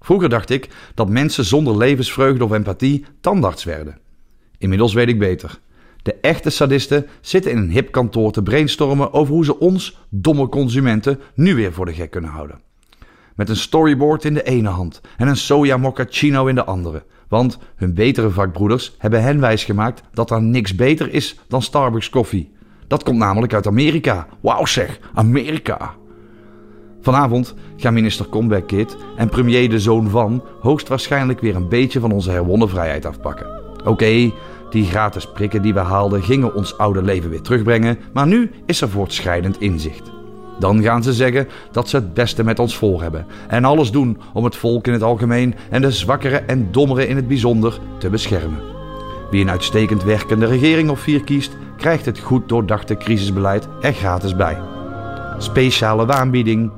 Vroeger 0.00 0.28
dacht 0.28 0.50
ik 0.50 0.68
dat 0.94 1.08
mensen 1.08 1.44
zonder 1.44 1.76
levensvreugde 1.76 2.44
of 2.44 2.52
empathie 2.52 3.04
tandarts 3.20 3.64
werden. 3.64 3.98
Inmiddels 4.58 4.92
weet 4.92 5.08
ik 5.08 5.18
beter. 5.18 5.58
De 6.02 6.14
echte 6.14 6.50
sadisten 6.50 7.06
zitten 7.20 7.50
in 7.50 7.56
een 7.56 7.70
hip 7.70 7.90
kantoor 7.90 8.32
te 8.32 8.42
brainstormen 8.42 9.12
over 9.12 9.34
hoe 9.34 9.44
ze 9.44 9.58
ons, 9.58 9.98
domme 10.08 10.48
consumenten, 10.48 11.20
nu 11.34 11.54
weer 11.54 11.72
voor 11.72 11.86
de 11.86 11.92
gek 11.92 12.10
kunnen 12.10 12.30
houden. 12.30 12.60
Met 13.34 13.48
een 13.48 13.56
storyboard 13.56 14.24
in 14.24 14.34
de 14.34 14.42
ene 14.42 14.68
hand 14.68 15.00
en 15.16 15.28
een 15.28 15.36
soja 15.36 15.76
mochaccino 15.76 16.46
in 16.46 16.54
de 16.54 16.64
andere. 16.64 17.04
Want 17.28 17.58
hun 17.76 17.94
betere 17.94 18.30
vakbroeders 18.30 18.94
hebben 18.98 19.22
hen 19.22 19.40
wijsgemaakt 19.40 20.02
dat 20.12 20.30
er 20.30 20.42
niks 20.42 20.74
beter 20.74 21.12
is 21.12 21.38
dan 21.48 21.62
Starbucks 21.62 22.08
koffie. 22.08 22.52
Dat 22.86 23.02
komt 23.02 23.18
namelijk 23.18 23.54
uit 23.54 23.66
Amerika. 23.66 24.26
Wauw 24.40 24.66
zeg, 24.66 24.98
Amerika. 25.14 25.94
Vanavond 27.02 27.54
gaan 27.76 27.94
minister 27.94 28.28
Comeback 28.28 28.66
Kid 28.66 28.96
en 29.16 29.28
premier 29.28 29.70
de 29.70 29.78
zoon 29.78 30.08
van 30.08 30.44
hoogstwaarschijnlijk 30.60 31.40
weer 31.40 31.56
een 31.56 31.68
beetje 31.68 32.00
van 32.00 32.12
onze 32.12 32.30
herwonnen 32.30 32.68
vrijheid 32.68 33.06
afpakken. 33.06 33.46
Oké, 33.84 34.32
die 34.70 34.84
gratis 34.84 35.26
prikken 35.26 35.62
die 35.62 35.74
we 35.74 35.80
haalden 35.80 36.22
gingen 36.22 36.54
ons 36.54 36.78
oude 36.78 37.02
leven 37.02 37.30
weer 37.30 37.40
terugbrengen, 37.40 37.98
maar 38.12 38.26
nu 38.26 38.50
is 38.66 38.80
er 38.80 38.88
voortschrijdend 38.88 39.60
inzicht. 39.60 40.10
Dan 40.58 40.82
gaan 40.82 41.02
ze 41.02 41.12
zeggen 41.12 41.48
dat 41.72 41.88
ze 41.88 41.96
het 41.96 42.14
beste 42.14 42.44
met 42.44 42.58
ons 42.58 42.76
voor 42.76 43.02
hebben 43.02 43.26
en 43.48 43.64
alles 43.64 43.90
doen 43.90 44.18
om 44.32 44.44
het 44.44 44.56
volk 44.56 44.86
in 44.86 44.92
het 44.92 45.02
algemeen 45.02 45.54
en 45.70 45.82
de 45.82 45.90
zwakkeren 45.90 46.48
en 46.48 46.68
dommeren 46.70 47.08
in 47.08 47.16
het 47.16 47.28
bijzonder 47.28 47.78
te 47.98 48.10
beschermen. 48.10 48.60
Wie 49.30 49.42
een 49.42 49.50
uitstekend 49.50 50.04
werkende 50.04 50.46
regering 50.46 50.90
of 50.90 51.00
vier 51.00 51.24
kiest, 51.24 51.56
krijgt 51.76 52.06
het 52.06 52.18
goed 52.18 52.48
doordachte 52.48 52.96
crisisbeleid 52.96 53.68
er 53.80 53.92
gratis 53.92 54.36
bij. 54.36 54.58
Speciale 55.38 56.06
waanbieding 56.06 56.70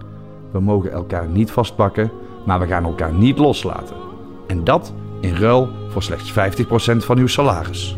we 0.53 0.61
mogen 0.61 0.93
elkaar 0.93 1.29
niet 1.29 1.51
vastpakken, 1.51 2.11
maar 2.47 2.61
we 2.61 2.67
gaan 2.67 2.85
elkaar 2.85 3.13
niet 3.13 3.39
loslaten. 3.39 3.97
En 4.47 4.65
dat 4.65 4.93
in 5.21 5.35
ruil 5.35 5.69
voor 5.89 6.03
slechts 6.03 6.33
50% 6.33 6.35
van 6.97 7.19
uw 7.19 7.27
salaris. 7.27 7.97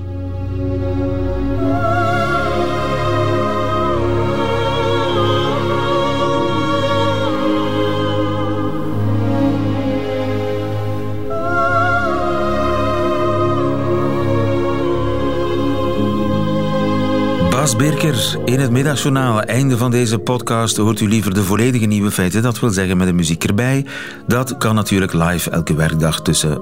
Birker 17.77 18.39
in 18.45 18.61
het 18.61 18.70
middagjournaal. 18.70 19.43
Einde 19.43 19.77
van 19.77 19.91
deze 19.91 20.18
podcast 20.18 20.77
hoort 20.77 21.01
u 21.01 21.09
liever 21.09 21.35
de 21.35 21.43
volledige 21.43 21.87
nieuwe 21.87 22.11
feiten. 22.11 22.43
Dat 22.43 22.61
wil 22.61 22.70
zeggen 22.70 22.97
met 22.97 23.07
de 23.07 23.12
muziek 23.12 23.45
erbij. 23.45 23.87
Dat 24.27 24.57
kan 24.57 24.75
natuurlijk 24.75 25.12
live 25.12 25.51
elke 25.51 25.75
werkdag 25.75 26.22
tussen 26.22 26.59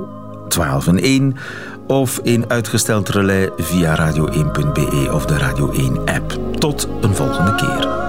12 0.48 0.86
en 0.86 0.98
1. 0.98 1.36
Of 1.86 2.20
in 2.22 2.44
uitgesteld 2.48 3.08
relais 3.08 3.48
via 3.56 4.12
radio1.be 4.12 5.08
of 5.12 5.26
de 5.26 5.38
Radio 5.38 5.70
1 5.70 5.98
app. 5.98 6.38
Tot 6.58 6.88
een 7.00 7.14
volgende 7.14 7.54
keer. 7.54 8.01